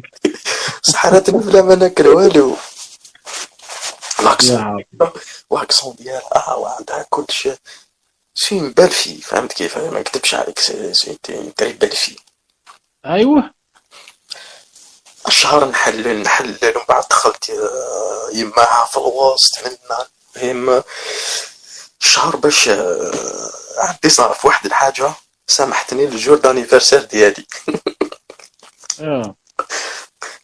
سحرتني 0.92 1.38
بلا 1.38 1.62
ما 1.62 1.74
ناكل 1.74 2.08
والو. 2.08 2.56
l'accent 5.50 5.94
ديالها 5.98 6.54
وعندها 6.54 7.06
كلشي 7.10 7.52
c'est 8.34 8.60
belle 8.60 8.90
fille 8.90 9.20
فهمت 9.20 9.52
كيف 9.52 9.78
ما 9.78 10.00
نكذبش 10.00 10.34
عليك 10.34 10.58
c'est 10.92 11.18
très 11.56 11.72
belle 11.72 11.94
fille 11.94 12.16
أيوه. 13.06 13.54
الشهر 15.28 15.64
نحلل 15.64 16.22
نحلل 16.22 16.58
ومن 16.62 16.84
بعد 16.88 17.04
دخلت 17.10 17.48
يماها 18.34 18.86
في 18.86 18.96
الوسط 18.96 19.58
منا 19.66 20.06
فهم 20.34 20.82
الشهر 22.00 22.36
باش 22.36 22.68
عندي 23.78 24.08
صارف 24.08 24.44
واحد 24.44 24.66
الحاجة 24.66 25.12
سامحتني 25.46 26.06
ل 26.06 26.11
le 26.11 26.20
jour 26.20 26.38
d'anniversaire 26.38 27.02
ديالي. 27.02 27.46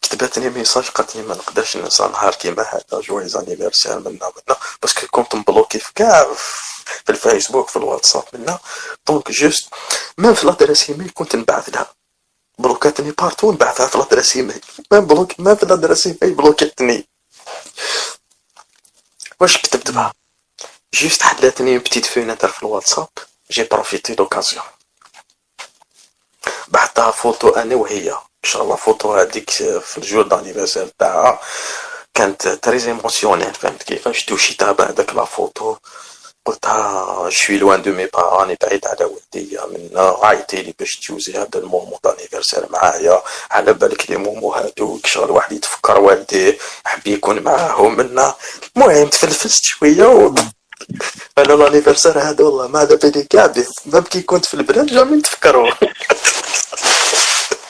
كتبتني 0.02 0.50
message 0.50 0.88
قالت 0.88 1.16
لي 1.16 1.22
ما 1.22 1.34
نقدرش 1.34 1.76
ننسى 1.76 2.02
نهار 2.02 2.34
كيما 2.34 2.62
هذا 2.62 3.00
joyeux 3.00 3.36
anniversaire 3.36 3.98
منا 3.98 4.10
منا 4.10 4.56
parce 4.82 4.97
que 4.97 5.06
كنت 5.06 5.34
م 5.34 5.40
bloqué 5.40 5.78
في 5.78 5.92
كاع 5.94 6.34
في 7.04 7.10
الفيسبوك 7.10 7.68
في 7.68 7.76
الواتساب 7.76 8.24
منا. 8.32 8.58
donc 9.06 9.30
juste 9.30 9.68
même 10.18 10.34
في 10.34 10.46
l'adresse 10.46 10.90
email 10.90 11.10
كنت 11.14 11.36
نبعث 11.36 11.68
لها 11.68 11.86
bloqu 12.58 12.91
اتني 12.91 13.10
partout 13.10 13.52
نبعثها 13.52 13.86
في 13.86 13.98
l'adresse 13.98 14.36
email 14.36 14.60
même 14.90 15.06
bloque 15.06 15.40
même 15.40 15.56
في 15.56 15.66
l'adresse 15.66 16.06
email 16.06 16.34
bloqu 16.34 16.75
اتني. 16.75 17.08
واش 19.40 19.56
كتبت 19.56 19.90
بها؟ 19.90 20.12
juste 20.96 21.22
حلاتني 21.22 21.78
petite 21.78 22.06
fenêtre 22.06 22.48
في 22.48 22.62
الواتساب 22.62 23.08
j'ai 23.50 23.64
profité 23.64 24.14
d'occasion 24.14 24.64
بعثتها 26.68 27.10
فوتو 27.10 27.48
أنا 27.48 27.74
وهي 27.74 28.12
ان 28.12 28.18
شاء 28.50 28.62
الله 28.62 28.76
فوتو 28.76 29.14
هذيك 29.14 29.50
في 29.80 29.98
ال 29.98 30.04
jour 30.04 30.26
d'anniversaire 30.26 30.88
تاعها 30.98 31.40
كانت 32.14 32.48
très 32.48 32.84
émotionnelle 32.86 33.54
فهمت 33.54 33.82
كيفاش 33.82 34.24
touch 34.24 34.54
يتها 34.54 34.72
بعدك 34.72 35.14
la 35.14 35.24
photo 35.24 35.76
قلتها 36.46 37.30
je 37.30 37.39
suis 37.39 37.58
loin 37.58 37.82
de 37.82 37.92
mes 37.92 38.06
parents 38.06 38.41
راني 38.41 38.56
بعيد 38.62 38.86
على 38.86 39.04
والديا 39.04 39.66
من 39.66 39.90
عيطي 40.22 40.62
لي 40.62 40.74
باش 40.78 40.96
تجوزي 40.96 41.32
هذا 41.32 41.58
ال 41.58 41.64
moment 41.64 41.98
d'anniversaire 42.04 42.66
معايا 42.70 43.22
على 43.50 43.72
بالك 43.72 44.10
لي 44.10 44.16
مومو 44.16 44.52
هادوك 44.52 45.06
شغل 45.06 45.30
واحد 45.30 45.52
يتفكر 45.52 45.98
والديه 46.00 46.58
حبي 46.84 47.12
يكون 47.12 47.42
معاهم 47.42 47.96
منا 47.96 48.34
المهم 48.76 49.08
تفلفلت 49.08 49.62
شوية 49.62 50.06
و... 50.06 50.34
أنا 51.38 51.52
l'anniversaire 51.52 52.18
هذا 52.18 52.44
والله 52.44 52.66
ما 52.68 52.78
على 52.78 52.96
بالي 52.96 53.22
كاع 53.22 53.46
به 53.46 53.66
même 53.86 54.02
كي 54.02 54.22
كنت 54.22 54.44
في 54.44 54.54
البلاد 54.54 54.86
jamais 54.86 55.16
نتفكرو 55.16 55.70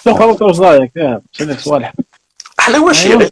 شنو 0.04 0.18
خلص 0.18 0.42
واش 0.42 0.58
رايك. 0.60 0.92
شنو 1.32 1.56
صوالح 1.58 1.92
إحنا 2.58 2.78
واش 2.78 3.06
أيوة. 3.06 3.30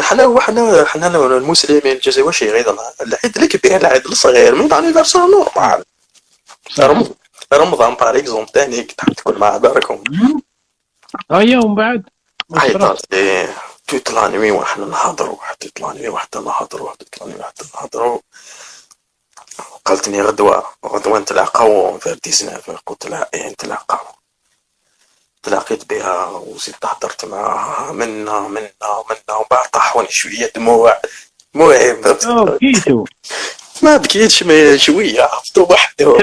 حنا 0.00 0.40
حنا 0.40 0.84
حنا 0.84 1.06
المسلمين 1.36 1.86
الجزائر 1.86 2.26
واش 2.26 2.42
غير 2.42 2.76
العيد 3.00 3.36
الكبير 3.36 3.76
العيد 3.76 4.06
الصغير 4.06 4.54
من 4.54 4.72
anniversaire 4.72 5.20
normal. 5.20 5.84
رم- 6.80 7.14
رمضان 7.52 7.96
exemple 8.18 8.48
تاني 8.52 8.82
تحب 8.82 9.12
تكون 9.12 9.38
مع 9.38 9.56
داركم 9.56 10.04
هيا 11.32 11.58
ومن 11.58 11.74
بعد؟ 11.74 12.02
عيطات 12.56 13.00
لي 13.12 13.48
توت 13.88 14.10
لا 14.10 14.28
نوي 14.28 14.50
وحنا 14.50 14.84
نهضروا. 14.86 15.36
حتى 15.40 15.70
لا 15.80 15.86
نوي 15.92 16.08
وحتى 16.08 16.38
نهضروا. 16.38 16.90
حتى 16.90 17.04
لا 17.20 17.26
نوي 17.26 17.40
وحتى 17.40 17.64
نهضروا. 17.74 18.18
قالتني 19.84 20.22
غدوة 20.22 20.66
غدوة 20.86 21.18
نتلاقاو 21.18 21.98
في 21.98 22.14
19 22.22 22.80
قلت 22.86 23.06
لها 23.06 23.28
إيه 23.34 23.48
نتلاقاو. 23.48 24.06
تلاقيت 25.42 25.84
بها 25.90 26.26
وزدت 26.26 26.86
هضرت 26.86 27.24
معاها 27.24 27.92
منا 27.92 28.40
منا 28.40 28.70
منا 29.10 29.36
وبعد 29.40 29.68
طاحوني 29.72 30.08
شوية 30.10 30.52
دموع. 30.56 31.00
المهم 31.54 32.04
أوه، 32.26 32.58
كيتو. 32.58 33.04
ما 33.82 33.96
بكيتش 33.96 34.42
ما 34.42 34.76
شوية 34.76 35.24
هبطوا 35.24 35.72
وحدهم. 35.72 36.20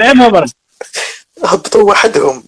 هبطوا 1.44 1.82
وحدهم. 1.90 2.44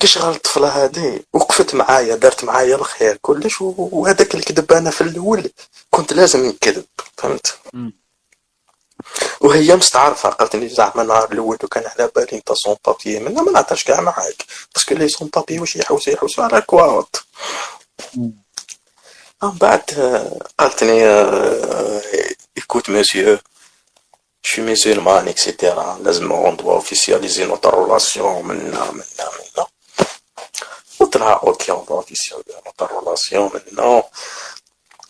كشغل 0.00 0.30
الطفلة 0.34 0.68
هذه 0.68 1.20
وقفت 1.32 1.74
معايا 1.74 2.16
دارت 2.16 2.44
معايا 2.44 2.76
الخير 2.76 3.18
كلش 3.22 3.54
وهذاك 3.60 4.34
الكذب 4.34 4.72
أنا 4.72 4.90
في 4.90 5.00
الأول 5.00 5.50
كنت 5.90 6.12
لازم 6.12 6.46
نكذب 6.46 6.84
فهمت. 7.16 7.58
وهي 9.40 9.76
مستعرفه 9.76 10.28
قالت 10.28 10.56
لي 10.56 10.68
زعما 10.68 11.02
النهار 11.02 11.32
الأول 11.32 11.58
وكان 11.64 11.84
على 11.86 12.10
بالي 12.16 12.32
أنت 12.32 12.52
sans 12.52 12.76
papiers 12.86 13.18
منا 13.18 13.42
ما 13.42 13.52
نعطاش 13.52 13.84
كاع 13.84 14.00
معاك. 14.00 14.44
parce 14.74 14.87
que 14.87 14.94
les 14.94 15.08
sans 15.08 15.28
papiers 15.28 15.60
واش 15.60 15.76
يحوسوا 15.76 16.12
يحوسوا 16.12 16.44
على 16.44 16.60
كواط. 16.60 17.24
من 19.42 19.50
بعد 19.60 19.82
آه، 19.98 20.38
قالت 20.58 20.84
لي 20.84 21.06
آه، 21.06 22.00
écoute 22.60 22.88
monsieur 22.88 23.38
je 24.42 24.50
suis 24.52 24.62
musulman 24.62 25.26
etc 25.28 25.64
لازم 26.00 26.32
on 26.32 26.52
doit 26.62 26.76
officialiser 26.82 27.46
notre 27.46 27.70
relation. 27.70 28.18
منا 28.20 28.90
منا 28.90 29.04
منا 29.18 29.66
قلت 31.00 31.16
لها 31.16 31.40
ok 31.42 31.72
doit 31.72 32.02
officialiser 32.04 32.56
notre 32.66 32.86
relation. 32.86 33.50
منا 33.72 34.02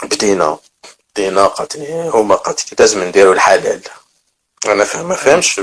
بدينا. 0.02 0.58
بدينا 1.16 1.46
قالت 1.46 1.76
لي 1.76 2.10
هما 2.14 2.34
قالت 2.34 2.72
لي 2.72 2.76
لازم 2.80 3.02
نديروا 3.04 3.34
الحلال. 3.34 3.82
أنا 4.66 4.84
فهم 4.84 5.08
ما 5.08 5.14
فهمش 5.14 5.60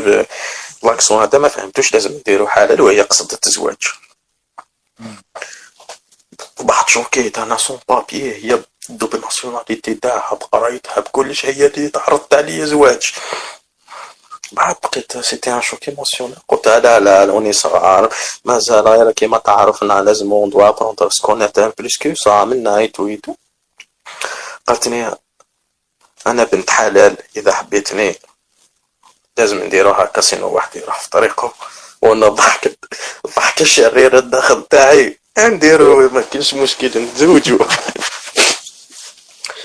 l'accent 0.84 1.22
هذا 1.22 1.38
ما 1.38 1.48
فهمتوش 1.48 1.94
لازم 1.94 2.12
نديروا 2.12 2.50
حلال 2.50 2.82
وهي 2.82 3.02
قصدت 3.02 3.48
الزواج 3.48 3.78
بعد 6.60 6.90
choqu 6.90 7.24
يت 7.24 7.38
أنا 7.38 7.58
sans 7.58 7.80
papiers 7.90 8.34
هي 8.36 8.60
double 8.90 9.22
nationalité 9.22 9.94
تاعها 9.94 10.36
بقرايتها 10.36 11.00
بكلش 11.00 11.46
هي 11.46 11.66
اللي 11.66 11.90
تعرضت 11.90 12.34
عليا 12.34 12.66
زواج. 12.66 13.12
بعد 14.52 14.76
بقيت 14.84 15.18
c'était 15.18 15.54
un 15.54 15.62
choc 15.62 15.90
émotionnel 15.90 16.36
قلت 16.48 16.68
لا 16.68 17.00
لا 17.00 17.26
راني 17.26 17.54
صغار 17.54 18.14
مازال 18.46 18.88
غير 18.88 19.12
كيما 19.12 19.38
تعرفنا 19.38 20.02
لازم 20.02 20.32
on 20.32 20.50
doit 20.50 20.68
apprendre 20.70 21.10
se 21.10 21.19
connaître 21.19 21.60
en 21.60 21.74
plus 21.78 21.98
que 21.98 22.16
ça 22.16 22.44
منا 22.44 22.78
et 22.78 23.08
tout 23.08 23.19
et 23.19 23.24
tout 23.24 23.36
قالت 24.68 24.88
لي 24.88 25.18
أنا 26.28 26.44
بنت 26.44 26.70
حلال 26.70 27.18
إذا 27.38 27.54
حبيتني 27.54 28.16
لازم 29.38 29.64
نديروها 29.64 30.06
sinon 30.06 30.48
واحد 30.48 30.76
يروح 30.76 31.00
في 31.00 31.10
طريقه. 31.10 31.54
وأنا 32.02 32.28
ضحكت. 32.28 32.78
الضحكه 33.26 33.62
الشريره 33.64 34.20
الداخل 34.20 34.64
تاعي. 34.70 35.20
نديرو 35.40 36.10
ما 36.10 36.22
كاينش 36.22 36.54
مشكل 36.54 36.88
نتزوجوا 36.88 37.66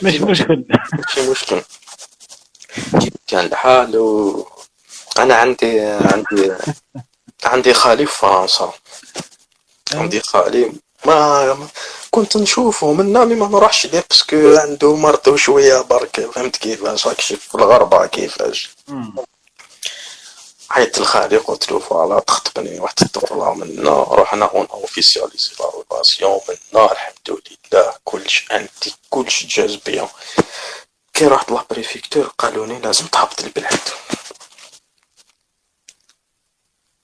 مش 0.03 0.15
مشكل. 0.15 0.65
ماشي 0.69 1.31
مشكل. 1.31 1.63
كيف 3.01 3.13
كان 3.27 3.47
الحال 3.47 3.97
و... 3.97 4.49
أنا 5.19 5.35
عندي 5.35 5.81
عندي 5.81 6.53
عندي 7.45 7.75
خالي 7.75 8.07
في 8.07 8.19
فرنسا 8.19 8.73
عندي 9.95 10.21
خالي 10.21 10.73
ما 11.07 11.69
كنت 12.11 12.37
نشوفه 12.37 12.93
من 12.93 13.13
نامي 13.13 13.35
ما 13.35 13.47
نروحش 13.49 13.87
ليه 13.87 14.05
parce 14.11 14.39
que 14.39 14.57
عنده 14.57 14.97
مرته 14.97 15.37
شوية 15.37 15.81
برك 15.81 16.21
فهمت 16.21 16.57
كيفاش؟ 16.57 17.07
راك 17.07 17.21
شوف 17.21 17.49
في 17.49 17.55
الغربة 17.55 18.07
كيفاش. 18.07 18.71
عيطت 20.71 20.99
لخالي 20.99 21.37
قلت 21.37 21.73
له 21.73 21.79
voilà 21.79 22.21
تخطبني 22.21 22.81
واحد 22.81 22.95
الطفله 23.03 23.55
منا 23.55 24.03
رحنا 24.03 24.45
on 24.45 24.67
officialisé 24.71 25.53
la 25.61 25.71
relation 25.93 26.41
منا 26.49 26.93
الحمد 26.93 27.41
لله 27.73 27.95
كلش 28.05 28.47
انتي 28.53 28.97
كلش 29.11 29.47
جاز 29.47 29.75
bien 29.75 30.09
كي 31.15 31.27
رحت 31.27 31.51
la 31.51 31.65
préfecture 31.71 32.33
قالوا 32.39 32.67
لي 32.67 32.79
لازم 32.79 33.07
تهبط 33.07 33.41
البلاد. 33.41 33.81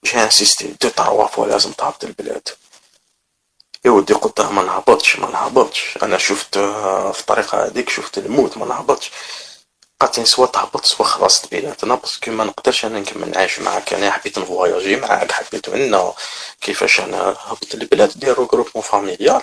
j'ai 0.04 0.22
insisté 0.22 0.74
deux 0.82 0.88
trois 0.88 1.26
fois 1.26 1.46
لازم 1.46 1.72
تهبط 1.72 2.04
البلاد. 2.04 2.48
يا 3.84 3.90
ودي 3.90 4.14
قلت 4.14 4.40
له 4.40 4.52
ما 4.52 4.62
نهبطش 4.62 5.16
ما 5.16 5.30
نهبطش. 5.30 5.98
أنا 6.02 6.18
شفت 6.18 6.56
آه، 6.56 7.12
في 7.12 7.20
الطريقة 7.20 7.66
هذيك 7.66 7.88
شفت 7.90 8.18
الموت 8.18 8.56
ما 8.58 8.66
نهبطش. 8.66 9.10
قالت 10.00 10.18
لي 10.18 10.24
سوا 10.24 10.46
تهبط 10.46 10.84
سوا 10.84 11.04
خلاص 11.04 11.46
بيناتنا 11.46 11.94
parce 11.94 12.17
que 12.17 12.30
ما 12.30 12.44
نقدرش 12.44 12.84
أنا 12.84 13.00
نكمل 13.00 13.30
نعيش 13.30 13.58
معاك. 13.58 13.94
أنا 13.94 14.10
حبيت 14.10 14.38
نفواياجي 14.38 14.96
معاك 14.96 15.32
حبيت 15.32 15.68
عنا 15.68 16.12
كيفاش 16.60 17.00
أنا 17.00 17.36
هبط 17.38 17.74
البلاد 17.74 18.12
دير 18.18 18.46
regroupement 18.46 18.84
familial 18.84 19.42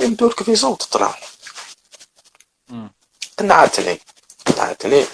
يمدوا 0.00 0.28
لك 0.30 0.42
فيزا 0.42 0.68
وتطلع. 0.68 1.18
قنعتني 3.38 4.00
قنعتني 4.46 5.06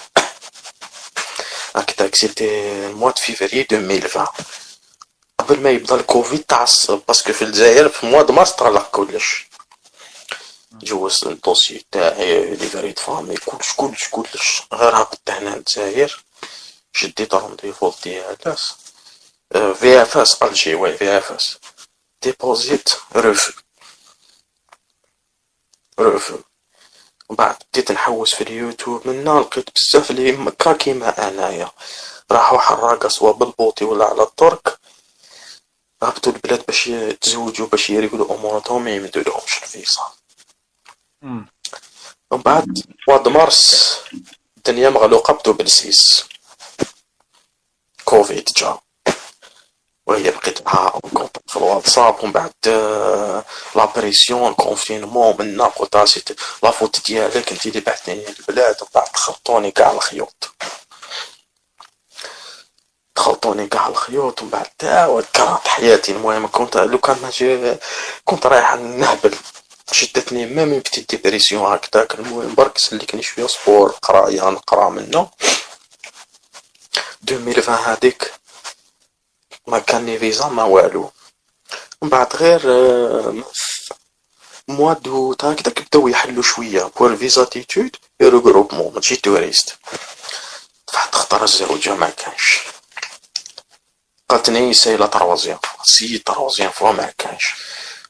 هكذاك 1.77 2.15
c'était 2.15 2.47
le 2.87 2.95
mois 2.95 3.11
de 3.11 3.17
février 3.17 3.61
2020 3.73 4.27
قبل 5.53 5.63
ما 5.63 5.71
يبدا 5.71 5.95
الكوفيد 5.95 6.45
تعصب 6.45 7.01
parce 7.09 7.24
que 7.24 7.33
في 7.33 7.43
الجزائر 7.43 7.89
في 7.89 8.07
mois 8.07 8.23
de 8.23 8.33
mars 8.33 8.51
طلق 8.51 8.91
كلش 8.91 9.47
جوزت 10.73 11.27
ال 11.27 11.34
dossier 11.34 11.85
تاعي 11.93 12.55
livret 12.55 12.67
de 12.69 12.99
famille 12.99 13.37
كلش 13.37 13.73
كلش 13.77 14.09
كلش 14.11 14.63
غير 14.73 14.97
هبطت 14.97 15.31
هنا 15.31 15.55
الجزائر 15.55 16.25
شديت 16.93 17.35
رونديفو 17.35 17.93
ديالاس 18.05 18.75
في 19.51 20.03
اف 20.03 20.17
اس 20.17 20.43
الجي 20.43 20.75
وي 20.75 20.97
في 20.97 21.19
اف 21.19 21.33
اس 21.33 21.59
ديبوزيت 22.23 22.89
رفو 23.17 23.53
من 27.31 27.37
بعد 27.37 27.57
بديت 27.73 27.93
نحوس 27.93 28.35
في 28.35 28.41
اليوتيوب 28.45 29.09
منا 29.09 29.41
لقيت 29.41 29.69
بزاف 29.77 30.11
اللي 30.11 30.53
كيما 30.79 31.29
انايا. 31.29 31.71
راحوا 32.33 32.59
حراقة 32.59 33.09
سوا 33.09 33.33
بالبوطي 33.33 33.85
ولا 33.85 34.05
على 34.05 34.23
الترك. 34.23 34.79
هبطوا 36.03 36.33
البلاد 36.33 36.67
باش 36.67 36.87
يتزوجوا 36.87 37.67
باش 37.67 37.91
يريقلوا 37.91 38.35
أموراتهم 38.35 38.85
ما 38.85 38.91
يمدوا 38.91 39.23
لهمش 39.23 39.63
الفيزا. 39.63 40.03
ومن 42.31 42.43
بعد 42.43 42.79
مواد 43.09 43.29
مارس 43.29 43.97
الدنيا 44.57 44.91
مغلوقة 44.91 45.35
بدو 45.35 45.53
بالسيس 45.53 46.25
كوفيد 48.05 48.49
جا. 48.57 48.79
وهي 50.07 50.31
بقيت 50.31 50.59
كونتاكت 50.61 51.51
في 51.51 51.57
الواتساب 51.57 52.23
ومن 52.25 52.33
بعد 52.33 52.53
آه، 52.67 53.45
لا 53.77 53.85
بريسيون 53.85 54.55
كونفينمون 54.55 55.57
لها 55.57 55.69
سيت 56.07 56.29
لا 56.63 56.71
فوت 56.71 57.07
ديالك 57.07 57.53
انت 57.53 57.67
اللي 57.67 57.81
بعثتني 57.81 58.29
البلاد 58.29 58.77
ومن 58.83 58.91
بعد 58.95 59.17
خلطوني 59.17 59.71
كاع 59.71 59.91
الخيوط. 59.93 60.55
دخلت 63.23 63.37
عطوني 63.37 63.67
كاع 63.67 63.89
الخيوط 63.89 64.43
ومن 64.43 64.51
بعد 64.51 64.67
تعاود 64.79 65.25
كرهت 65.25 65.69
حياتي. 65.69 66.13
المهم 66.13 66.47
كنت 66.47 66.77
لو 66.77 66.99
كان 66.99 67.17
ماشي 67.23 67.77
كنت 68.25 68.47
رايح 68.47 68.75
نهبل 68.75 69.35
شدتني 69.93 70.47
même 70.47 70.79
petite 70.79 71.01
dépression 71.01 71.73
هكداك 71.73 72.15
المهم 72.15 72.55
برك 72.55 72.79
سلكني 72.79 73.23
شوية 73.23 73.47
sport 73.47 73.91
قرايه 74.03 74.51
نقرا 74.51 74.89
منه. 74.91 75.31
2020 77.31 77.79
هاديك 77.79 78.33
ما 79.67 79.79
كان 79.79 80.07
لي 80.07 80.19
فيزا 80.19 80.47
ما 80.49 80.63
والو. 80.65 81.11
من 82.03 82.09
بعد 82.09 82.37
غير 82.37 82.61
mois 84.69 84.93
d'août 84.93 85.45
هكداك 85.45 85.81
بداو 85.83 86.09
يحلو 86.09 86.43
شوية. 86.43 86.91
pour 86.97 87.17
visa 87.17 87.45
d'étude 87.45 87.97
regroupement 88.23 88.95
ماشي 88.95 89.17
touriste 89.17 89.77
فحد 90.93 91.15
خطر 91.15 91.45
الزوجة 91.45 91.95
ما 91.95 92.11
كانش. 92.11 92.61
قالتني 94.33 94.75
c'est 94.75 94.97
la 94.97 95.07
troisième 95.07 95.59
c'est 95.85 96.19
troisième 96.19 96.71
fois 96.71 96.93
ما 96.93 97.13
كانش. 97.19 97.55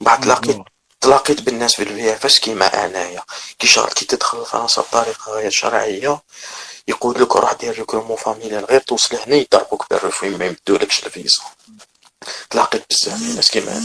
بعد 0.01 0.21
تلاقيت 0.21 0.57
تلاقيت 1.01 1.41
بالناس 1.41 1.75
في 1.75 1.83
ال 1.83 2.13
VFS 2.13 2.41
كيما 2.41 2.85
أنايا. 2.85 3.23
كي 3.59 3.67
شغل 3.67 3.89
كي 3.89 4.05
تدخل 4.05 4.39
لفرنسا 4.43 4.83
بطريقه 4.83 5.33
غير 5.33 5.51
شرعية 5.51 6.23
يقول 6.89 7.23
لك 7.23 7.37
روح 7.37 7.53
دير 7.53 7.79
regroupement 7.79 8.17
familial 8.17 8.65
غير 8.65 8.81
توصل 8.81 9.17
هنا 9.17 9.37
يضربوك 9.37 9.87
بال 9.91 10.02
refus 10.02 10.31
ما 10.31 10.45
يمدولكش 10.47 11.07
الفيزا. 11.07 11.43
تلاقيت 12.51 12.85
بزاف 12.91 13.21
ناس 13.37 13.51
كيما 13.51 13.83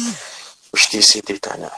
واش 0.73 0.91
décid 0.91 1.31
يت 1.31 1.47
أنا 1.47 1.71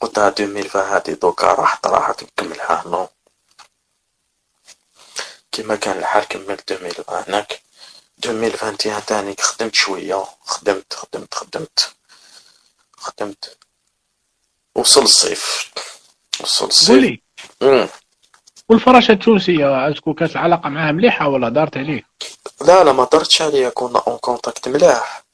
قلت 0.00 0.18
2020 0.18 0.84
هادي 0.86 1.14
دوكا 1.14 1.46
راحت 1.46 1.86
راحت 1.86 2.22
نكملها 2.22 2.82
نو. 2.86 3.08
كيما 5.52 5.76
كان 5.76 5.98
الحال 5.98 6.24
كملت 6.28 6.72
2020 6.72 7.24
هناك 7.28 7.67
2021 8.24 9.04
تاني 9.06 9.34
خدمت 9.40 9.74
شوية. 9.74 10.24
خدمت 10.40 10.92
خدمت 10.92 11.34
خدمت. 11.34 11.94
خدمت. 12.96 13.56
وصل 14.74 15.02
الصيف. 15.02 15.72
وصل 16.40 16.66
الصيف. 16.66 17.18
والفراشة 18.68 19.12
التونسية 19.12 19.66
عندكم 19.66 20.12
كانت 20.12 20.32
العلاقة 20.32 20.68
معاه 20.68 20.92
مليحة 20.92 21.28
ولا 21.28 21.48
دارت 21.48 21.76
عليه؟ 21.76 22.02
لا 22.60 22.84
لا 22.84 22.92
ما 22.92 23.08
درتش 23.12 23.42
عليا. 23.42 23.68
كنا 23.68 23.98
en 23.98 24.18
contact 24.18 24.68
ملاح 24.68 25.24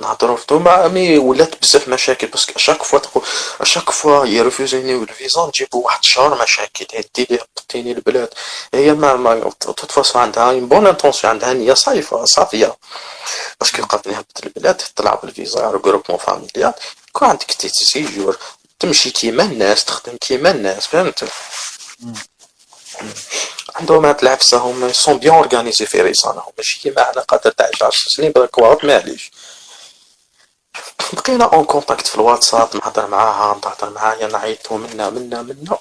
نهضروا 0.00 0.38
مع 0.50 0.88
mais 0.88 1.18
ولات 1.18 1.62
بزاف 1.62 1.88
مشاكل 1.88 2.26
parce 2.26 2.42
que 2.42 2.52
à 2.56 2.60
chaque 2.60 2.82
fois 2.82 2.98
تقول 2.98 3.24
à 3.60 3.64
chaque 3.64 3.90
fois 3.90 4.26
يرفوزيني 4.26 4.94
الفيزا 4.94 5.46
نجيبو 5.46 5.80
واحد 5.80 5.98
الشهر 6.02 6.42
مشاكل 6.42 6.86
هدي 6.94 7.26
لي 7.30 7.38
قطيني 7.56 7.92
البلاد. 7.92 8.28
هي 8.74 8.92
ما 8.94 9.16
ما 9.16 9.50
toute 9.60 9.92
façon 9.92 10.22
عندها 10.22 10.50
une 10.50 10.68
bonne 10.68 10.86
intention 10.86 11.30
عندها 11.32 11.52
نية 11.52 11.74
صايفة 11.74 12.24
صافية. 12.24 12.76
parce 13.60 13.74
que 13.74 13.82
قالت 13.82 14.08
نهبط 14.08 14.44
البلاد 14.44 14.82
طلع 14.96 15.14
بال 15.14 15.33
visa 15.33 15.70
regroupement 15.70 16.18
familial 16.18 16.74
يكون 17.08 17.28
عندك 17.28 17.44
titre 17.52 17.84
de 17.84 17.97
séjour 17.97 18.38
تمشي 18.78 19.10
كيما 19.10 19.42
الناس 19.42 19.84
تخدم 19.84 20.16
كيما 20.16 20.50
الناس 20.50 20.86
فهمت؟ 20.86 21.24
عندهم 23.74 24.06
هاد 24.06 24.22
العفسة 24.22 24.58
هما 24.58 24.92
sont 24.92 25.18
bien 25.18 25.34
organisés 25.34 25.86
في 25.86 26.02
ريسانهم 26.02 26.52
ماشي 26.58 26.80
كيما 26.80 27.04
حنا 27.04 27.22
قادر 27.22 27.50
تاع 27.50 27.68
10 27.82 27.90
سنين 27.90 28.32
برك 28.32 28.58
واعط 28.58 28.84
معليش 28.84 29.30
بقينا 31.12 31.44
en 31.44 31.64
contact 31.64 32.06
في 32.06 32.14
الواتساب 32.14 32.76
نهضر 32.76 33.06
معاها 33.06 33.54
نهضر 33.54 33.90
معايا 33.90 34.26
نعيط 34.26 34.72
منا 34.72 35.10
منا 35.10 35.42
منا. 35.42 35.78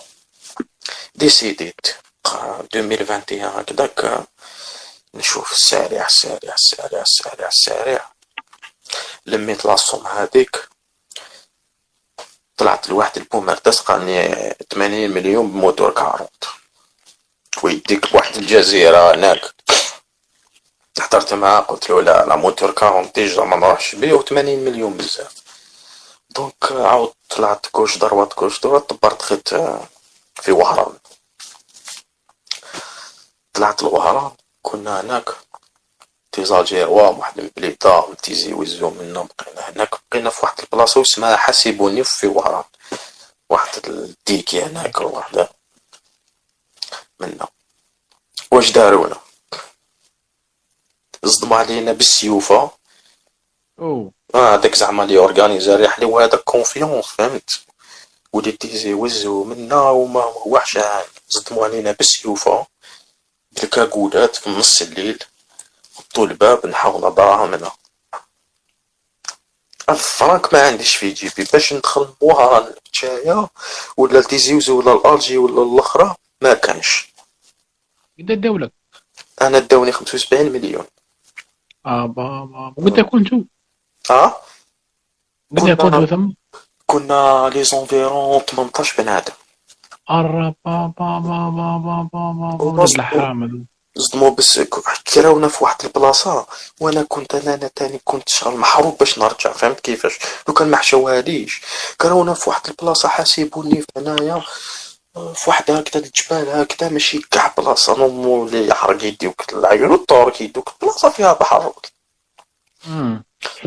ديسيديت 1.16 1.88
2021 2.76 3.42
هكداك 3.42 4.26
نشوف 5.14 5.52
السارع 5.52 6.06
السارع 6.06 6.54
السارع 6.54 7.02
السارع 7.02 7.48
السارع 7.48 8.12
لميت 9.26 9.66
لاصوم 9.66 10.08
هذيك. 10.08 10.70
طلعت 12.58 12.90
لواحد 12.90 13.18
البومر 13.18 13.56
تسقاني 13.56 14.54
80 14.72 15.10
مليون 15.10 15.52
بموتور 15.52 15.92
كاروت 15.92 16.44
ويديك 17.64 18.12
بواحد 18.12 18.36
الجزيرة 18.38 19.16
هناك. 19.16 19.42
حضرت 21.00 21.34
معاه 21.34 21.60
قلت 21.60 21.90
له 21.90 22.02
لا 22.02 22.26
لا 22.26 22.36
موتور 22.36 22.70
40 22.70 23.12
ديجا 23.16 23.44
ما 23.44 23.56
نروحش 23.56 23.96
بيه 23.96 24.20
و80 24.20 24.32
مليون 24.32 24.98
بزاف. 24.98 25.34
دونك 26.30 26.72
عاود 26.72 27.14
طلعت 27.30 27.68
كوش 27.68 27.98
دروات 27.98 28.34
كوش 28.34 28.60
دروات 28.60 28.90
طبرت 28.90 29.22
خيت 29.22 29.50
في 30.42 30.52
وهران. 30.52 30.94
طلعت 33.54 33.84
لوهران 33.84 34.32
كنا 34.62 35.02
هناك 35.02 35.30
تيزاجيروا 36.32 37.02
واحد 37.02 37.42
من 37.42 37.50
بليطة 37.58 38.14
تيزي 38.24 38.54
ويزو 38.54 38.90
منا 38.90 39.28
بقينا 39.40 39.70
هناك 39.70 39.90
بقينا 40.12 40.30
في 40.30 40.40
واحد 40.46 40.60
البلاصة 40.60 41.02
اسمها 41.02 41.36
حاسبوني 41.38 42.04
في 42.04 42.28
وهران. 42.28 42.64
واحد 43.50 43.88
الديكي 43.88 44.64
هناك 44.64 45.02
واحد 45.02 45.48
منا. 47.20 47.48
واش 48.52 48.72
دارونا 48.72 49.18
صدموا 51.26 51.58
علينا 51.58 51.92
بالسيوفة. 51.92 52.72
أوه. 53.80 54.12
آه 54.36 54.54
هذاك 54.54 54.76
زعما 54.76 55.04
لي 55.04 55.18
اورغانيزا 55.18 55.76
ريحلي 55.76 56.06
وهذاك 56.06 56.40
كونفيونس 56.40 57.06
فهمت؟ 57.06 57.50
وليت 58.34 58.86
وزو 58.86 59.44
منا 59.44 59.82
وما 59.82 60.22
هو 60.22 60.60
حشان 60.60 61.02
صدموا 61.28 61.66
علينا 61.66 61.92
بالسيوفة. 61.92 62.66
بالكاكولات 63.52 64.36
في 64.36 64.50
نص 64.50 64.82
الليل. 64.82 65.24
حطوا 65.96 66.26
الباب 66.26 66.66
نحاول 66.66 67.16
دراهمنا 67.16 67.72
الفرانك 69.90 70.54
ما 70.54 70.68
عنديش 70.68 70.96
في 70.96 71.12
جيبي. 71.12 71.44
باش 71.54 71.74
ندخل 71.74 72.14
موهرة 72.22 72.58
البتايا 72.58 73.48
ولا 73.98 74.20
التيزيوزو 74.20 74.80
ولا 74.80 74.94
الالجي 74.94 75.38
ولا 75.38 75.64
الأخرى 75.64 76.16
ما 76.42 76.54
كانش. 76.54 77.08
قد 78.20 78.42
دولك 78.42 78.72
أنا 79.42 79.60
داوني 79.60 79.92
75 79.92 80.52
مليون. 80.52 80.86
بابا 81.86 82.74
قد 82.78 83.00
كنتوا 83.00 83.44
آه؟ 84.10 84.36
قد 85.58 85.70
كنتوا 85.70 86.06
ثم؟ 86.06 86.30
كنا 86.86 87.50
لي 87.54 87.64
زونفيرون 87.64 88.40
18 88.40 89.04
بنادم. 89.04 89.34
الرا 90.12 90.54
بابا 90.66 91.20
بابا 91.20 91.50
بابا 91.50 92.10
بابا 92.14 92.64
ولد 92.64 92.90
الحرام 92.90 93.44
هذو 93.44 93.60
صدموا 93.98 94.30
بس 94.30 94.60
كراونا 95.14 95.48
في 95.48 95.64
واحد 95.64 95.86
البلاصة 95.86 96.48
وأنا 96.82 97.04
كنت 97.04 97.36
أنا 97.36 97.54
أنا 97.54 97.68
تاني 97.76 98.00
كنت 98.04 98.30
شغل 98.30 98.58
محروق 98.58 99.00
باش 99.00 99.20
نرجع 99.20 99.52
فهمت 99.54 99.80
كيفاش؟ 99.80 100.20
لو 100.48 100.54
كان 100.54 100.68
ما 100.68 100.78
حشواليش 100.78 101.62
كراونا 102.02 102.34
في 102.34 102.50
واحد 102.50 102.62
البلاصة 102.68 103.10
حاسبوني 103.10 103.82
في 103.82 103.88
هنايا 103.98 104.42
في 105.14 105.50
واحد 105.50 105.72
هكذا 105.72 106.06
الجبال 106.06 106.50
هكذا 106.50 106.90
ماشي 106.90 107.22
كاع 107.32 107.54
بلاصة 107.58 107.98
نورمال 107.98 108.56
اللي 108.56 108.68
يحرق 108.68 109.04
يديوك 109.04 109.54
العيون 109.54 109.92
والطور 109.92 110.30
كيدوك 110.30 110.74
بلاصة 110.82 111.10
فيها 111.10 111.34
بحر. 111.34 111.74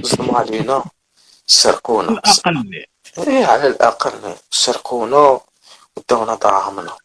صدموا 0.03 0.38
علينا. 0.38 0.84
سرقونا. 1.47 2.09
الأقل. 2.09 2.84
إيه 3.18 3.47
على 3.47 3.66
الأقل. 3.66 4.34
سرقونا 4.51 5.40
وداونا 5.97 6.34
دراهمنا. 6.34 6.97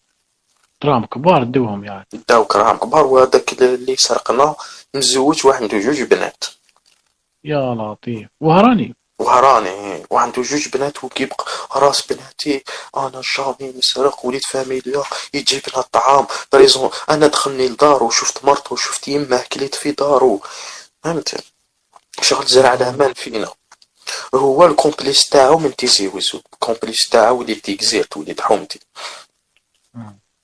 دراهم 0.84 1.06
كبار 1.06 1.44
دوهم 1.44 1.86
يعني 1.86 2.08
داو 2.30 2.46
كراهم 2.46 2.78
كبار 2.78 3.06
وهذاك 3.06 3.62
اللي 3.62 3.96
سرقنا 3.96 4.56
مزوج 4.94 5.46
واحد 5.46 5.62
عنده 5.62 5.80
جوج 5.80 6.02
بنات. 6.02 6.44
يا 7.44 7.76
لطيف. 7.76 8.28
وهراني. 8.40 8.96
وهراني 9.22 10.06
وعنده 10.10 10.42
جوج 10.42 10.68
بنات 10.68 11.04
وكيبقى 11.04 11.46
راس 11.76 12.08
بناتي. 12.08 12.64
أنا 12.98 13.22
جامي 13.38 13.74
مسرق 13.78 14.26
وليد 14.26 14.42
فاميليا 14.50 15.04
يجيب 15.34 15.62
لنا 15.70 15.80
الطعام. 15.80 16.28
بريزون 16.54 16.90
أنا 17.10 17.28
دخلني 17.28 17.68
لدارو 17.68 18.10
شفت 18.10 18.46
مرته 18.46 18.74
وشفت 18.74 19.08
يمه 19.08 19.46
كليت 19.54 19.76
في 19.76 19.92
دارو. 19.92 20.42
فهمت؟ 21.04 21.44
شغل 22.22 22.46
زرع 22.46 22.74
الأمان 22.74 23.14
فينا. 23.14 23.54
هو 24.36 24.66
الكومبليس 24.66 25.30
تاعو 25.30 25.58
من 25.58 25.76
تيزي 25.76 26.08
وزو 26.08 26.42
الكومبليس 26.54 27.10
تاعو 27.10 27.40
وليد 27.40 27.62
تيكزيرت 27.62 28.18
وليد 28.18 28.42
حومتي. 28.42 28.80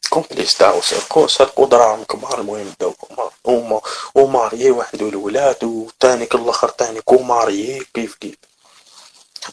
كومبليس 0.10 0.58
تاعو 0.58 0.82
سرقو 0.82 1.28
سرقو 1.28 1.66
دراهم 1.66 2.04
كبار. 2.04 2.42
المهم 2.42 2.74
داو 2.80 2.92
كبار 2.92 3.32
وما 3.44 3.82
وماريي 4.16 4.72
واحد 4.72 5.02
الولاد 5.02 5.64
وتاني 5.64 6.24
الآخر 6.36 6.70
تاني 6.70 7.02
كوماريي 7.02 7.88
كيف 7.94 8.16
كيف. 8.16 8.36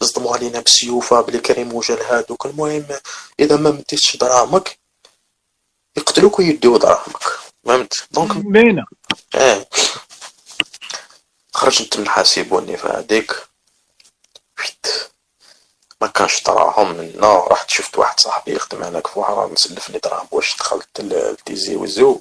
صدموا 0.03 0.35
علينا 0.37 0.61
بسيوفة 0.61 1.21
بلي 1.21 1.39
كريم 1.39 1.81
هادوك. 2.11 2.47
المهم 2.47 2.87
إذا 3.41 3.57
ما 3.57 3.71
مديتش 3.71 4.17
دراهمك 4.17 4.79
يقتلوك 5.97 6.39
ويديو 6.39 6.77
دراهمك. 6.77 7.23
فهمت؟ 7.65 8.07
donc 8.11 8.37
باينه 8.37 8.87
آه. 9.35 9.67
خرجت 11.55 11.97
من 11.97 12.09
حاسبوني 12.09 12.77
في 12.77 12.87
هذيك 12.87 13.49
ما 16.01 16.07
كانش 16.07 16.43
دراهم 16.43 16.95
منا. 16.97 17.39
رحت 17.47 17.71
شفت 17.71 17.99
واحد 17.99 18.21
صاحبي 18.21 18.55
يخدم 18.55 18.83
هناك 18.83 19.07
في 19.07 19.19
وهران 19.19 19.57
سلفني 19.57 19.99
دراهم. 19.99 20.29
واش 20.31 20.57
دخلت 20.57 21.01
لتيزي 21.01 21.77
وزو. 21.77 22.21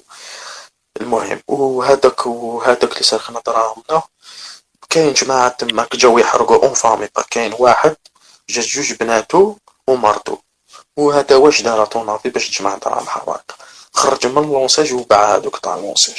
المهم 1.00 1.42
وهذاك 1.48 2.26
وهذاك 2.26 2.92
اللي 2.92 3.02
سرقنا 3.02 3.42
دراهمنا. 3.46 4.02
كاين 4.94 5.12
جماعة 5.12 5.48
تماك 5.48 5.96
جاو 5.96 6.18
يحرقو 6.18 6.54
en 6.54 6.74
famille 6.74 7.08
كاين 7.30 7.54
واحد 7.58 7.96
جات 8.48 8.64
جوج 8.64 8.92
بناتو 8.92 9.56
ومرتو 9.88 10.38
وهذا 10.96 11.36
واش 11.36 11.62
دار 11.62 11.84
tout 11.84 12.02
en 12.02 12.10
fait 12.10 12.28
باش 12.28 12.48
تجمع 12.48 12.74
دراهم 12.74 13.06
حراك 13.06 13.52
خرج 13.92 14.26
من 14.26 14.42
l'ensage 14.42 14.92
وباع 14.92 15.34
هذوك 15.34 15.58
تاع 15.58 15.76
l'ensage 15.76 16.16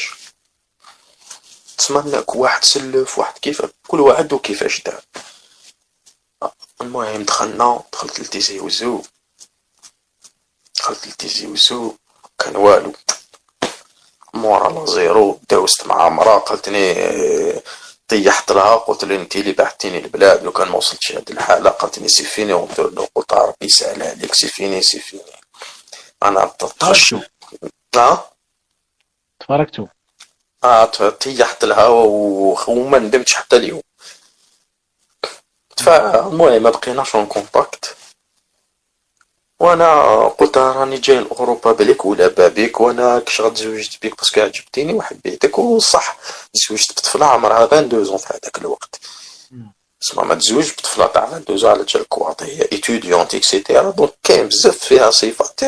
تسمى 1.78 2.24
واحد 2.28 2.64
سلف 2.64 3.20
واحد 3.20 3.38
كيف 3.38 3.62
كل 3.88 4.00
واحد 4.00 4.34
وكيفاش 4.34 4.82
دار. 4.82 5.02
المهم 6.82 7.24
دخلنا 7.24 7.84
دخلت 7.94 8.20
لتيزي 8.20 8.60
وزو. 8.60 9.02
دخلت 10.76 11.08
لتيزي 11.08 11.48
وزو 11.48 11.94
كان 12.40 12.56
والو. 12.56 12.94
مورا 14.34 14.70
لا 14.70 14.86
زيرو 14.86 15.40
داوست 15.50 15.88
مع 15.88 16.10
مرا 16.10 16.38
قالتني 16.38 16.96
طيحت 18.08 18.52
لها 18.52 18.76
قلت 18.76 19.04
لها 19.06 19.18
انت 19.18 19.36
اللي 19.36 19.52
بعتيني 19.52 19.98
البلاد 19.98 20.44
لو 20.44 20.52
كان 20.52 20.68
ما 20.68 20.76
وصلتش 20.76 21.12
هاد 21.12 21.30
الحالة 21.32 21.70
قالتني 21.70 22.08
سيفيني. 22.08 22.54
وندير 22.54 22.90
له 22.90 23.08
قلت 23.16 23.34
ربي 23.34 23.66
يسهل 23.66 24.04
عليك. 24.04 24.34
سيفيني 24.34 24.82
سيفيني. 24.82 25.24
أنا 26.24 26.46
تفرجتو 26.46 27.20
ها؟ 27.96 28.32
تفرجتو 29.40 29.88
آه 30.64 30.86
طيحت 31.10 31.66
لها 31.66 31.88
وما 32.68 33.00
ندمتش 33.00 33.34
حتى 33.34 33.56
اليوم. 33.56 33.82
فالمهم 35.78 36.64
ما 36.64 36.70
بقيناش 36.70 37.16
اون 37.16 37.26
كونتاكت 37.26 37.95
وأنا 39.60 40.28
قلت 40.28 40.58
راني 40.58 40.98
جاي 40.98 41.20
لأوروبا 41.20 41.72
بليك 41.72 42.06
ولا 42.06 42.28
بابيك 42.28 42.82
وأنا 42.82 43.20
كش 43.20 43.42
غتزوجت 43.42 44.02
بيك 44.02 44.18
باسكو 44.18 44.42
عجبتيني 44.42 44.94
وحبيتك 44.94 45.60
وصح. 45.60 46.18
تزوجت 46.54 46.92
بطفلة 46.92 47.26
عمرها 47.26 47.64
22 47.64 48.18
في 48.18 48.26
هذاك 48.28 48.58
الوقت. 48.58 49.00
تسمى 50.02 50.24
ما 50.24 50.36
تزوج 50.36 50.72
بطفلة 50.72 51.08
تاع 51.08 51.24
22 51.24 51.72
على 51.72 51.84
جال 51.84 52.08
كواط 52.08 52.44
هي 52.44 52.62
ايتوديونت 52.72 53.36
اكسيتيرا 53.36 53.92
دونك 53.92 54.14
كاين 54.24 54.48
بزاف 54.48 54.78
فيها 54.78 55.12
صفات. 55.12 55.60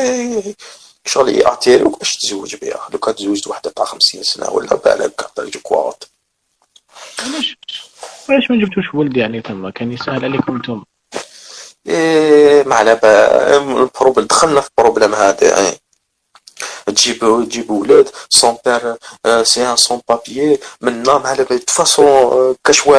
شغل 1.06 1.28
ياتيروك 1.28 1.98
باش 1.98 2.16
تزوج 2.16 2.56
بها. 2.56 2.88
لو 2.92 2.98
كان 2.98 3.14
تزوجت 3.14 3.46
وحدة 3.46 3.70
تاع 3.70 3.84
50 3.84 4.22
سنة 4.22 4.50
ولا 4.50 4.74
بالك 4.74 5.30
جو 5.38 5.60
كواط 5.62 6.10
علاش؟ 7.18 7.56
علاش 8.28 8.50
ما 8.50 8.56
جبتوش 8.56 8.94
ولد 8.94 9.16
يعني؟ 9.16 9.42
تما 9.42 9.70
كان 9.70 9.92
يسهل 9.92 10.24
عليكم 10.24 10.62
إيه 10.68 10.82
ما 11.86 12.74
على 12.74 13.00
البروبلم 13.02 14.26
دخلنا 14.26 14.60
في 14.60 14.68
البروبليم 14.78 15.14
هذا 15.14 15.48
يعني 15.48 15.80
تجيب 16.86 17.44
تجيب 17.48 17.70
ولاد 17.70 18.08
سون 18.28 18.56
بير 18.64 18.96
سي 19.44 19.66
ان 19.70 19.76
سون 19.76 20.00
بابيي 20.08 20.60
منا 20.80 21.12
على 21.12 21.44
بالي 21.44 21.62
فاسون 21.68 22.54
كشوا 22.64 22.96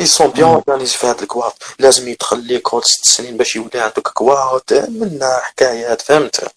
اي 0.00 0.06
سون 0.06 0.30
بيان 0.30 0.48
اورغانيزي 0.48 0.96
في 0.96 1.06
هذا 1.06 1.22
الكواط 1.22 1.56
لازم 1.78 2.08
يدخل 2.08 2.38
ليكول 2.38 2.84
ست 2.84 3.04
سنين 3.04 3.36
باش 3.36 3.56
يولي 3.56 3.80
عندك 3.80 4.08
كواط 4.08 4.72
منا 4.72 5.40
حكايات 5.42 6.02
فهمت؟ 6.02 6.50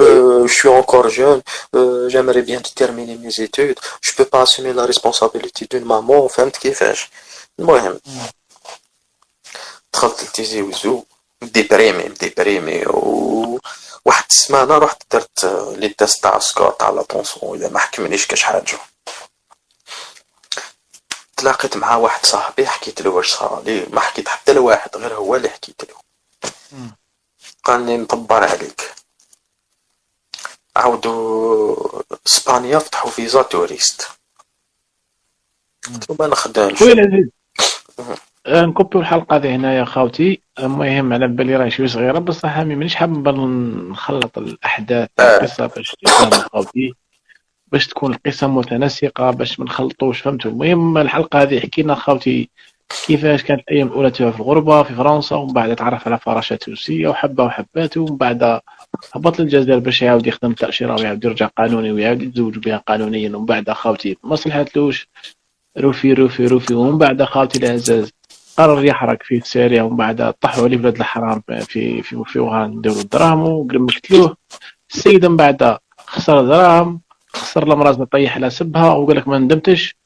Euh, 0.00 0.46
je 0.46 0.54
suis 0.54 0.68
encore 0.68 1.08
jeune, 1.08 1.42
euh, 1.74 2.08
j'aimerais 2.08 2.42
bien 2.42 2.60
terminer 2.60 3.16
mes 3.16 3.40
études, 3.40 3.78
je 4.00 4.12
peux 4.12 4.24
pas 4.24 4.42
assumer 4.42 4.72
la 4.72 4.84
responsabilité 4.86 5.66
d'une 5.66 5.84
maman, 5.84 6.28
فهمت 6.28 6.56
كيفاش؟ 6.56 7.10
المهم. 7.58 8.00
دخلت 9.92 10.22
لتيزي 10.22 10.62
وزو 10.62 11.04
déprimé 11.42 12.08
déprimé 12.08 12.86
و 12.86 13.60
واحد 14.04 14.24
السمانة 14.30 14.78
رحت 14.78 15.02
درت 15.12 15.44
les 15.76 15.88
tests 15.88 16.22
تاع 16.22 16.38
sucre 16.38 16.70
تاع 16.70 16.90
la 16.90 17.05
tension 17.05 17.58
اذا 17.58 17.68
ما 17.68 17.78
حكمنيش 17.78 18.26
كاش 18.26 18.42
حاجة. 18.42 18.78
تلاقيت 21.36 21.76
مع 21.76 21.96
واحد 21.96 22.26
صاحبي 22.26 22.66
حكيت 22.66 23.02
له 23.02 23.10
واش 23.10 23.32
صرالي 23.32 23.86
ما 23.86 24.00
حكيت 24.00 24.28
حتى 24.28 24.52
لواحد 24.52 24.96
غير 24.96 25.14
هو 25.14 25.36
اللي 25.36 25.48
حكيت 25.48 25.82
له. 25.84 25.96
قال 27.64 27.86
لي 27.86 27.96
نطبر 27.96 28.44
عليك. 28.44 28.94
عاودوا 30.76 32.02
إسبانيا 32.26 32.78
فتحوا 32.78 33.10
visa 33.10 33.42
touriste. 33.42 34.08
قلت 35.86 36.10
له 36.10 36.16
ما 36.20 36.26
نخدمش. 36.26 36.82
نكوبيو 38.48 39.00
الحلقة 39.00 39.36
هذه 39.36 39.56
هنايا 39.56 39.84
خاوتي 39.84 40.40
المهم 40.58 41.12
على 41.12 41.28
بالي 41.28 41.56
راهي 41.56 41.70
شوية 41.70 41.86
صغيرة 41.86 42.18
بصح 42.18 42.58
مانيش 42.58 42.94
حاب 42.94 43.28
نخلط 43.28 44.38
الأحداث 44.38 45.08
تاع 45.16 45.36
القصة 45.36 45.66
باش 45.66 45.96
خاوتي 46.52 46.94
باش 47.72 47.86
تكون 47.86 48.14
القصة 48.14 48.46
متناسقة 48.46 49.30
باش 49.30 49.60
ما 49.60 49.66
نخلطوش 49.66 50.20
فهمتوا 50.20 50.50
المهم 50.50 50.98
الحلقة 50.98 51.42
هذه 51.42 51.60
حكينا 51.60 51.94
خاوتي 51.94 52.50
كيفاش 53.06 53.42
كانت 53.42 53.60
الأيام 53.60 53.86
الأولى 53.86 54.10
تاعو 54.10 54.32
في 54.32 54.40
الغربة 54.40 54.82
في 54.82 54.94
فرنسا 54.94 55.36
ومن 55.36 55.52
بعد 55.52 55.76
تعرف 55.76 56.08
على 56.08 56.18
فراشة 56.18 56.56
تونسية 56.56 57.08
وحبة 57.08 57.44
وحباته 57.44 58.00
ومن 58.00 58.16
بعد 58.16 58.60
هبط 59.14 59.40
للجزائر 59.40 59.78
باش 59.78 60.02
يعاود 60.02 60.26
يخدم 60.26 60.52
تأشيرة 60.52 60.94
ويعاود 60.94 61.24
يرجع 61.24 61.46
قانوني 61.46 61.92
ويعاود 61.92 62.22
يتزوج 62.22 62.58
بها 62.58 62.76
قانونيا 62.76 63.36
ومن 63.36 63.46
بعد 63.46 63.70
خاوتي 63.70 64.18
ما 64.24 64.36
صلحتلوش 64.36 65.08
refus 65.78 66.12
refus 66.12 66.46
refus 66.46 66.74
ومن 66.74 66.98
بعد 66.98 67.22
خاوتي 67.22 67.58
العزاز 67.58 68.12
قرر 68.58 68.84
يحرق 68.84 69.22
في 69.22 69.40
سوريا 69.40 69.82
ومن 69.82 69.96
بعد 69.96 70.32
طحوا 70.40 70.64
عليه 70.64 70.76
بلاد 70.76 70.96
الحرام 70.96 71.40
في 71.40 72.02
في 72.02 72.24
في 72.26 72.38
وهان 72.38 72.70
نديروا 72.70 73.00
الدراهم 73.00 73.40
وقتلوه 73.42 74.36
السيد 74.90 75.26
من 75.26 75.36
بعد 75.36 75.78
خسر 75.98 76.42
دراهم 76.46 77.00
خسر 77.32 77.62
المرا 77.62 77.96
طيح 78.02 78.36
على 78.36 78.50
سبها 78.50 78.92
وقال 78.94 79.16
لك 79.16 79.28
ما 79.28 79.38
ندمتش. 79.38 79.96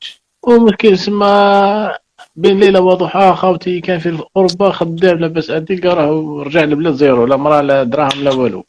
ومسكين 0.46 0.96
سما 0.96 1.98
بين 2.36 2.60
ليلة 2.60 2.80
وضحاها 2.80 3.34
خاوتي 3.34 3.80
كان 3.80 3.98
في 3.98 4.24
اوروبا 4.36 4.72
خدام 4.72 5.18
لاباس 5.18 5.50
أدي 5.50 5.74
راه 5.74 6.42
رجع 6.46 6.64
لبلاد 6.64 6.94
zéro 6.94 7.26
لا 7.26 7.36
مرا 7.36 7.62
لا 7.62 7.82
دراهم 7.84 8.24
لا 8.24 8.32
والو. 8.34 8.64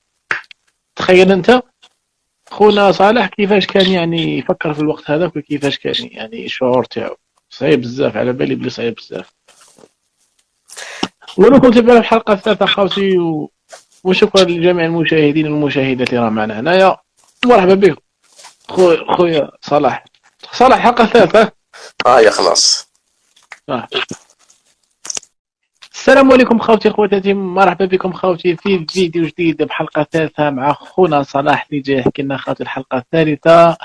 تخيل 0.95 1.31
أنت؟ 1.31 1.61
خونا 2.49 2.91
صالح 2.91 3.27
كيفاش 3.27 3.67
كان 3.67 3.91
يعني 3.91 4.37
يفكر 4.37 4.73
في 4.73 4.79
الوقت 4.79 5.11
هذاك 5.11 5.35
وكيفاش 5.35 5.77
كان 5.77 5.93
يعني 6.11 6.45
الشعور 6.45 6.83
تاعو؟ 6.83 7.15
صعيب 7.49 7.81
بزاف 7.81 8.17
على 8.17 8.33
بالي 8.33 8.55
بلي 8.55 8.69
صعيب 8.69 8.93
بزاف. 8.95 9.33
في 11.35 11.97
الحلقة 11.97 12.33
الثالثة 12.33 12.65
خاوتي 12.65 13.17
و... 13.17 13.51
وشكرا 14.03 14.43
لجميع 14.43 14.85
المشاهدين 14.85 15.47
والمشاهدات 15.47 16.09
اللي 16.09 16.23
راه 16.23 16.29
معنا 16.29 16.59
هنايا. 16.59 16.97
مرحبا 17.45 17.73
بكم 17.73 18.01
خويا 18.69 19.13
خويا 19.13 19.51
صلاح. 19.61 20.05
صلاح 20.51 20.77
الحلقة 20.77 21.03
الثالثه 21.03 21.51
آه 22.05 22.19
يا 22.19 22.29
خلاص. 22.29 22.91
آه. 23.69 23.87
السلام 25.93 26.31
عليكم 26.31 26.59
خوتي 26.59 26.89
خواتاتي. 26.89 27.33
مرحبا 27.33 27.85
بكم 27.85 28.13
خوتي 28.13 28.55
في 28.55 28.85
فيديو 28.89 29.25
جديد 29.25 29.63
بحلقة 29.63 30.07
ثالثة 30.11 30.49
مع 30.49 30.73
خونا 30.73 31.23
صلاح 31.23 31.67
اللي 31.69 31.81
جاي 31.81 31.97
يحكي 31.97 32.21
لنا 32.21 32.37
خوتي 32.37 32.63
الحلقة 32.63 32.97
الثالثة. 32.97 33.77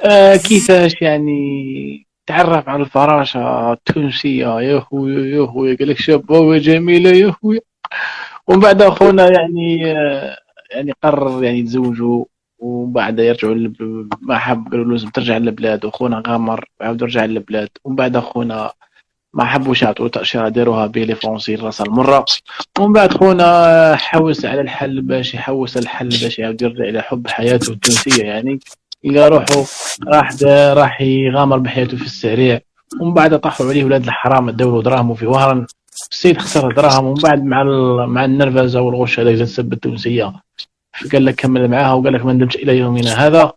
آه 0.00 0.36
كيفاش 0.36 0.92
يعني؟ 1.00 2.06
تعرف 2.26 2.68
على 2.68 2.82
الفراشة 2.82 3.72
التونسيه 3.72 4.60
يا 4.60 4.80
خويا 4.80 5.36
يا 5.36 5.46
خويا 5.46 5.76
قال 5.76 5.88
لك 5.88 5.98
شابه 5.98 6.38
وجميله 6.38 7.10
يا 7.10 7.30
خويا 7.30 7.60
ومن 8.46 8.60
بعد 8.60 8.82
أخونا 8.82 9.32
يعني 9.32 9.78
يعني 10.70 10.92
قرر 11.02 11.44
يعني 11.44 11.58
يتزوجوا 11.58 12.24
ومن 12.58 12.92
بعد 12.92 13.18
يرجعوا 13.18 13.54
ما 14.20 14.38
حب 14.38 14.68
قالوا 14.72 14.92
لازم 14.92 15.08
ترجع 15.08 15.36
للبلاد. 15.36 15.84
وأخونا 15.84 16.22
غامر 16.26 16.64
عاود 16.80 17.02
رجع 17.02 17.24
للبلاد. 17.24 17.68
ومن 17.84 17.96
بعد 17.96 18.16
أخونا 18.16 18.72
ما 19.32 19.44
حبوش 19.44 19.82
يعطوا 19.82 20.08
تأشيرة 20.08 20.48
داروها 20.48 20.86
بيلي 20.86 21.14
فرونسي 21.14 21.54
راس 21.54 21.80
المرة 21.80 22.24
ومن 22.78 22.92
بعد 22.92 23.12
خونا 23.12 23.96
حوس 23.96 24.44
على 24.44 24.60
الحل 24.60 25.00
باش 25.00 25.34
يحوس 25.34 25.76
الحل 25.76 26.08
باش 26.08 26.38
يعاود 26.38 26.62
يرجع 26.62 26.84
إلى 26.84 27.02
حب 27.02 27.28
حياته 27.28 27.72
التونسية 27.72 28.24
يعني. 28.24 28.58
إلى 29.04 29.28
روحه 29.28 29.64
راح 30.08 30.30
راح 30.72 31.00
يغامر 31.00 31.58
بحياته 31.58 31.96
في 31.96 32.04
السريع. 32.04 32.60
ومن 33.00 33.14
بعد 33.14 33.40
طاحوا 33.40 33.66
عليه 33.66 33.84
ولاد 33.84 34.04
الحرام 34.04 34.48
الدولة 34.48 34.82
دراهمه 34.82 35.14
في 35.14 35.26
وهران. 35.26 35.66
السيد 36.12 36.38
خسر 36.38 36.72
دراهم 36.72 37.04
ومن 37.04 37.20
بعد 37.22 37.44
مع 37.44 37.64
مع 38.06 38.24
النرفزة 38.24 38.80
والغش 38.80 39.20
هذا 39.20 39.30
السب 39.30 39.72
التونسية. 39.72 40.32
قال 41.12 41.24
لك 41.24 41.34
كمل 41.34 41.68
معاها 41.68 41.92
وقال 41.92 42.12
لك 42.12 42.24
ما 42.24 42.32
ندمتش 42.32 42.56
إلى 42.56 42.78
يومنا 42.78 43.26
هذا. 43.26 43.52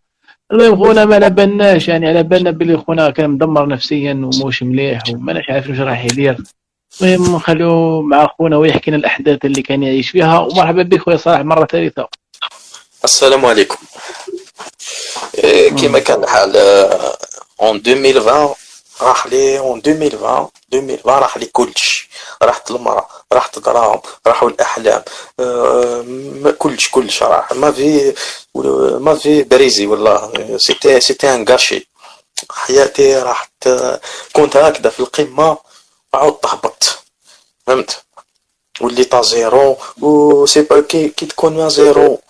المهم 0.52 0.76
خونا 0.76 1.06
ما 1.06 1.16
على 1.16 1.30
بالناش 1.30 1.88
يعني 1.88 2.08
على 2.08 2.24
بالنا 2.24 2.52
بلي 2.52 2.78
خونا 2.78 3.10
كان 3.10 3.30
مدمر 3.30 3.68
نفسيا 3.68 4.14
وموش 4.14 4.64
مليح 4.64 5.02
وماناش 5.10 5.50
عارفين 5.50 5.72
واش 5.72 5.80
راح 5.82 6.06
يدير. 6.06 6.38
المهم 7.02 7.36
نخليو 7.36 8.02
مع 8.02 8.28
خونا 8.28 8.58
ويحكي 8.58 8.92
لنا 8.92 9.00
الأحداث 9.00 9.46
اللي 9.46 9.62
كان 9.62 9.84
يعيش 9.84 10.10
فيها. 10.10 10.40
ومرحبا 10.40 10.84
بك 10.84 11.02
خويا 11.02 11.18
صلاح 11.18 11.42
مرة 11.42 11.66
ثالثة. 11.66 12.08
السلام 13.04 13.46
عليكم. 13.46 13.78
كما 15.82 16.00
كان 16.00 16.24
الحال 16.24 16.58
en 17.62 17.78
2020 17.88 18.56
راح 19.02 19.28
لي 19.28 19.60
en 19.60 19.82
2020 19.88 20.50
2020 20.74 21.20
راح 21.20 21.38
لي 21.38 21.46
كلش 21.46 22.10
راحت 22.42 22.72
المرأة 22.72 23.08
راحت 23.34 23.58
الدراهم 23.58 24.02
راحوا 24.28 24.50
الأحلام 24.50 25.04
كلش 26.58 26.90
كلش 26.90 27.24
راح 27.24 27.52
ma 27.54 27.72
vie 27.72 28.14
ma 29.00 29.16
vie 29.16 29.44
brisée 29.44 29.88
والله 29.88 30.32
c'était 30.58 31.00
c'était 31.00 31.36
un 31.36 31.46
gâchis 31.50 31.88
حياتي 32.52 33.16
راحت 33.16 33.70
كنت 34.34 34.58
هكذا 34.58 34.90
في 34.90 35.00
القمة 35.00 35.58
عاود 36.14 36.34
تهبط. 36.34 37.00
فهمت؟ 37.68 38.04
وليت 38.82 39.16
zéro 39.16 39.78
و 40.02 40.46
c'est 40.46 40.68
que, 40.90 41.10
كي 41.10 41.26
تكون 41.26 41.58
à 41.58 41.70
zéro 41.70 42.22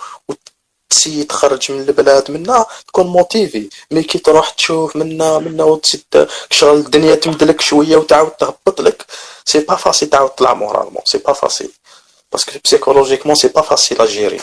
تسي 0.89 1.23
تخرج 1.23 1.71
من 1.71 1.81
البلاد 1.81 2.31
منا 2.31 2.65
تكون 2.87 3.07
motivé. 3.07 3.69
mais 3.91 4.03
كي 4.03 4.19
تروح 4.19 4.49
تشوف 4.49 4.95
منا 4.95 5.39
منا 5.39 5.63
وتسد 5.63 6.29
شغل 6.51 6.77
الدنيا 6.77 7.15
تمدلك 7.15 7.61
شوية 7.61 7.97
وتعاود 7.97 8.31
تهبط 8.31 8.81
لك 8.81 9.05
c'est 9.45 9.59
pas 9.59 9.75
facile 9.75 10.09
تعاود 10.09 10.29
تطلع 10.29 10.53
moralement 10.53 11.01
c'est 11.05 11.17
pas 11.17 11.33
facile 11.33 11.71
parce 12.31 12.44
que 12.44 12.51
psychologiquement 12.65 13.35
c'est 13.35 13.47
pas 13.47 13.61
facile 13.61 14.01
à 14.01 14.08
gérer 14.08 14.41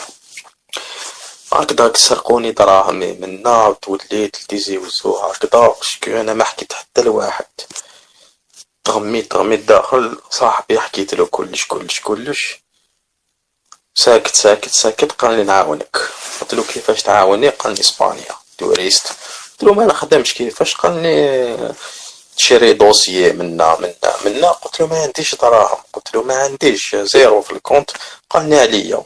هكذا 1.53 1.93
سرقوني 1.95 2.51
دراهمي 2.51 3.11
منا 3.11 3.75
توليت 3.81 4.37
وزو 4.53 5.17
هكذا 5.17 5.75
أنا 6.21 6.33
ما 6.33 6.43
حكيت 6.43 6.73
حتى 6.73 7.01
لواحد. 7.01 7.45
تغميت 8.83 9.31
تغميت 9.31 9.59
داخل 9.59 10.17
صاحبي 10.29 10.79
حكيت 10.79 11.13
له 11.13 11.25
كلش 11.25 11.65
كلش 11.65 11.99
كلش. 11.99 12.64
ساكت 13.97 14.35
ساكت 14.35 14.69
ساكت. 14.69 15.11
قال 15.11 15.37
لي 15.37 15.43
نعاونك. 15.43 15.97
قلت 16.41 16.53
له 16.53 16.63
كيفاش 16.63 17.03
تعاوني؟ 17.03 17.49
قال 17.49 17.73
لي 17.73 17.79
إسبانيا. 17.79 18.35
touriste 18.57 19.07
قلت 19.51 19.63
له 19.63 19.73
ما 19.73 19.85
نخدمش 19.85 20.33
كيفاش؟ 20.33 20.75
قال 20.75 21.03
لي 21.03 21.73
تشري 22.37 22.73
dossier 22.73 23.31
منا 23.31 23.77
منا 23.79 24.15
منا. 24.25 24.51
قلت 24.51 24.79
له 24.79 24.87
ما 24.87 25.01
عنديش 25.01 25.35
دراهم. 25.35 25.77
قلت 25.93 26.15
له 26.15 26.23
ما 26.23 26.35
عنديش 26.35 26.95
zéro 26.95 27.41
في 27.41 27.51
ال 27.51 27.56
compte. 27.56 27.91
قال 28.29 28.49
لي 28.49 28.59
عليا. 28.59 29.03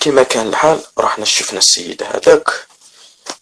كيما 0.00 0.22
كان 0.22 0.48
الحال 0.48 0.80
رحنا 0.98 1.24
شفنا 1.24 1.58
السيد 1.58 2.02
هذاك. 2.02 2.66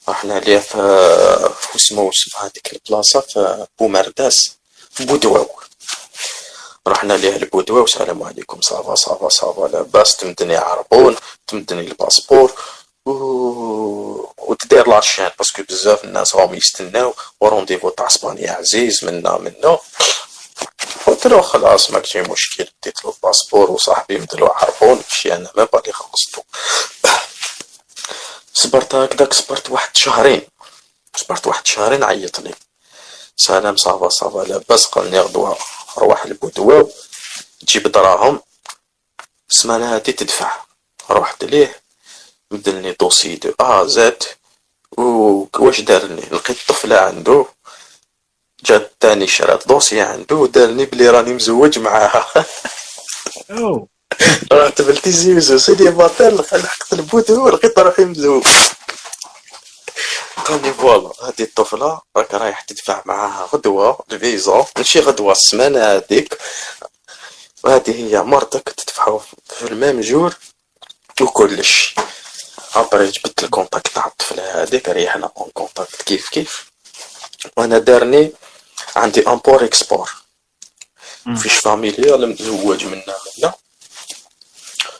رحنا 0.08 0.38
ليه 0.38 0.58
في 0.58 1.76
اسمه 1.76 2.10
هذيك 2.38 2.72
البلاصة 2.72 3.20
في 3.20 3.66
بومرداس 3.78 4.50
بودواو. 5.00 5.50
رحنا 6.88 7.12
ليه 7.12 7.36
البودوة 7.36 7.80
وسلام 7.82 8.22
عليكم. 8.22 8.60
ça 8.60 8.77
va 8.77 8.94
ça 8.94 9.11
va 9.11 9.28
ça 9.28 9.44
va. 9.44 9.68
لاباس 9.68 10.16
تمدني 10.16 10.56
عربون 10.56 11.16
تمدني 11.46 11.80
ال 11.80 11.87
passeport. 11.87 12.52
وتدير 14.38 14.88
la 14.88 14.99
chaîne 14.99 15.30
parce 15.38 15.53
que 15.53 15.62
بزاف 15.62 16.04
الناس 16.04 16.34
راهم 16.34 16.54
يستناو. 16.54 17.14
و 17.40 17.44
rendez-vous 17.44 17.88
تاع 17.88 18.06
إسبانيا 18.06 18.52
عزيز 18.52 19.04
منا 19.04 19.38
منا. 19.38 19.78
قلت 21.06 21.26
له 21.26 21.40
خلاص 21.40 21.90
ماكشي 21.90 22.22
مشكل. 22.22 22.66
ديت 22.82 23.04
له 23.04 23.10
ال 23.10 23.16
passeport 23.16 23.70
وصاحبي 23.70 24.18
مدلو 24.18 24.46
عربون. 24.46 25.02
مشي 25.10 25.34
أنا 25.34 25.50
ما 25.56 25.64
بالي 25.64 25.92
خلصتو. 25.92 26.42
صبرت 28.54 28.94
هكداك 28.94 29.32
صبرت 29.32 29.70
واحد 29.70 29.96
شهرين. 29.96 30.42
صبرت 31.16 31.46
واحد 31.46 31.66
شهرين 31.66 32.04
عيطني. 32.04 32.54
سلام 33.36 33.76
ça 33.76 33.92
va 33.92 34.08
ça 34.08 34.23
va. 34.23 34.44
لاباس 34.44 34.86
قالني 34.86 35.20
غدوة. 35.20 35.58
روح 35.98 36.24
البودوة 36.24 36.92
تجيب 37.66 37.82
دراهم 37.88 38.40
السمانة 39.50 39.94
هادي 39.94 40.12
تدفع. 40.12 40.56
رحت 41.10 41.44
ليه 41.44 41.76
بدلني 42.50 42.92
dossier 42.92 43.36
de 43.36 43.54
A 43.60 43.84
à 43.86 44.04
Z 44.04 44.22
و 44.98 45.02
واش 45.58 45.80
دارني؟ 45.80 46.22
لقيت 46.32 46.56
طفلة 46.68 46.98
عنده 46.98 47.46
جات 48.64 48.92
تاني 49.00 49.26
شرات 49.26 49.68
dossier 49.68 50.00
عنده 50.00 50.36
ودارني 50.36 50.84
بلي 50.84 51.10
راني 51.10 51.32
مزوج 51.32 51.78
معاها. 51.78 52.46
رحت 54.52 54.82
لتيزي 54.82 55.10
وزو 55.10 55.58
célibataire 55.58 56.36
لحقت 56.36 56.92
البودو 56.92 57.48
لقيت 57.48 57.78
روحي 57.78 58.04
مزوج. 58.04 58.46
قال 60.44 60.62
لي 60.62 60.72
voilà 60.72 61.12
هادي 61.22 61.42
الطفلة 61.42 62.00
راك 62.16 62.34
رايح 62.34 62.60
تدفع 62.60 63.02
معاها 63.06 63.48
غدوة 63.52 64.04
الفيزا 64.12 64.66
ماشي 64.76 65.00
غدوة 65.00 65.32
السمانة 65.32 65.78
هاديك 65.80 66.38
وهادي 67.64 67.94
هي 67.94 68.22
مرتك 68.22 68.68
تدفعو 68.68 69.18
في 69.46 69.62
ال 69.62 69.70
même 69.70 70.00
jour 70.00 70.34
وكلش. 71.20 71.94
après 72.74 73.10
جبت 73.10 73.44
ال 73.44 73.50
contact 73.50 73.88
تاع 73.88 74.06
الطفلة 74.06 74.62
هاديك 74.62 74.88
ريحنا 74.88 75.30
en 75.36 75.50
contact 75.54 76.02
كيف 76.02 76.28
كيف؟ 76.28 76.70
وأنا 77.56 77.78
دارني 77.78 78.32
عندي 78.96 79.28
import 79.28 79.64
export 79.64 80.10
fiche 81.36 81.52
familiale 81.52 82.16
مزوج 82.16 82.84
منا 82.84 83.14
منا 83.38 83.54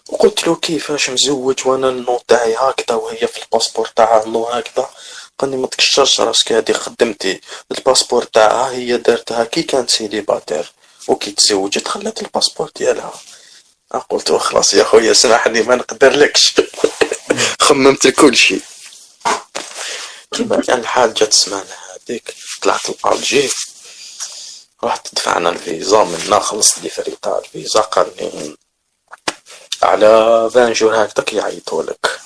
وقلت 0.09 0.47
له 0.47 0.57
كيفاش 0.57 1.11
مزوج 1.11 1.67
وأنا 1.67 1.89
ال 1.89 1.97
nom 1.97 2.21
تاعي 2.29 2.55
هكذا 2.55 2.97
وهي 2.97 3.27
في 3.27 3.43
ال 3.43 3.47
passeport 3.47 3.87
تاعها 3.97 4.25
ال 4.25 4.30
nom 4.30 4.45
هكذا. 4.45 4.91
قال 5.39 5.59
ما 5.59 5.67
تكشرش 5.67 6.21
راسك 6.21 6.53
هادي 6.53 6.75
خدمتي. 6.75 7.41
ال 7.73 7.78
passeport 7.78 8.23
تاعها 8.25 8.71
هي 8.71 8.97
دارتها 8.97 9.45
كي 9.45 9.63
كانت 9.63 9.91
célibataire 9.91 10.73
وكي 11.09 11.31
تزوجت 11.31 11.89
خلات 11.89 12.23
ال 12.23 12.27
passeport 12.27 12.71
ديالها. 12.77 13.13
قلت 14.11 14.31
له 14.31 14.39
خلاص 14.39 14.75
يا 14.75 14.85
خويا 14.85 15.13
سامحني 15.13 15.63
ما 15.63 15.77
نقدرلكش. 15.77 16.55
خممت 17.65 18.07
كل 18.07 18.37
شيء 18.37 18.63
كيما 20.33 20.61
كان 20.61 20.79
الحال 20.79 21.15
جات 21.15 21.33
السمانة 21.33 21.75
هذيك 21.95 22.35
طلعت 22.63 22.89
الالجي 22.89 23.51
رحت 24.85 25.15
دفعنا 25.15 25.51
الفيزا 25.51 26.05
منا 26.05 26.39
خلصت 26.39 26.79
les 26.79 26.89
frais 26.89 27.29
الفيزا 27.29 27.81
قال 27.81 28.57
لي 29.85 30.07
على 30.07 30.51
20 30.51 30.73
jours 30.73 31.05
هكذاك 31.05 31.33
يعيطولك 31.33 32.21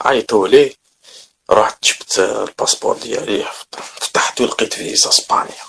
عيطولي 0.00 0.76
رحت 1.50 1.84
جبت 1.84 2.18
ال 2.18 2.26
passeport 2.26 2.98
ديالي 2.98 3.48
فتحت 4.00 4.40
ولقيت 4.40 4.74
فيزا 4.74 5.08
اسبانيا. 5.08 5.64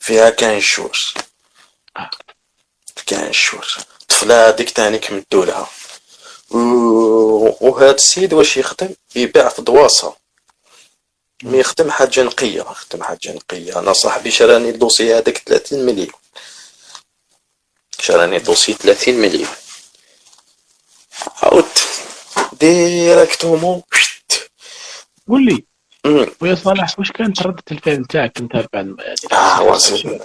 فيها 0.00 0.30
كان 0.30 0.60
شهور 0.60 0.98
كان 3.06 3.32
شهور 3.32 3.66
الطفلة 4.02 4.48
هاديك 4.48 4.70
تاني 4.70 4.98
كمدو 4.98 5.44
لها. 5.44 5.68
وهاد 7.60 7.94
السيد 7.94 8.32
واش 8.32 8.56
يخدم؟ 8.56 8.94
يبيع 9.16 9.48
في 9.48 9.62
دواسة 9.62 10.16
mais 11.42 11.58
يخدم 11.58 11.90
حاجة 11.90 12.22
نقية 12.22 12.60
يخدم 12.60 13.02
حاجة 13.02 13.32
نقية. 13.32 13.78
أنا 13.78 13.92
صاحبي 13.92 14.30
شراني 14.30 14.70
ال 14.70 14.76
dossier 14.76 15.14
هذاك 15.14 15.38
30 15.38 15.86
مليون. 15.86 16.23
شراني 18.04 18.36
ال 18.36 18.40
dossier 18.40 18.72
30 18.72 19.14
مليون. 19.14 19.48
عاودت 21.42 21.78
directement 22.60 23.82
قول 25.28 25.44
لي 25.44 25.64
ويا 26.40 26.54
صالح 26.54 26.98
واش 26.98 27.12
كانت 27.12 27.42
ردة 27.42 27.62
الفعل 27.72 27.94
نتاعك 27.94 28.38
انت 28.38 28.66
بعد 28.72 28.96
آه 29.32 29.62
واسي. 29.62 30.20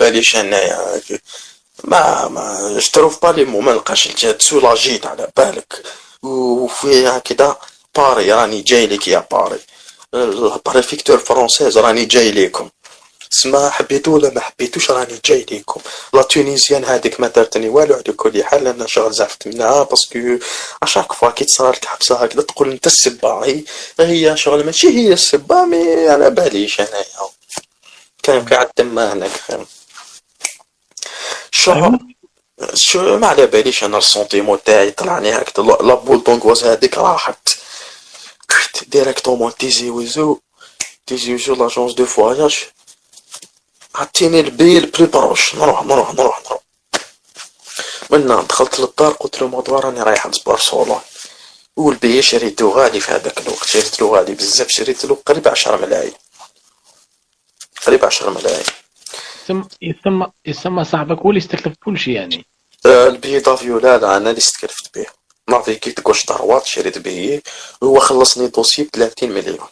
باليش 0.00 0.36
انايا 0.36 1.00
ما 1.84 2.28
ما 2.28 2.78
اشترو 2.78 3.10
في 3.10 3.18
بالي 3.22 3.44
مو 3.44 3.60
ما 3.60 3.72
نلقاش 3.72 4.06
الجهات 4.06 4.42
سولاجيت 4.42 5.06
على 5.06 5.30
بالك. 5.36 5.82
وفي 6.22 7.20
كذا 7.24 7.56
باري 7.96 8.32
راني 8.32 8.60
جاي 8.62 8.86
لك 8.86 9.08
يا 9.08 9.26
باري. 9.30 9.60
البريفيكتور 10.14 11.18
فرونسيز 11.18 11.78
راني 11.78 12.04
جاي 12.04 12.30
ليكم. 12.30 12.70
سما 13.34 13.70
حبيتو 13.70 14.14
ولا 14.14 14.30
ما 14.34 14.40
حبيتوش؟ 14.40 14.90
راني 14.90 15.20
جاي 15.24 15.46
ليكم. 15.50 15.80
لا 16.12 16.22
تونيزيان 16.22 16.84
هذيك 16.84 17.20
ما 17.20 17.28
دارتني 17.28 17.68
والو 17.68 17.94
على 17.94 18.02
كل 18.02 18.44
حال 18.44 18.66
أنا 18.66 18.86
شغل 18.86 19.12
زعفت 19.12 19.48
منها 19.48 19.82
باسكو 19.82 20.38
اشاك 20.82 21.12
فوا 21.12 21.30
كي 21.30 21.44
تصار 21.44 21.74
لك 21.74 21.84
حبسه 21.84 22.16
هكذا 22.16 22.42
تقول 22.42 22.70
أنت 22.70 22.86
السبا 22.86 23.28
هي 23.28 23.64
هي 24.00 24.36
شغل 24.36 24.64
ماشي 24.66 24.88
هي 24.88 25.12
السبا 25.12 25.64
مي 25.64 26.08
على 26.08 26.30
باليش 26.30 26.80
أنايا. 26.80 27.04
كان 28.22 28.44
قاعد 28.44 28.66
تما 28.76 29.12
هناك. 29.12 29.30
شو 31.50 31.90
شو 32.74 33.16
ما 33.18 33.26
على 33.26 33.46
باليش 33.46 33.84
أنا 33.84 33.98
ال 33.98 34.04
sentiment 34.04 34.62
تاعي 34.64 34.90
طلعني 34.90 35.32
هكذا. 35.36 35.64
la 35.64 35.81
boule 35.81 36.22
d'angoisse 36.22 36.64
هذيك 36.64 36.98
راحت. 36.98 37.48
directement 38.86 39.54
تيزي 39.54 39.90
ويزو. 39.90 40.38
تيزي 41.06 41.32
ويزو 41.32 41.54
l'agence 41.54 41.92
de 41.92 42.06
voyage 42.06 42.56
عطيني 43.94 44.40
ال 44.40 44.45
billet 44.45 44.78
le 44.78 44.87
plus 44.87 45.06
proche 45.06 45.54
نروح 45.54 45.84
نروح 45.84 46.14
نروح. 46.14 46.40
نروح 46.40 46.62
منا 48.10 48.42
دخلت 48.42 48.80
للدار 48.80 49.12
قلت 49.12 49.42
له 49.42 49.48
مدوار 49.48 49.84
راني 49.84 50.02
رايح 50.02 50.26
لبرشلونة 50.26 51.00
والبي 51.76 52.22
شريته 52.22 52.70
غالي 52.70 53.00
في 53.00 53.12
هذاك 53.12 53.38
الوقت 53.40 53.66
شريت 53.66 54.00
له 54.00 54.08
غالي 54.10 54.34
بزاف 54.34 54.68
شريت 54.68 55.04
له 55.04 55.18
قريب 55.26 55.48
عشرة 55.48 55.76
ملايين. 55.76 56.12
قريب 57.86 58.04
عشرة 58.04 58.30
ملايين. 58.30 58.64
يسمى 59.44 59.64
يسمى 59.82 60.26
يسمى 60.46 60.84
صاحبك 60.84 61.18
هو 61.18 61.30
اللي 61.30 61.38
استكلف 61.38 61.74
كل 61.84 61.98
شيء 61.98 62.14
يعني. 62.14 62.46
آه 62.86 63.06
ال 63.06 63.11
billet 63.11 63.38
d'avion 63.38 63.78
لا 63.78 63.98
لا 63.98 64.16
أنا 64.16 64.30
اللي 64.30 64.38
استكلفت 64.38 64.98
به 64.98 65.06
نافيكيت 65.48 66.00
gauche 66.00 66.26
droite 66.26 66.66
شريت 66.66 66.98
به 66.98 67.42
هو 67.82 67.98
خلصني 67.98 68.46
dossier 68.46 68.82
ب 68.82 68.88
30 68.92 69.30
مليون. 69.30 69.68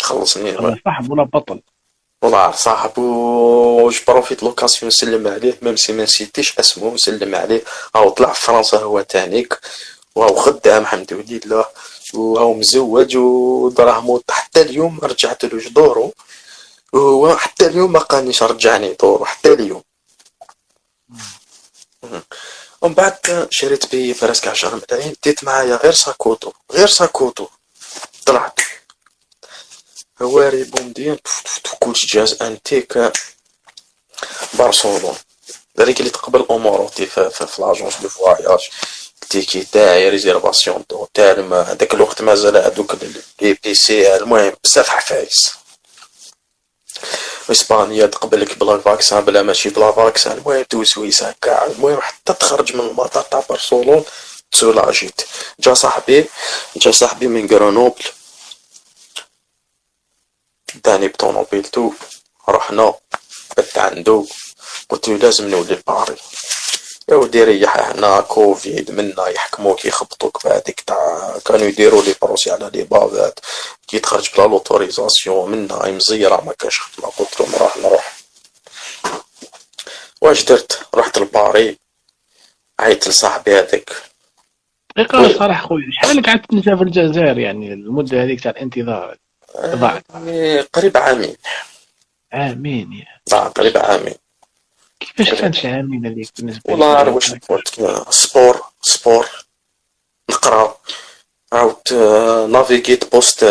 خلصني. 0.00 0.56
صاحب 0.84 1.10
ولا 1.10 1.22
بطل؟ 1.22 1.60
والله 2.24 2.52
صاحب 2.52 2.98
و 2.98 3.92
profite 4.08 4.42
l'occasion 4.42 4.88
نسلم 4.88 5.28
عليه 5.28 5.58
même 5.62 5.76
si 5.76 5.92
ما 5.92 6.02
نسيتيش 6.02 6.58
اسمه 6.58 6.94
نسلم 6.94 7.34
عليه. 7.34 7.64
هاو 7.96 8.10
طلع 8.10 8.32
في 8.32 8.42
فرنسا 8.42 8.78
هو 8.78 9.00
تانيك 9.00 9.60
وهو 10.14 10.36
خدام 10.36 10.82
الحمد 10.82 11.12
لله 11.12 11.66
وهو 12.14 12.54
مزوج 12.54 13.16
ودراهمو 13.16 14.22
حتى 14.30 14.62
اليوم 14.62 15.00
رجعت 15.02 15.44
له 15.44 15.58
جدورو 15.58 16.12
وهو 16.92 17.36
حتى 17.36 17.66
اليوم 17.66 17.92
ما 17.92 17.98
قالنيش 17.98 18.42
رجعني 18.42 18.94
دورو 18.94 19.24
حتى 19.24 19.52
اليوم. 19.52 19.82
ومن 22.82 22.94
بعد 22.94 23.48
شريت 23.50 23.90
بي 23.90 24.12
براسك 24.12 24.48
عشر 24.48 24.80
ملايين 24.90 25.14
ديت 25.24 25.44
معايا 25.44 25.76
غير 25.76 25.92
ساكوتو 25.92 26.52
غير 26.72 26.88
ساكوتو. 26.88 27.46
طلعت. 28.26 28.60
هواري 30.24 30.64
بومدين 30.64 31.18
كلشي 31.80 32.06
جهاز 32.06 32.42
انتيك 32.42 33.12
بارسلون 34.54 35.14
ذلك 35.78 36.00
اللي 36.00 36.10
تقبل 36.10 36.46
اموراتي 36.50 37.06
في, 37.06 37.30
في, 37.30 37.62
l'agence 37.62 37.96
de 37.96 38.08
voyage 38.08 38.68
ال 39.22 39.27
ticket 39.27 39.60
تاعي 39.72 40.08
réservation 40.08 40.84
d'hôtel 40.90 41.54
هذاك 41.54 41.94
الوقت 41.94 42.22
مازال 42.22 42.56
هذوك 42.56 42.96
les 43.40 43.58
PCR 43.64 44.16
المهم 44.16 44.52
بزاف 44.64 44.88
حفايس. 44.88 45.50
إسبانيا 47.50 48.06
تقبلك 48.06 48.58
بلا 48.58 48.78
vaccin 48.78 49.24
بلا 49.24 49.42
ماشي 49.42 49.68
بلا 49.68 49.92
vaccin. 49.92 50.38
المهم 50.38 50.62
tout 50.62 50.84
ça 50.84 51.34
كاع 51.42 51.64
المهم 51.64 52.00
حتى 52.00 52.32
تخرج 52.32 52.76
من 52.76 52.80
المطار 52.80 53.22
تاع 53.22 53.42
برشلونة 53.50 54.04
تسولاجيت 54.52 55.20
جا 55.60 55.74
صاحبي 55.74 56.24
جا 56.76 56.90
صاحبي 56.90 57.26
من 57.26 57.46
غرونوبل 57.46 58.04
داني 60.84 61.08
بطونوبيلتو 61.08 61.92
رحنا 62.48 62.94
بت 63.58 63.78
عندو 63.78 64.26
قلت 64.88 65.08
له 65.08 65.16
لازم 65.16 65.48
نولي 65.48 65.74
لباري 65.74 66.16
يا 67.08 67.16
ودي 67.16 67.44
ريح 67.44 67.76
هنا 67.76 68.20
كوفيد 68.20 68.90
منا 68.90 69.28
يحكموك 69.28 69.84
يخبطوك 69.84 70.46
بعدك 70.46 70.80
تاع 70.80 71.38
كانوا 71.46 71.66
يديروا 71.66 72.02
les 72.02 72.14
procès 72.22 72.50
على 72.50 72.70
les 72.74 72.82
bavettes 72.82 73.40
كي 73.88 73.98
تخرج 73.98 74.30
بلا 74.34 74.46
l'autorisation 74.46 75.50
منا 75.50 75.90
مزيرة 75.90 76.44
ما 76.46 76.52
كاش 76.52 76.80
خدمة. 76.80 77.08
قلت 77.08 77.40
لهم 77.40 77.54
راح 77.54 77.76
نروح. 77.76 78.16
واش 80.22 80.44
درت؟ 80.44 80.86
رحت 80.94 81.18
لباري 81.18 81.78
عيط 82.80 83.08
لصاحبي 83.08 83.58
هذاك. 83.58 83.92
دقيقة 84.96 85.38
صراحة 85.38 85.66
خويا 85.66 85.90
شحال 85.92 86.22
قعدت 86.22 86.50
تنسى 86.50 86.76
في 86.76 86.82
الجزائر 86.82 87.38
يعني 87.38 87.72
المدة 87.72 88.24
هذيك 88.24 88.40
تاع 88.40 88.50
الانتظار؟ 88.50 89.16
ضاعت 89.56 90.04
يعني 90.14 90.60
قريب 90.60 90.96
عامين. 90.96 91.36
عامين 92.32 92.92
يا 92.92 93.06
ضاع 93.30 93.48
قريب 93.48 93.76
عامين. 93.76 94.14
كيفاش 95.00 95.40
كانت 95.40 95.66
عامين 95.66 96.06
هذيك 96.06 96.30
بالنسبة 96.36 96.62
والله 96.72 97.08
واش 97.08 97.32
نقول 97.32 97.62
sport 98.10 98.62
sport. 98.82 99.28
نقرا. 100.30 100.78
عاود 101.52 101.92
نافيغيت 102.50 103.12
poste 103.12 103.44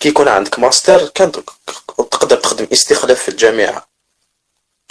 كي 0.00 0.08
يكون 0.08 0.28
عندك 0.28 0.58
ماستر 0.58 1.08
كان 1.08 1.32
تقدر 1.96 2.36
تخدم 2.36 2.66
استخلاف 2.72 3.22
في 3.22 3.28
الجامعة. 3.28 3.88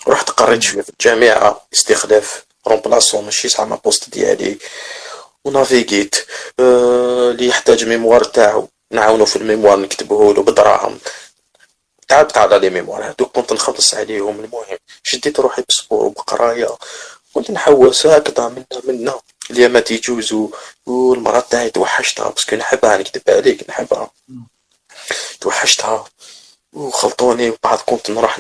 رحت 0.08 0.30
قريت 0.30 0.62
شوية 0.62 0.82
في 0.82 0.90
الجامعة 0.90 1.68
استخلاف 1.74 2.46
remplaçant 2.68 3.26
ماشي 3.26 3.48
زعما 3.48 3.76
poste 3.76 4.10
ديالي. 4.10 4.58
ونافيغيت 5.46 6.16
اللي 6.60 7.48
يحتاج 7.48 7.86
mémoire 7.86 8.24
تاعو. 8.24 8.70
نعاونو 8.92 9.26
في 9.26 9.36
ال 9.36 9.41
mémoire 9.41 9.80
نكتبوه 9.80 10.34
له 10.34 10.44
بدراهم. 10.44 11.00
تعبت 12.08 12.38
على 12.38 12.60
les 12.60 12.70
mémoires. 12.70 13.10
هادوك 13.10 13.32
كنت 13.36 13.54
نخلص 13.54 13.94
عليهم. 13.94 14.40
المهم 14.40 14.78
شديت 15.04 15.40
روحي 15.40 15.64
ب 15.70 15.76
sport 15.76 16.06
وبقراية 16.06 16.78
كنت 17.34 17.52
نحوس 17.52 18.06
هكذا 18.08 18.48
منا 18.48 18.82
منا 18.84 19.20
اليامات 19.52 19.92
يجوزو 19.92 20.52
والمرأة 20.86 21.40
تاعي 21.40 21.70
توحشتها 21.70 22.30
parce 22.30 22.46
que 22.46 22.56
نحبها 22.56 22.98
نكتب 22.98 23.22
عليك 23.30 23.70
نحبها. 23.70 24.12
توحشتها. 25.42 26.06
وخلطوني 26.74 27.50
وبعد 27.50 27.78
كنت 27.86 28.12
نروح 28.12 28.40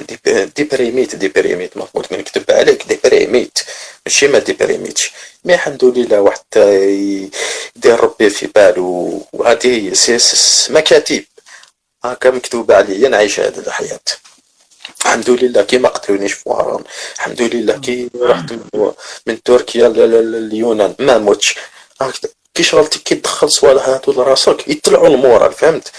ديبريميت 0.56 1.16
ديبريميت 1.16 1.78
ما 1.78 1.84
قلت 1.94 2.14
نكتب 2.14 2.44
عليك 2.50 2.84
ديبريميت 2.88 3.60
ماشي 4.06 4.28
ما 4.28 4.40
ديبريميتش 4.40 5.12
mais 5.46 5.54
الحمد 5.54 5.86
لله 5.86 6.22
واحد 6.22 6.42
يدير 6.56 8.00
ربي 8.04 8.30
في 8.30 8.48
بالو 8.48 9.22
وهذه 9.34 9.94
هي 10.08 10.18
مكاتب 10.70 11.24
هاكا 12.06 12.30
مكتوب 12.32 12.72
عليا 12.72 13.10
نعيش 13.10 13.40
هذه 13.40 13.60
الحياة. 13.60 14.00
الحمد 15.02 15.30
لله 15.30 15.62
كي 15.62 15.78
ما 15.78 15.90
قتلونيش 15.90 16.34
في 16.34 16.50
وهران. 16.50 16.84
الحمد 17.16 17.42
لله 17.42 17.78
كي 17.78 18.10
رحت 18.22 18.54
من 19.28 19.44
تركيا 19.44 19.88
لليونان. 19.90 20.96
ما 21.00 21.18
موتش. 21.18 21.56
كي 22.58 22.64
شغلتي 22.64 23.00
كي 23.00 23.16
تدخل 23.16 23.52
صوالح 23.52 24.02
ولا 24.08 24.24
راسك 24.24 24.68
يطلعوا 24.68 25.08
ال 25.08 25.15
moral 25.15 25.54
فهمت؟ 25.54 25.92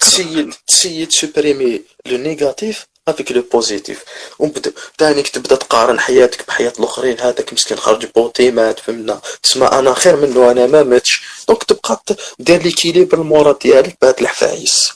t'essaies 0.00 0.44
de 0.44 0.54
t'essaies 0.66 1.04
de 1.04 1.12
supprimer 1.12 1.82
le 2.06 2.16
négatif 2.18 2.86
avec 3.08 3.32
le 3.32 3.42
positif. 3.52 4.04
وبدا 4.38 4.72
تانيك 4.98 5.28
تبدا 5.28 5.56
تقارن 5.56 6.00
حياتك 6.00 6.46
بحياة 6.48 6.72
الأخرين 6.78 7.20
هذاك 7.20 7.52
مسكين 7.52 7.76
خرج 7.76 8.06
بوطي 8.14 8.50
مات 8.50 8.78
فهمنا 8.80 9.20
تسمع 9.42 9.78
أنا 9.78 9.94
خير 9.94 10.16
منه 10.16 10.50
أنا 10.50 10.66
ما 10.66 10.82
ماتش 10.82 11.22
donc 11.48 11.64
تبقى 11.64 12.02
دير 12.38 12.62
l'équilibre 12.62 13.18
ال 13.18 13.25
moral 13.25 13.58
ديالك 13.58 13.96
بهاد 14.02 14.20
الحفايس. 14.20 14.92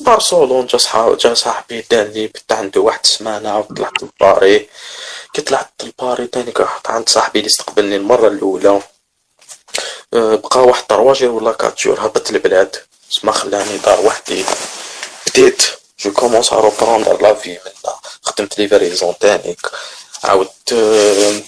بارسولون 0.00 0.66
جا 0.66 0.78
صحاب 0.78 1.18
جا 1.18 1.34
صاحبي 1.34 1.84
داني 1.90 2.26
بت 2.26 2.52
عنده 2.52 2.80
واحد 2.80 3.00
السمانة 3.04 3.58
وطلعت 3.58 4.02
لباري 4.02 4.68
كي 5.34 5.42
طلعت 5.42 5.70
لباري 5.84 6.26
تاني 6.26 6.52
رحت 6.56 6.90
عند 6.90 7.08
صاحبي 7.08 7.38
اللي 7.38 7.46
استقبلني 7.46 7.96
المرة 7.96 8.28
الأولى. 8.28 8.82
أه، 10.14 10.34
بقى 10.34 10.60
واحد 10.60 10.86
trois 10.86 11.08
jours 11.08 11.30
ولا 11.30 11.52
quatre 11.52 11.82
jours 11.82 12.06
هبط 12.06 12.30
البلاد. 12.30 12.76
ما 13.22 13.32
خلاني 13.32 13.78
دار 13.78 14.06
وحدي. 14.06 14.44
بديت 15.26 15.62
je 16.00 16.12
commence 16.12 16.52
à 16.52 16.56
reprendre 16.56 17.22
la 17.22 17.34
vie 17.34 17.50
منا 17.50 17.94
خدمت 18.22 18.58
livraison 18.58 19.14
تانيك. 19.20 19.60
عاودت 20.24 20.72
أه، 20.72 21.40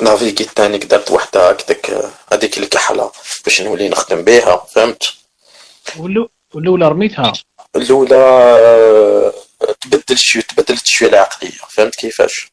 نافيغي 0.00 0.32
تانيك 0.32 0.84
درت 0.84 1.10
وحدة 1.10 1.50
هكداك 1.50 2.10
هذيك 2.32 2.58
الكحلة. 2.58 3.12
باش 3.44 3.60
نولي 3.60 3.88
نخدم 3.88 4.22
بيها 4.24 4.66
فهمت؟ 4.74 5.02
ولو 5.98 6.30
الاولى 6.54 6.88
رميتها 6.88 7.32
الأولى 7.76 8.16
أه، 8.16 9.34
تبدل 9.80 10.18
شوية 10.18 10.42
تبدلت 10.42 10.86
شوية 10.86 11.08
العقلية. 11.08 11.58
فهمت 11.68 11.94
كيفاش؟ 11.94 12.52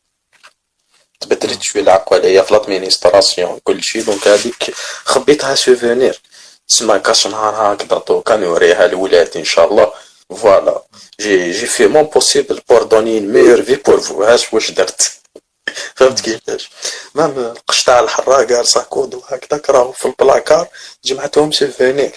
تبدلت 1.19 1.63
شوية 1.63 1.83
العقلية. 1.83 2.41
في 2.41 2.53
l'administration 2.53 3.59
كل 3.63 3.83
شيء. 3.83 4.03
donc 4.03 4.27
هذيك 4.27 4.73
خبيتها 5.05 5.55
souvenir 5.55 6.21
تسمى 6.67 6.99
كاش 6.99 7.27
نهار 7.27 7.73
هكذا 7.73 8.03
دوكا 8.07 8.35
نوريها 8.35 8.87
لولادي 8.87 9.39
إن 9.39 9.43
شاء 9.43 9.71
الله. 9.71 9.93
voilà 10.29 10.81
j'ai 11.19 11.51
j'ai 11.51 11.65
fait 11.65 11.87
mon 11.87 12.03
possible 12.03 12.61
pour 12.69 12.83
donner 12.83 13.19
meilleure 13.19 13.63
vie 13.63 13.75
pour 13.75 13.99
vous 13.99 14.23
هاش 14.23 14.53
واش 14.53 14.71
درت. 14.71 15.21
فهمت 15.95 16.21
كيفاش؟ 16.21 16.69
مام 17.15 17.39
القش 17.39 17.83
تاع 17.83 17.99
الحراقه 17.99 18.63
sac 18.63 18.86
à 18.86 18.93
dos 18.93 19.15
وهكذاك 19.15 19.69
راهو 19.69 19.91
في 19.91 20.05
البلاكار 20.05 20.67
جمعتهم 21.05 21.51
souvenir 21.51 22.15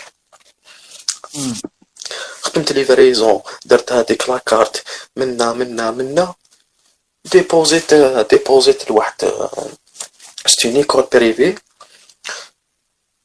خدمت 2.45 2.73
livraison 2.73 3.41
درت 3.65 3.93
هذيك 3.93 4.29
la 4.29 4.44
carte 4.44 4.83
منا 5.17 5.53
منا 5.53 5.91
منا. 5.91 6.35
ديبوزيت 7.33 7.95
ديبوزيت 8.31 8.91
لواحد 8.91 9.15
c'est 10.47 10.70
une 10.71 10.85
école 10.85 11.09
privée. 11.13 11.55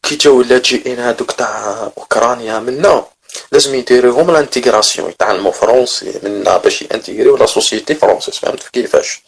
كي 0.04 0.16
جاو 0.16 0.42
اللاجئين 0.42 1.00
هادوك 1.00 1.32
تاع 1.32 1.84
أوكرانيا 1.98 2.60
منا. 2.60 3.06
لازم 3.52 3.76
يديروهم 3.76 4.32
l'intégration 4.32 5.10
يتعلموا 5.10 5.52
français 5.52 6.20
منا 6.24 6.58
باش 6.58 6.82
يانتيغريو 6.82 7.38
la 7.38 7.46
société 7.46 7.96
française 7.96 8.38
فهمت 8.38 8.64
كيفاش؟ 8.68 9.22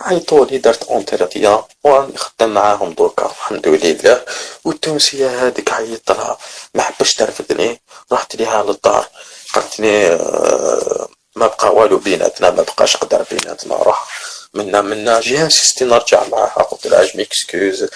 عيطولي 0.00 0.58
درت 0.58 0.82
entretien 0.84 1.64
وراني 1.84 2.16
خدام 2.16 2.54
معاهم 2.54 2.92
دوكا 2.92 3.26
الحمد 3.26 3.68
لله. 3.68 4.24
والتونسية 4.64 5.46
هاديك 5.46 5.72
عيطت 5.72 6.10
لها 6.10 6.38
ما 6.74 6.82
حبش 6.82 7.14
ترفدني. 7.14 7.80
رحت 8.12 8.36
ليها 8.36 8.62
للدار. 8.62 9.06
قالت 9.54 9.80
لي 9.80 10.06
آه، 10.12 11.08
ما 11.36 11.46
بقى 11.46 11.74
والو 11.74 11.98
بيناتنا 11.98 12.50
ما 12.50 12.62
بقاش 12.62 12.96
قدر 12.96 13.24
بيناتنا. 13.30 13.74
راح 13.76 14.08
منا 14.54 14.80
منا. 14.80 15.20
j'ai 15.20 15.42
insisté 15.42 15.84
نرجع 15.84 16.28
معاها. 16.28 16.62
قلت 16.62 16.86
لها 16.86 17.04
je 17.04 17.10
m'excuse 17.14 17.88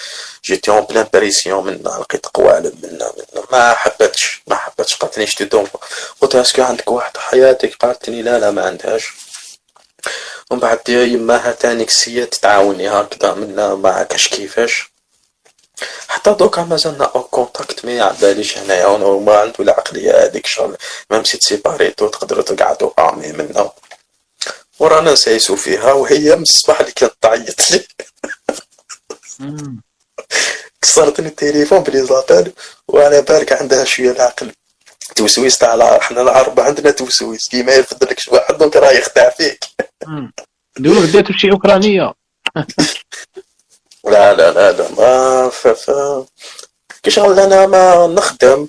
جيتي 0.45 0.71
اون 0.71 0.81
بلان 0.81 1.07
باريسيون 1.13 1.65
منا. 1.65 1.89
لقيت 1.89 2.25
قوالب 2.25 2.85
منا 2.85 3.11
منا. 3.17 3.45
ما 3.51 3.73
حبتش 3.73 4.41
ما 4.47 4.55
حبتش. 4.55 4.95
قالت 4.95 5.17
لي 5.17 5.27
شتي 5.27 5.45
دونك 5.45 5.69
قلت 6.21 6.33
لها 6.33 6.41
إسكو 6.43 6.61
عندك 6.61 6.91
واحد 6.91 7.17
حياتك؟ 7.17 7.75
قالت 7.75 8.09
لي 8.09 8.21
لا 8.21 8.39
لا 8.39 8.51
ما 8.51 8.65
عندهاش. 8.65 9.07
ومن 10.49 10.59
بعد 10.59 10.89
يماها 10.89 11.51
تانيك 11.51 11.89
سيا 11.89 12.25
تتعاوني 12.25 12.89
هكذا 12.89 13.33
منا 13.33 13.75
ما 13.75 14.03
كاش 14.03 14.27
كيفاش. 14.27 14.91
حتى 16.07 16.33
دوكا 16.33 16.63
مازالنا 16.63 17.05
اون 17.05 17.23
كونتاكت 17.23 17.85
مي 17.85 18.01
على 18.01 18.15
باليش 18.21 18.57
هنايا 18.57 18.97
ما 18.97 19.37
عنده 19.37 19.53
العقلية 19.59 20.23
هذيك 20.25 20.45
شغل 20.45 20.77
ميم 21.11 21.23
سي 21.23 21.37
تسيباريتو 21.37 22.07
تقدروا 22.07 22.43
تقعدوا 22.43 23.09
امي 23.09 23.31
منا 23.31 23.71
ورانا 24.79 25.13
نسايسو 25.13 25.55
فيها 25.55 25.93
وهي 25.93 26.35
من 26.35 26.41
الصباح 26.41 26.79
اللي 26.79 26.91
كانت 26.91 27.13
تعيط 27.21 27.71
لي. 27.71 27.87
كسرتني 30.81 31.27
التليفون 31.27 31.79
بلي 31.79 32.05
زابال 32.05 32.53
وأنا 32.87 33.19
بالك 33.19 33.53
عندها 33.53 33.83
شوية 33.83 34.11
العقل. 34.11 34.51
توسويس 35.19 35.57
تاع 35.57 35.73
الع- 35.73 35.99
حنا 35.99 36.21
العرب 36.21 36.59
عندنا 36.59 36.91
توسويس. 36.91 37.49
كيما 37.49 37.73
يفدلكش 37.73 38.27
واحد 38.27 38.57
دونك 38.57 38.75
راه 38.75 38.91
يخدع 38.91 39.29
فيك. 39.29 39.59
دولو 40.79 41.01
بديتو 41.01 41.33
شي 41.33 41.51
أوكرانية. 41.51 42.13
لا 44.05 44.33
لا 44.33 44.51
لا 44.51 44.71
لا 44.71 44.91
ما 44.97 45.49
ف 45.49 45.67
ف. 45.67 45.91
كي 47.03 47.09
شغل 47.11 47.39
أنا 47.39 47.65
ما 47.65 48.07
نخدم. 48.07 48.67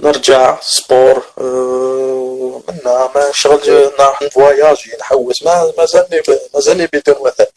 نرجع 0.00 0.60
سبور 0.60 1.22
آه، 1.38 2.62
منا 2.68 3.10
ما 3.14 3.30
شغل 3.32 3.60
نروح 3.98 4.22
نفواياجي 4.22 4.90
نحوس. 5.00 5.42
ما 5.42 5.72
مازالني 5.78 6.22
مازالني 6.54 6.86
بدون 6.86 7.14
وثائق. 7.20 7.52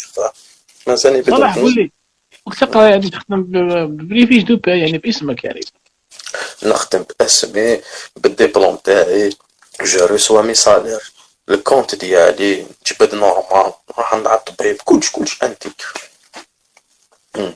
مازالني 0.88 1.22
بدون 1.22 1.38
صلاح 1.38 1.58
قول 1.60 1.74
لي 1.76 1.92
وقت 2.46 2.58
تقرأ 2.64 2.88
يعني 2.90 3.10
تخدم 3.10 3.44
ب- 3.44 3.98
ب 4.08 4.11
les 4.11 4.22
fiches 4.22 4.44
de 4.44 4.60
يعني 4.68 4.98
باسمك 4.98 5.44
يعني. 5.44 5.62
نخدم 6.64 7.06
باسمي 7.20 7.82
بالدبلوم 8.16 8.76
تاعي. 8.76 9.30
je 9.82 10.06
reçois 10.06 10.42
mes 10.42 10.56
salaires 10.56 11.12
ال 11.50 11.56
compte 11.56 11.96
ديالي 11.96 12.66
جبد 12.88 13.16
normal 13.16 13.74
راح 13.98 14.14
عند 14.14 14.28
الطبيب 14.28 14.82
كلش 14.86 15.10
كلش 15.12 15.44
انتيك 15.44 15.84
مم. 17.36 17.56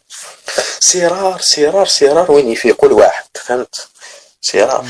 c'est 0.80 1.14
rare 1.14 1.42
c'est 1.42 1.66
rare 1.66 1.86
c'est 1.88 2.12
rare 2.12 2.32
وين 2.32 2.52
يفيقوا 2.52 2.90
الواحد 2.90 3.26
فهمت؟ 3.36 3.88
c'est 4.42 4.86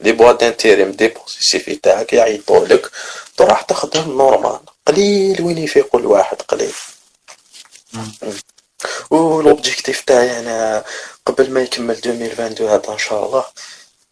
rare 0.00 0.07
les 0.07 0.12
boîtes 0.12 0.32
d'intérim 0.32 0.92
déposer 0.92 1.38
ال 1.38 1.51
CV 1.51 1.76
تاعك 1.76 2.12
يعيطوا 2.12 2.66
لك. 2.66 2.90
تروح 3.36 3.62
تخدم 3.62 4.08
normal 4.18 4.60
قليل 4.86 5.42
وين 5.42 5.58
يفيقوا 5.58 6.00
الواحد 6.00 6.42
قليل. 6.42 6.74
و 9.10 9.18
l'objectif 9.18 10.00
تاعي 10.00 10.38
أنا 10.38 10.84
قبل 11.26 11.50
ما 11.50 11.60
يكمل 11.60 11.90
2022 11.90 12.70
هذا 12.70 12.92
إن 12.92 12.98
شاء 12.98 13.26
الله. 13.26 13.44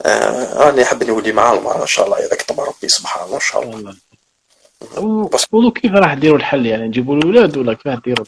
آه 0.03 0.55
راني 0.55 0.85
حاب 0.85 1.05
نولي 1.05 1.33
مع 1.33 1.53
المرأة 1.53 1.83
ان 1.83 1.87
شاء 1.87 2.07
الله 2.07 2.19
إذا 2.19 2.37
كتب 2.37 2.61
ربي 2.61 2.89
سبحانه 2.89 3.35
ان 3.35 3.41
شاء 3.41 3.63
الله. 3.63 3.95
وقولوا 4.97 5.71
كيف 5.71 5.93
راح 5.93 6.15
ديروا 6.15 6.39
الحل؟ 6.39 6.67
يعني 6.67 6.89
نجيبوا 6.89 7.17
الأولاد 7.17 7.57
ولا 7.57 7.75
كيف 7.75 8.05
ديروا 8.05 8.27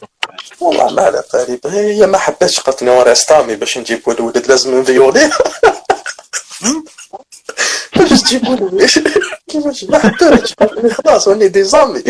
والله 0.59 0.93
ما 0.93 1.01
على 1.01 1.23
بالي 1.33 1.59
هي 1.65 2.07
ما 2.07 2.17
حبتش 2.17 2.59
قالت 2.59 2.83
لي 2.83 2.91
on 2.91 3.03
reste 3.03 3.32
amis 3.32 3.55
باش 3.55 3.77
نجيب 3.77 4.09
الولد 4.09 4.47
لازم 4.47 4.79
نفيوليه 4.79 5.29
باش 7.95 8.21
تجيبوا 8.21 8.69
لي 8.69 8.87
كيفاش؟ 9.49 9.83
ما 9.83 10.15
لي 10.61 10.89
خلاص 10.89 11.27
راني 11.27 11.47
دي 11.47 11.63
زامي 11.63 12.03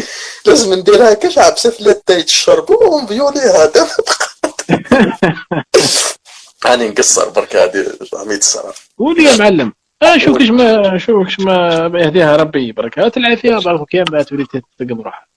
لازم 0.45 0.73
نديرها 0.73 1.13
كاش 1.13 1.37
عبسه 1.37 1.69
في 1.69 1.89
التاي 1.89 2.23
تشرب 2.23 2.69
ونفيولي 2.69 3.39
هذا. 3.39 3.89
راني 6.65 6.89
نقصر 6.89 7.29
برك 7.29 7.55
هذه 7.55 7.85
100 8.25 8.39
سنة. 8.39 8.73
قول 8.97 9.19
يا 9.19 9.37
معلم 9.37 9.73
آه 10.03 10.17
شوف 10.17 10.37
كيش 10.37 10.49
ما 10.49 10.97
شوف 10.97 11.25
كيش 11.25 11.39
ما 11.39 11.91
يهديها 11.95 12.35
ربي 12.35 12.71
بركات 12.71 13.17
العافيه 13.17 13.55
بارك 13.57 13.87
كيما 13.89 14.05
ما 14.11 14.23
تولي 14.23 14.45
تقم 14.79 15.01
روحها 15.01 15.27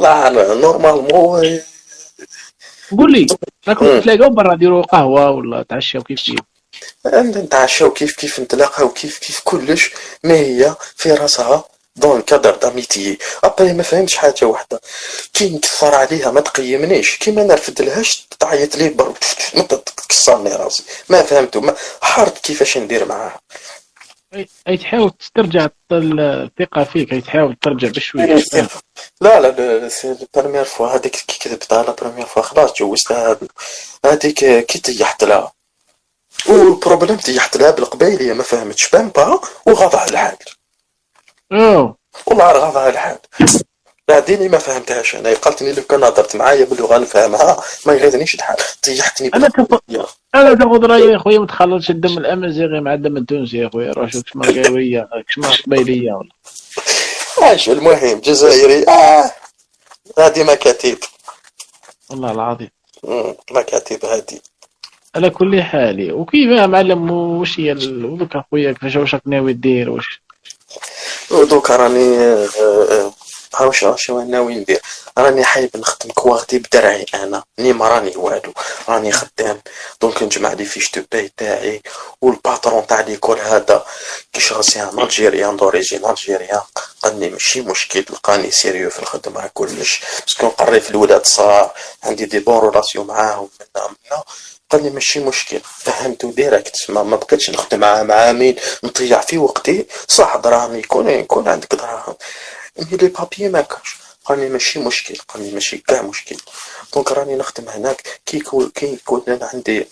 لا 0.00 0.30
لا 0.30 0.54
نورمالمون 0.54 1.60
قول 2.98 3.12
لي 3.12 3.26
راكم 3.68 3.86
مم. 3.86 4.00
تلاقاو 4.00 4.30
برا 4.30 4.54
ديروا 4.54 4.82
قهوة 4.82 5.30
ولا 5.30 5.62
تعشاو 5.62 6.02
كيف 6.02 6.22
كيف؟ 6.22 6.38
نتعشاو 7.06 7.90
كيف 7.90 8.16
كيف 8.16 8.40
نتلاقاو 8.40 8.88
كيف 8.88 9.18
كيف 9.18 9.40
كلش 9.44 9.90
ما 10.24 10.34
هي 10.34 10.76
في 10.96 11.12
راسها. 11.12 11.64
dans 11.96 12.22
cadre 12.22 12.56
d'amitié 12.56 13.18
après 13.44 13.72
ما 13.72 13.82
فهمتش 13.82 14.16
حاجة 14.16 14.44
واحدة. 14.44 14.80
كي 15.32 15.50
نكثر 15.50 15.94
عليها 15.94 16.30
ما 16.30 16.40
تقيمنيش. 16.40 17.16
كي 17.16 17.30
ما 17.30 17.42
نرفد 17.42 17.82
لهاش 17.82 18.26
تعيط 18.40 18.76
لي 18.76 18.88
بر 18.88 19.14
ما 19.54 19.62
تكسرني 19.62 20.52
راسي. 20.52 20.84
ما 21.08 21.22
فهمتو. 21.22 21.60
ما 21.60 21.74
حارت 22.02 22.38
كيفاش 22.38 22.78
ندير 22.78 23.04
معاها. 23.04 23.40
اي 24.68 24.76
تحاول 24.76 25.10
تسترجع 25.10 25.68
الثقه 25.92 26.84
فيك. 26.84 27.12
أي 27.12 27.20
تحاول 27.20 27.56
ترجع 27.62 27.88
بشوية. 27.88 28.44
لا 29.20 29.40
لا 29.40 29.50
لا 29.50 29.88
c'est 29.88 30.16
ال 30.36 30.39
première 30.39 30.64
fois 30.64 30.88
هذيك 30.88 31.16
كي 31.16 31.38
كذبتها 31.38 31.82
la 31.82 31.90
première 31.90 32.26
fois 32.26 32.42
خلاص 32.42 32.72
جوزتها 32.72 33.38
هذيك 34.04 34.66
كي 34.66 34.78
طيحت 34.78 35.24
لها. 35.24 35.52
والبروبليم 36.48 37.16
طيحت 37.16 37.56
لها 37.56 37.70
بالقبايليه 37.70 38.32
ما 38.32 38.42
فهمتش. 38.42 38.88
بان 38.88 39.08
با 39.08 39.40
وغاض 39.66 39.96
على 39.96 40.10
الحال 40.10 40.36
أوه. 41.52 41.96
والله 42.26 42.52
راه 42.52 42.88
الحال. 42.88 43.18
بعدين 44.08 44.50
ما 44.50 44.58
فهمتهاش. 44.58 45.14
أنا 45.16 45.34
قالت 45.34 45.62
لي 45.62 45.72
لو 45.72 45.82
كان 45.82 46.04
هضرت 46.04 46.36
معايا 46.36 46.64
باللغة 46.64 46.98
نفهمها 46.98 47.62
ما 47.86 47.92
يغيظنيش 47.92 48.34
الحال. 48.34 48.56
طيحتني 48.82 49.30
أنا. 49.34 49.48
تف... 49.48 49.78
أنا 50.34 50.54
تاخذ 50.54 50.86
رأيي 50.86 51.12
يا 51.12 51.18
خويا 51.18 51.38
ما 51.38 51.46
تخلطش 51.46 51.90
الدم 51.90 52.18
الأمازيغي 52.18 52.80
مع 52.80 52.94
الدم 52.94 53.16
التونسي 53.16 53.58
يا 53.58 53.68
خويا 53.68 53.92
راه 53.92 54.06
شوف 54.06 54.22
كشما 54.22 54.62
قاويه 54.62 55.08
كشما 55.28 55.48
قبيليه 55.66 56.12
ولا 56.12 56.30
عاش 57.42 57.68
المهم 57.68 58.20
جزائري. 58.20 58.88
آه. 58.88 59.30
هذه 60.18 60.44
مكاتب 60.44 60.98
والله 62.10 62.30
العظيم. 62.32 62.70
مكاتب 63.50 64.04
هذه 64.04 64.38
على 65.14 65.30
كل 65.30 65.62
حال 65.62 66.12
وكيف 66.12 66.50
معلم؟ 66.50 67.10
واش 67.10 67.60
هي 67.60 67.72
ودوك 67.72 68.36
اخويا 68.36 68.72
كيفاش 68.72 68.96
واش 68.96 69.14
راك 69.14 69.22
ناوي 69.26 69.52
دير 69.52 69.90
واش 69.90 70.23
ودوك 71.30 71.70
راني 71.70 72.18
آه، 72.18 72.48
آه، 72.60 73.12
ها 73.54 73.64
واش 73.66 73.82
واش 73.82 74.10
ناوي 74.10 74.54
ندير 74.54 74.80
راني 75.18 75.44
حايب 75.44 75.70
نخدم 75.76 76.10
كواغطي 76.10 76.58
بذراعي 76.58 77.06
أنا 77.14 77.44
ني 77.58 77.72
راني 77.72 78.16
والو. 78.16 78.52
راني 78.88 79.12
خدام. 79.12 79.60
donc 80.00 80.22
نجمع 80.22 80.52
لي 80.52 80.64
fiches 80.64 80.90
de 80.92 81.02
paie 81.12 81.32
تاعي 81.36 81.82
وال 82.20 82.36
patron 82.36 82.86
تاع 82.86 83.00
l'école 83.00 83.40
هذا 83.40 83.84
كي 84.32 84.40
شغل 84.40 84.64
c'est 84.64 84.82
un 84.82 84.98
Algérien 84.98 85.56
d'origine. 85.56 86.06
Algérien 86.06 86.60
قال 87.02 87.20
لي 87.20 87.30
ماشي 87.30 87.60
مشكل 87.60 88.00
لقاني 88.10 88.50
sérieux 88.50 88.90
في 88.90 88.98
الخدمة 88.98 89.50
كلش. 89.54 90.00
parce 90.20 90.36
que 90.36 90.46
نقري 90.46 90.80
في 90.80 90.90
الولاد 90.90 91.26
صغار 91.26 91.72
عندي 92.04 92.24
des 92.24 92.38
bonnes 92.38 92.58
relations 92.58 93.06
معاهم 93.06 93.48
منا 93.60 93.86
منا. 93.86 94.22
قال 94.74 94.82
لي 94.82 94.90
ماشي 94.90 95.20
مشكل. 95.20 95.60
فهمتو 95.60 96.30
direct. 96.30 96.90
ما, 96.90 97.02
ما 97.02 97.16
بقيتش 97.16 97.50
نخدم 97.50 97.80
مع 97.80 98.02
معامل 98.02 98.60
نضيع 98.84 99.20
في 99.20 99.38
وقتي. 99.38 99.86
صح 100.08 100.36
دراهم 100.36 100.76
يكون 100.76 101.08
يكون 101.08 101.48
عندك 101.48 101.74
دراهم. 101.74 102.14
mais 102.78 102.96
les 102.96 103.08
papiers 103.08 103.48
ما 103.48 103.60
كانش 103.60 103.96
قال 104.24 104.38
لي 104.38 104.48
ماشي 104.48 104.78
مشكل. 104.78 105.16
قال 105.28 105.42
لي 105.42 105.50
ماشي 105.50 105.78
كاع 105.78 106.02
مشكل. 106.02 106.36
donc 106.94 107.12
راني 107.12 107.34
نخدم 107.36 107.68
هناك. 107.68 108.20
كي 108.26 108.36
يكون 108.36 108.70
كي 108.74 108.92
يكون 108.92 109.22
أنا 109.28 109.50
عندي 109.52 109.88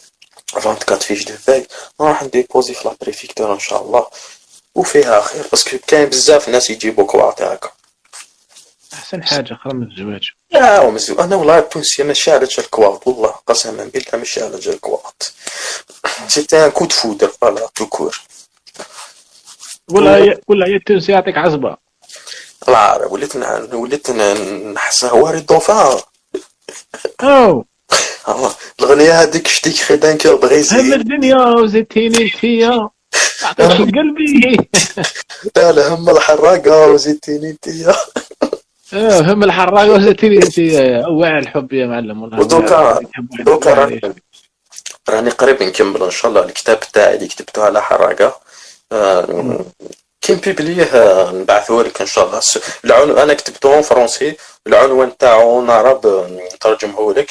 24 0.56 1.00
fiches 1.01 1.24
de 1.24 1.35
paie 1.47 1.66
نروح 2.00 2.22
ن 2.23 2.29
déposer 2.29 2.74
في 2.74 2.88
la 2.89 2.97
préfecture 3.01 3.55
إن 3.54 3.59
شاء 3.60 3.82
الله. 3.82 4.06
وفيها 4.74 5.20
خير. 5.20 5.46
باسكو 5.50 5.76
كاين 5.86 6.09
بزاف 6.09 6.48
ناس 6.48 6.70
يجيبوا 6.70 7.06
كواط 7.06 7.42
هكا 7.42 7.70
أحسن 8.94 9.23
حاجة 9.23 9.55
خير 9.55 9.74
من 9.74 9.90
الزواج. 9.90 10.31
لا 10.51 10.81
ومزو 10.81 11.20
أنا 11.20 11.36
والله 11.36 11.59
التونسيه 11.59 12.05
ماشي 12.05 12.31
على 12.31 12.47
جال 12.47 12.64
الكواط 12.64 13.06
والله 13.06 13.35
قسما 13.47 13.85
بالله 13.85 14.43
على 14.43 14.59
جال 14.59 14.74
الكواط 14.74 15.32
سيتي 16.28 16.64
ان 16.64 16.70
كو 16.70 16.89
فودر 16.89 17.28
فوالا 17.28 17.69
تو 17.74 17.86
كور 17.86 18.20
ولا 19.90 20.40
ولا 20.48 20.66
هي 20.66 20.77
التونسي 20.77 21.12
يعطيك 21.12 21.39
الله 22.69 22.78
عارف 22.78 23.12
وليت 23.12 23.36
وليت 23.74 24.10
نحس 24.10 25.05
هواري 25.05 25.39
الدوفان 25.39 25.98
اوه 27.23 27.64
آه، 28.28 28.55
الأغنية 28.81 29.23
هذيك 29.23 29.47
شتيك 29.48 29.77
خي 29.77 29.97
دان 29.97 30.19
كور 30.19 30.35
هم 30.73 30.93
الدنيا 30.93 31.36
وزدتيني 31.36 32.23
انتيا 32.23 32.89
عطيتك 33.43 33.94
قلبي. 33.94 34.56
لا 35.56 35.73
لا 35.73 35.89
هم 35.89 36.10
الحراقة 36.10 36.86
وزدتيني 36.86 37.51
انتيا 37.51 37.94
آه 38.94 39.20
هم 39.20 39.43
الحراقه 39.44 39.90
وزدتيني 39.93 40.36
انتيا 40.36 41.06
واعي 41.06 41.39
الحب 41.39 41.73
يا 41.73 41.86
معلم؟ 41.86 42.23
ودوكا- 42.23 43.01
دوكا. 43.40 43.74
راني 43.74 44.01
راني 45.09 45.31
قريب 45.31 45.62
نكمل 45.62 46.02
إن 46.02 46.10
شاء 46.10 46.31
الله. 46.31 46.44
الكتاب 46.44 46.81
تاعي 46.81 47.14
اللي 47.14 47.27
كتبته 47.28 47.64
على 47.64 47.82
حراقة. 47.82 48.36
آه، 48.93 49.64
كي 50.20 50.32
ن 50.35 50.40
publier 50.40 50.79
ه 50.79 50.85
آه، 50.85 51.32
نبعثه 51.32 51.82
لك 51.82 52.01
إن 52.01 52.06
شاء 52.06 52.27
الله. 52.27 52.40
العنوان 52.85 53.19
أنا 53.19 53.35
كتبته 53.35 53.74
en 53.74 53.82
français 53.82 54.36
العنوان 54.66 55.16
تاعو 55.16 55.62
نعرب 55.64 56.06
آه، 56.06 56.40
نترجمه 56.55 57.14
لك. 57.14 57.31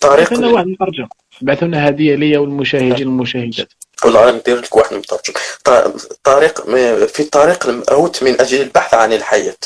طريق 0.00 0.28
خلينا 0.28 0.48
واحد 0.48 0.66
مترجم. 0.66 1.08
بعثوا 1.40 1.68
لنا 1.68 1.88
هدية 1.88 2.14
ليا 2.14 2.38
والمشاهدين 2.38 3.06
والمشاهدات. 3.08 3.68
والله 4.04 4.30
ندير 4.30 4.60
لك 4.60 4.76
واحد 4.76 4.94
مترجم. 4.94 5.32
طريق 6.24 6.64
في 7.06 7.24
طريق 7.24 7.66
الموت 7.68 8.22
من 8.22 8.40
أجل 8.40 8.60
البحث 8.60 8.94
عن 8.94 9.12
الحياة. 9.12 9.56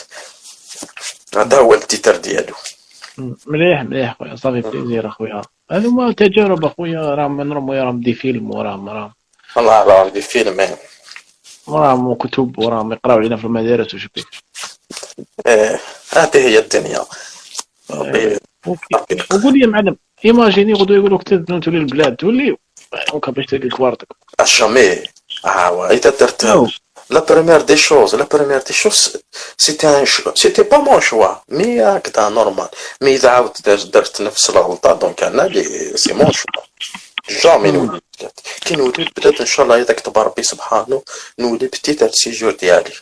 هذا 1.36 1.58
هو 1.58 1.74
ال 1.74 1.81
titre 1.81 2.16
ديالو. 2.16 2.54
مليح 3.46 3.82
مليح 3.82 4.16
خويا 4.18 4.36
صافي 4.36 4.60
plaisir 4.60 5.08
أخويا. 5.08 5.42
هذوما 5.70 6.12
تجارب 6.12 6.64
أخويا 6.64 7.00
راهم 7.00 7.52
راهم 7.52 7.70
راهم 7.70 8.00
des 8.00 8.14
films 8.14 8.50
وراهم 8.50 8.88
راهم 8.88 9.12
والله 9.56 9.82
راهم 9.82 10.08
des 10.08 10.20
films. 10.20 10.76
وراهم 11.66 12.14
كتب 12.14 12.58
وراهم 12.58 12.92
يقراو 12.92 13.18
علينا 13.18 13.36
في 13.36 13.44
المدارس 13.44 13.94
وش 13.94 14.08
بيك 14.14 14.26
إيه 15.46 15.80
هذه 16.12 16.36
هي 16.36 16.58
الدنيا. 16.58 17.00
ربي 17.90 18.38
وقول 18.66 19.52
لي 19.52 19.60
يا 19.60 19.66
معلم 19.66 19.96
imagine 20.24 20.72
غدو 20.72 20.94
يقولوا 20.94 21.18
لك 21.18 21.28
تولي 21.64 21.78
البلاد 21.78 22.16
تولي 22.16 22.56
donc 23.10 23.30
باش 23.30 23.46
تلقى 23.46 23.68
كواغطك. 23.68 24.08
jamais 24.46 24.98
آه 25.44 25.90
اذا 25.90 26.10
درت 26.10 26.44
la 27.12 27.20
première 27.20 27.60
des 27.60 27.76
choses 27.76 28.14
la 28.14 28.24
première 28.24 28.58
des 28.58 28.72
choses 28.72 29.16
c'était 29.58 29.88
un 29.88 30.06
c'était 30.34 30.62
pas 30.62 30.78
mon 30.78 31.00
choix 31.00 31.34
mais 31.48 31.82
هكذا 31.82 32.28
normal 32.28 32.68
mais 33.00 33.14
اذا 33.14 33.30
عاود 33.30 33.52
درت 33.64 34.20
نفس 34.20 34.50
الغلطه 34.50 34.92
donc 34.92 35.22
أنا 35.22 35.42
لي 35.42 35.96
c'est 35.96 36.12
mon 36.12 36.32
choix 36.32 36.62
jamais 37.42 37.70
نولي 37.70 38.00
كي 38.64 38.76
نولي 38.76 39.10
بدات 39.16 39.40
ان 39.40 39.46
شاء 39.46 39.64
الله 39.64 39.82
اذا 39.82 39.94
كتب 39.94 40.18
ربي 40.18 40.42
سبحانه 40.42 41.02
نولي 41.38 41.66
ب 41.66 41.72
titre 41.72 42.02
de 42.02 42.15
séjour 42.15 42.52
ديالي 42.52 42.92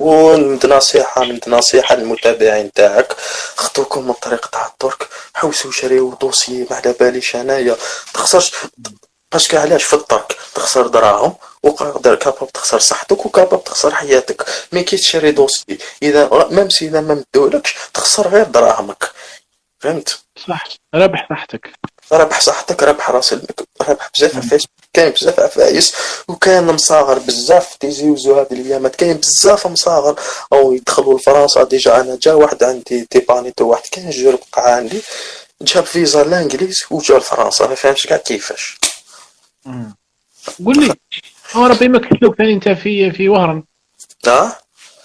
ونمد 0.00 0.66
نصيحة 0.66 1.24
نمد 1.24 1.48
نصيحة 1.48 1.94
للمتابعين 1.96 2.72
تاعك 2.72 3.16
خطوكم 3.56 4.06
من 4.06 4.12
طريق 4.12 4.46
تاع 4.46 4.66
الترك 4.66 5.08
حوسوا 5.34 5.70
شريو 5.70 6.14
dossier 6.20 6.66
ما 6.70 6.76
على 6.76 6.94
باليش 7.00 7.36
انايا 7.36 7.76
تخسرش 8.14 8.52
parce 9.34 9.48
que 9.48 9.56
علاش 9.56 9.84
في 9.84 9.94
الترك 9.96 10.36
تخسر 10.54 10.86
دراهم 10.86 11.34
وقادر 11.62 12.14
capable 12.14 12.52
تخسر 12.52 12.78
صحتك 12.78 13.26
و 13.26 13.31
capable 13.31 13.64
تخسر 13.64 13.94
حياتك. 13.94 14.44
mais 14.72 14.82
كي 14.82 14.96
تشري 14.96 15.30
dossier 15.30 15.78
إذا 16.02 16.48
même 16.50 16.70
si 16.70 16.86
إذا 16.86 17.00
ما 17.00 17.24
مدولكش 17.34 17.74
تخسر 17.94 18.28
غير 18.28 18.44
دراهمك. 18.44 19.10
فهمت؟ 19.80 20.18
صح. 20.48 20.64
ربح 20.94 21.26
صحتك. 21.30 21.70
ربح 22.12 22.40
صحتك 22.40 22.82
ربح 22.82 23.10
راس 23.10 23.32
المك 23.32 23.60
ربح 23.88 24.10
بزاف 24.16 24.36
عفايس 24.36 24.64
كاين 24.92 25.10
بزاف 25.10 25.40
عفايس 25.40 25.94
وكان 26.28 26.66
مصاغر 26.66 27.18
بزاف 27.18 27.76
تيزيوزو 27.76 28.40
هذه 28.40 28.52
الأيامات 28.52 28.96
كاين 28.96 29.16
بزاف 29.16 29.66
مصاغر. 29.66 30.20
أو 30.52 30.72
يدخلوا 30.72 31.18
لفرنسا 31.18 31.64
déjà 31.64 32.00
أنا 32.00 32.18
جا 32.22 32.32
واحد 32.32 32.64
عندي 32.64 33.06
تيبانيتو 33.10 33.64
واحد 33.64 33.82
كان 33.92 34.10
جا 34.10 34.38
بقى 34.52 34.74
عندي 34.74 35.02
جاب 35.62 35.84
فيزا 35.84 36.24
لانجليز 36.24 36.84
وجا 36.90 37.18
لفرنسا. 37.18 37.66
ما 37.66 37.74
فهمتش 37.74 38.06
كاع 38.06 38.16
كيفاش. 38.16 38.78
قول 40.66 40.78
لي 40.78 40.94
هو 41.52 41.66
ربي 41.66 41.88
ما 41.88 41.98
كتلوك 41.98 42.36
ثاني 42.36 42.52
أنت 42.52 42.68
في 42.68 43.10
في 43.10 43.28
وهران؟ 43.28 43.62
آه 44.26 44.52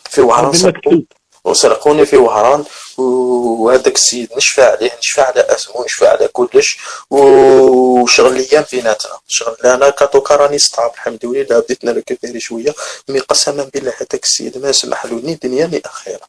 في 0.10 0.22
وهران 0.22 1.06
وسرقوني 1.44 2.06
في 2.06 2.18
وهران. 2.18 2.66
وهذاك 2.98 3.96
السيد 3.96 4.30
نشفى 4.38 4.62
عليه 4.62 4.92
نشفى 5.00 5.22
على 5.22 5.42
أسمه 5.42 5.86
نشفى 5.86 6.08
على 6.08 6.28
كلش. 6.28 6.78
وشغل 7.10 8.38
الأيام 8.38 8.66
بيناتنا. 8.72 9.12
شغل 9.28 9.56
أنا 9.66 9.90
كاتوكا 9.90 10.36
راني 10.36 10.58
ستاب 10.58 10.92
الحمد 10.94 11.26
لله. 11.26 11.60
بديت 11.60 11.86
نركبيري 11.86 12.40
شوية. 12.40 12.74
مي 13.10 13.20
قسما 13.20 13.64
بالله 13.74 13.92
هذاك 13.92 14.24
السيد 14.24 14.58
ما 14.58 14.72
سمح 14.72 15.06
له 15.06 15.22
ني 15.24 15.36
دنيا 15.36 15.68
ني 15.68 15.82
اخره 15.86 16.20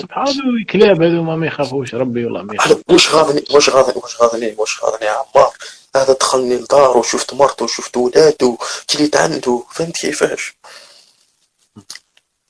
سبحان 0.00 0.28
الله 0.28 0.64
كلاب 0.70 1.02
هذوما 1.02 1.36
ما 1.36 1.46
يخافوش. 1.46 1.94
ربي 1.94 2.24
والله 2.24 2.42
ما 2.42 2.54
يخافوش. 2.54 2.82
واش 2.88 3.14
غاضني 3.14 3.44
واش 3.50 3.70
غاضني 3.70 4.02
واش 4.02 4.20
غاضني؟ 4.20 4.54
واش 4.58 4.84
غاضني 4.84 5.06
يا 5.06 5.10
عمار؟ 5.10 5.52
هذا 5.96 6.12
دخلني 6.12 6.56
لدار 6.56 6.98
وشفت 6.98 7.34
مرته 7.34 7.64
وشفت 7.64 7.96
ولادو 7.96 8.56
كليت 8.90 9.16
عنده. 9.16 9.62
فهمت 9.70 9.96
كيفاش؟ 9.96 10.54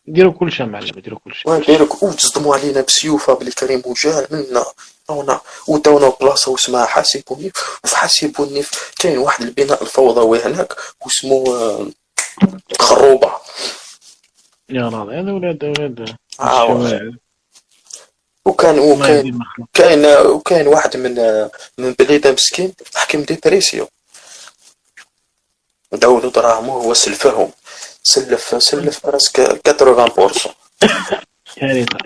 ديروا 0.07 0.33
كل 0.33 0.53
شيء 0.53 0.67
معلم 0.67 1.01
ديروا 1.01 1.19
كل 1.25 1.35
شيء 1.35 1.53
وديروا 1.53 1.89
وتصدموا 2.03 2.57
علينا 2.57 2.81
بسيوفة 2.81 3.35
بلي 3.35 3.51
كريم 3.51 3.83
وجال 3.87 4.27
منا. 4.31 4.65
هنا. 5.11 5.41
وداونا 5.69 6.09
بلاصة 6.09 6.51
واسمها 6.53 6.87
حاسبوني 6.87 7.53
وفي 7.85 7.97
حاسبوني 7.97 8.65
كاين 8.99 9.19
واحد 9.19 9.43
البناء 9.43 9.83
الفوضوي 9.83 10.43
هناك 10.43 10.77
واسمه 11.05 11.45
آه، 11.49 11.87
خروبة. 12.81 13.33
يا 14.69 14.89
راضي 14.89 15.15
هذا 15.15 15.33
ولاد 15.33 15.65
ولاد. 15.65 16.17
وكان 18.45 18.79
وكاين 18.79 19.39
كاين 19.75 20.07
وكاين 20.27 20.67
واحد 20.67 20.97
من 20.97 21.15
من 21.79 21.93
بليده 21.93 22.33
مسكين 22.33 22.73
حكم 22.95 23.23
dépression 23.23 23.89
داولو 25.93 26.29
دراهمو 26.29 26.73
هو 26.73 26.95
سلفهم. 26.95 27.51
سلف 28.03 28.63
سلف 28.63 29.07
presque 29.07 29.61
80% 29.69 30.15
كارثة. 30.17 30.55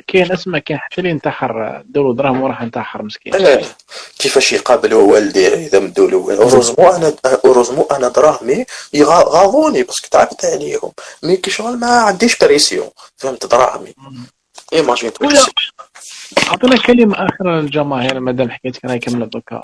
كاين 0.06 0.32
اسماء 0.32 0.60
كاين 0.60 0.78
حتى 0.78 0.98
اللي 0.98 1.10
انتحر 1.12 1.82
دولو 1.84 2.12
دراهم 2.12 2.42
وراح 2.42 2.62
انتحر 2.62 3.02
مسكين. 3.02 3.32
كيفاش 4.18 4.52
يقابل 4.52 4.94
والديه 4.94 5.54
إذا 5.54 5.78
مدوا 5.78 6.10
له 6.10 6.42
heureusement 6.42 6.88
أنا 6.88 7.16
heureusement 7.44 7.82
أنا 7.82 8.08
دراهمي 8.08 8.64
غاضوني 9.02 9.82
parce 9.82 9.99
que 9.99 10.08
تعبت 10.10 10.44
عليهم. 10.44 10.92
mais 11.22 11.36
كي 11.36 11.50
شغل 11.50 11.76
ما 11.76 11.86
عنديش 11.86 12.38
pression 12.38 12.90
فهمت؟ 13.16 13.46
دراهمي. 13.46 13.94
imagine 14.72 15.12
أعطينا 16.48 16.76
كلمة 16.76 17.14
أخرى 17.14 17.60
للجماهير 17.60 18.20
مادام 18.20 18.50
حكيتك 18.50 18.84
أنا 18.84 18.96
كمل 18.96 19.30
دوكا 19.30 19.62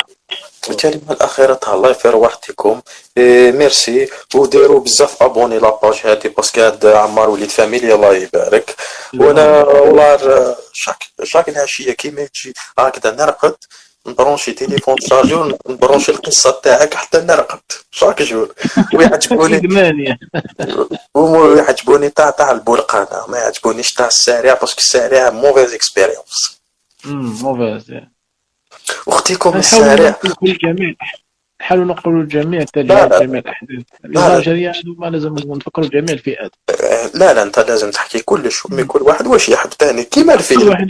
الكلمة 0.70 1.12
الأخيرة 1.12 1.60
الله 1.68 1.90
يفير 1.90 2.16
وحدكم 2.16 2.80
إيه 3.16 3.52
ميرسي. 3.52 4.08
وديروا 4.34 4.80
بزاف 4.80 5.22
abonnez 5.22 5.58
la 5.58 5.72
page 5.72 6.00
هادي 6.04 6.28
parce 6.28 6.48
que 6.48 6.60
هاد 6.60 6.86
عمار 6.86 7.30
وليد 7.30 7.50
famille 7.50 7.94
الله 7.94 8.16
يبارك. 8.16 8.76
وأنا 9.14 9.64
والله 9.64 10.56
chaque 10.72 11.04
chaque 11.22 11.48
العشيه 11.48 11.92
كيما 11.92 12.26
تجي 12.26 12.52
هكذا 12.78 13.10
نرقد. 13.16 13.56
نبرونشي 14.06 14.52
تليفون 14.52 14.96
chargeur 15.00 15.56
نبرونشي 15.68 16.12
القصة 16.12 16.60
تاعك 16.62 16.94
حتى 16.94 17.18
نرقد 17.18 17.60
chaque 17.90 18.22
jour 18.22 18.54
ويعجبوني 18.94 20.18
ويعجبوني 21.14 22.10
تاع 22.10 22.30
تاع 22.30 22.50
البرقانه 22.50 23.26
ما 23.28 23.38
يعجبونيش 23.38 23.92
تاع 23.92 24.06
السريع 24.06 24.54
parce 24.54 24.69
que 24.69 24.78
السريع 24.78 25.30
mauvaise 25.30 25.74
expérience 25.74 26.60
موفيز 27.06 28.00
واختيكم 29.06 29.56
السريع. 29.56 30.14
نحاولوا 31.60 31.84
نقولوا 31.84 32.22
الجميع. 32.22 32.62
اتجاه 32.62 33.18
جميع 33.18 33.40
الأحداث. 33.40 33.84
المهاجريه 34.04 34.72
ما 34.98 35.06
لازم 35.06 35.34
نفكروا 35.34 35.86
جميع 35.86 36.14
الفئات. 36.14 36.52
لا 37.14 37.34
لا 37.34 37.42
أنت 37.42 37.58
لازم 37.58 37.90
تحكي 37.90 38.18
كلش 38.22 38.62
كل 38.62 39.02
واحد 39.02 39.26
واش 39.26 39.48
يحب 39.48 39.70
ثاني 39.78 40.04
كيما 40.04 40.34
الفيلم. 40.34 40.60
كل 40.60 40.68
واحد 40.68 40.88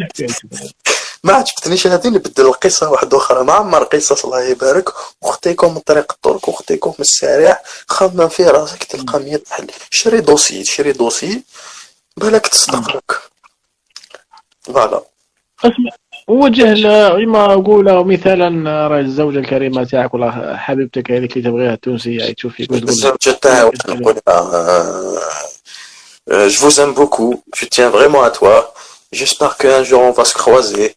ما 1.24 1.32
عجبتنيش 1.32 1.86
هذه 1.86 2.09
نبدل 2.09 2.46
القصة 2.46 2.90
واحدة 2.90 3.16
أخرى 3.16 3.44
ما 3.44 3.52
عمر 3.52 3.84
قصص 3.84 4.24
الله 4.24 4.42
يبارك. 4.42 4.88
واختيكم 5.22 5.74
من 5.74 5.80
طريق 5.80 6.12
الطرق 6.12 6.48
واختيكم 6.48 6.90
من 6.90 7.01
السريع. 7.01 7.59
خمم 7.88 8.28
في 8.28 8.44
راسك 8.44 8.84
تلقى 8.84 9.18
100 9.18 9.40
حل 9.51 9.66
شري 9.90 10.20
دوسي 10.20 10.64
شري 10.64 10.92
دوسي. 10.92 11.42
بالك 12.16 12.46
تصدق. 12.46 12.96
لك 12.96 13.20
فوالا. 14.62 15.02
وجه 16.28 16.74
لما 16.74 17.52
أقول 17.52 18.05
مثالا 18.06 18.88
راي 18.88 19.01
الزوجة 19.01 19.38
الكريمة 19.38 19.84
تاعك 19.84 20.14
ولا 20.14 20.56
حبيبتك 20.56 21.10
هذيك 21.10 21.36
اللي 21.36 21.51
تبغيها 21.51 21.74
التونسية 21.74 22.32
تشوفي 22.32 22.68
الزوجه 22.70 23.30
تاعي 23.30 23.70
نقول 23.88 24.20
Je 26.28 26.59
vous 26.59 26.80
aime 26.80 26.94
beaucoup, 26.94 27.42
je 27.59 27.66
tiens 27.66 27.90
vraiment 27.90 28.22
à 28.22 28.30
toi. 28.30 28.72
J'espère 29.12 29.52
qu'un 29.59 29.82
jour 29.88 30.01
on 30.01 30.12
va 30.18 30.24
se 30.24 30.34
croiser. 30.42 30.96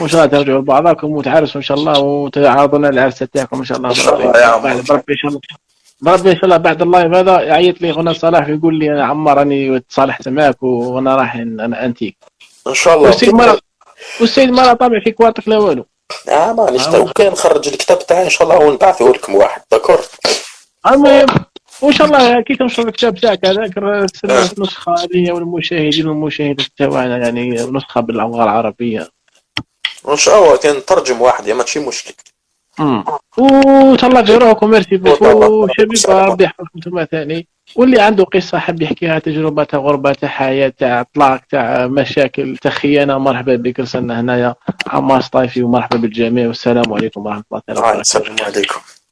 وان 0.00 0.08
شاء 0.08 0.24
الله 0.24 0.38
ترجعوا 0.38 0.58
لبعضكم 0.58 1.10
وتعرسوا 1.10 1.56
إن 1.56 1.62
شاء 1.62 1.76
الله 1.78 2.00
وتعرضونا 2.00 2.88
العرسه 2.88 3.26
تاعكم 3.26 3.58
إن 3.58 3.64
شاء 3.64 3.78
الله. 3.78 3.88
بربي 3.88 4.82
بربي 4.82 5.12
إن 5.12 5.16
شاء 5.16 5.28
الله 5.28 5.40
بربي 6.00 6.30
ان 6.30 6.36
شاء 6.36 6.44
الله 6.44 6.56
بعد 6.56 6.82
ال 6.82 6.88
live 6.88 7.14
هذا 7.14 7.40
يعيط 7.40 7.82
لي 7.82 7.92
خونا 7.92 8.12
صلاح 8.12 8.48
يقول 8.48 8.78
لي 8.78 8.92
أنا 8.92 9.04
عمار 9.04 9.38
راني 9.38 9.80
تصالحت 9.80 10.28
معك 10.28 10.62
وأنا 10.62 11.16
راح 11.16 11.34
أنا 11.36 11.84
أنتيك. 11.84 12.16
إن 12.66 12.74
شاء 12.74 12.96
الله. 12.96 13.06
والسيد 13.08 13.34
مرة 13.34 13.58
والسيد 14.20 14.50
مرة 14.50 14.72
طابع 14.72 15.00
في 15.00 15.10
كوارتك 15.10 15.48
لا 15.48 15.58
والو. 15.58 15.86
آه 16.28 16.52
مانيش 16.52 16.86
تو 16.86 17.04
كان 17.04 17.32
نخرج 17.32 17.68
الكتاب 17.68 17.98
تاعي 17.98 18.24
إن 18.24 18.30
شاء 18.30 18.42
الله 18.42 18.66
ونبعثه 18.66 19.08
لكم 19.08 19.34
واحد. 19.34 19.62
d'accord 19.70 20.00
المهم 20.86 21.26
وإن 21.82 21.92
شاء 21.92 22.06
الله 22.06 22.40
كي 22.40 22.54
تنشر 22.54 22.88
الكتاب 22.88 23.14
تاعك 23.14 23.44
هذاك 23.44 23.78
النسخة 24.24 24.94
هذه 24.94 25.32
والمشاهدين 25.32 26.08
والمشاهدات 26.08 26.66
تاعنا 26.78 27.18
يعني 27.18 27.50
نسخة 27.50 28.00
باللغة 28.00 28.44
العربية. 28.44 29.08
وان 30.04 30.16
شاء 30.16 30.38
الله 30.38 30.56
كان 30.56 30.76
نترجم 30.76 31.22
واحد 31.22 31.46
يا 31.46 31.54
ماشي 31.54 31.80
مشكل. 31.80 32.14
وتهلا 33.38 34.58
merci 34.62 34.96
beaucoup. 34.96 35.68
شباب 35.94 36.30
ربي 36.30 36.44
يحفظكم. 36.44 36.68
أنتم 36.76 37.04
ثاني. 37.04 37.48
واللي 37.76 38.00
عنده 38.00 38.24
قصة 38.24 38.58
حاب 38.58 38.82
يحكيها 38.82 39.18
تجربة 39.18 39.64
تاع 39.64 39.78
غربة 39.78 40.12
تاع 40.12 40.28
حياة 40.28 40.72
تاع 40.78 41.00
أطلاق 41.00 41.40
تاع 41.50 41.86
مشاكل 41.86 42.56
تاع 42.56 42.70
خيانة 42.70 43.18
مرحبا 43.18 43.56
بك. 43.56 43.80
رسلنا 43.80 44.20
هنايا 44.20 44.54
عمار 44.86 45.20
سطايفي 45.20 45.62
ومرحبا 45.62 45.96
بالجميع. 45.96 46.46
والسلام 46.46 46.92
عليكم 46.92 47.26
ورحمة 47.26 47.44
الله 47.50 47.62
وبركاته. 47.78 48.00
السلام 48.00 48.36
عليكم. 48.40 48.80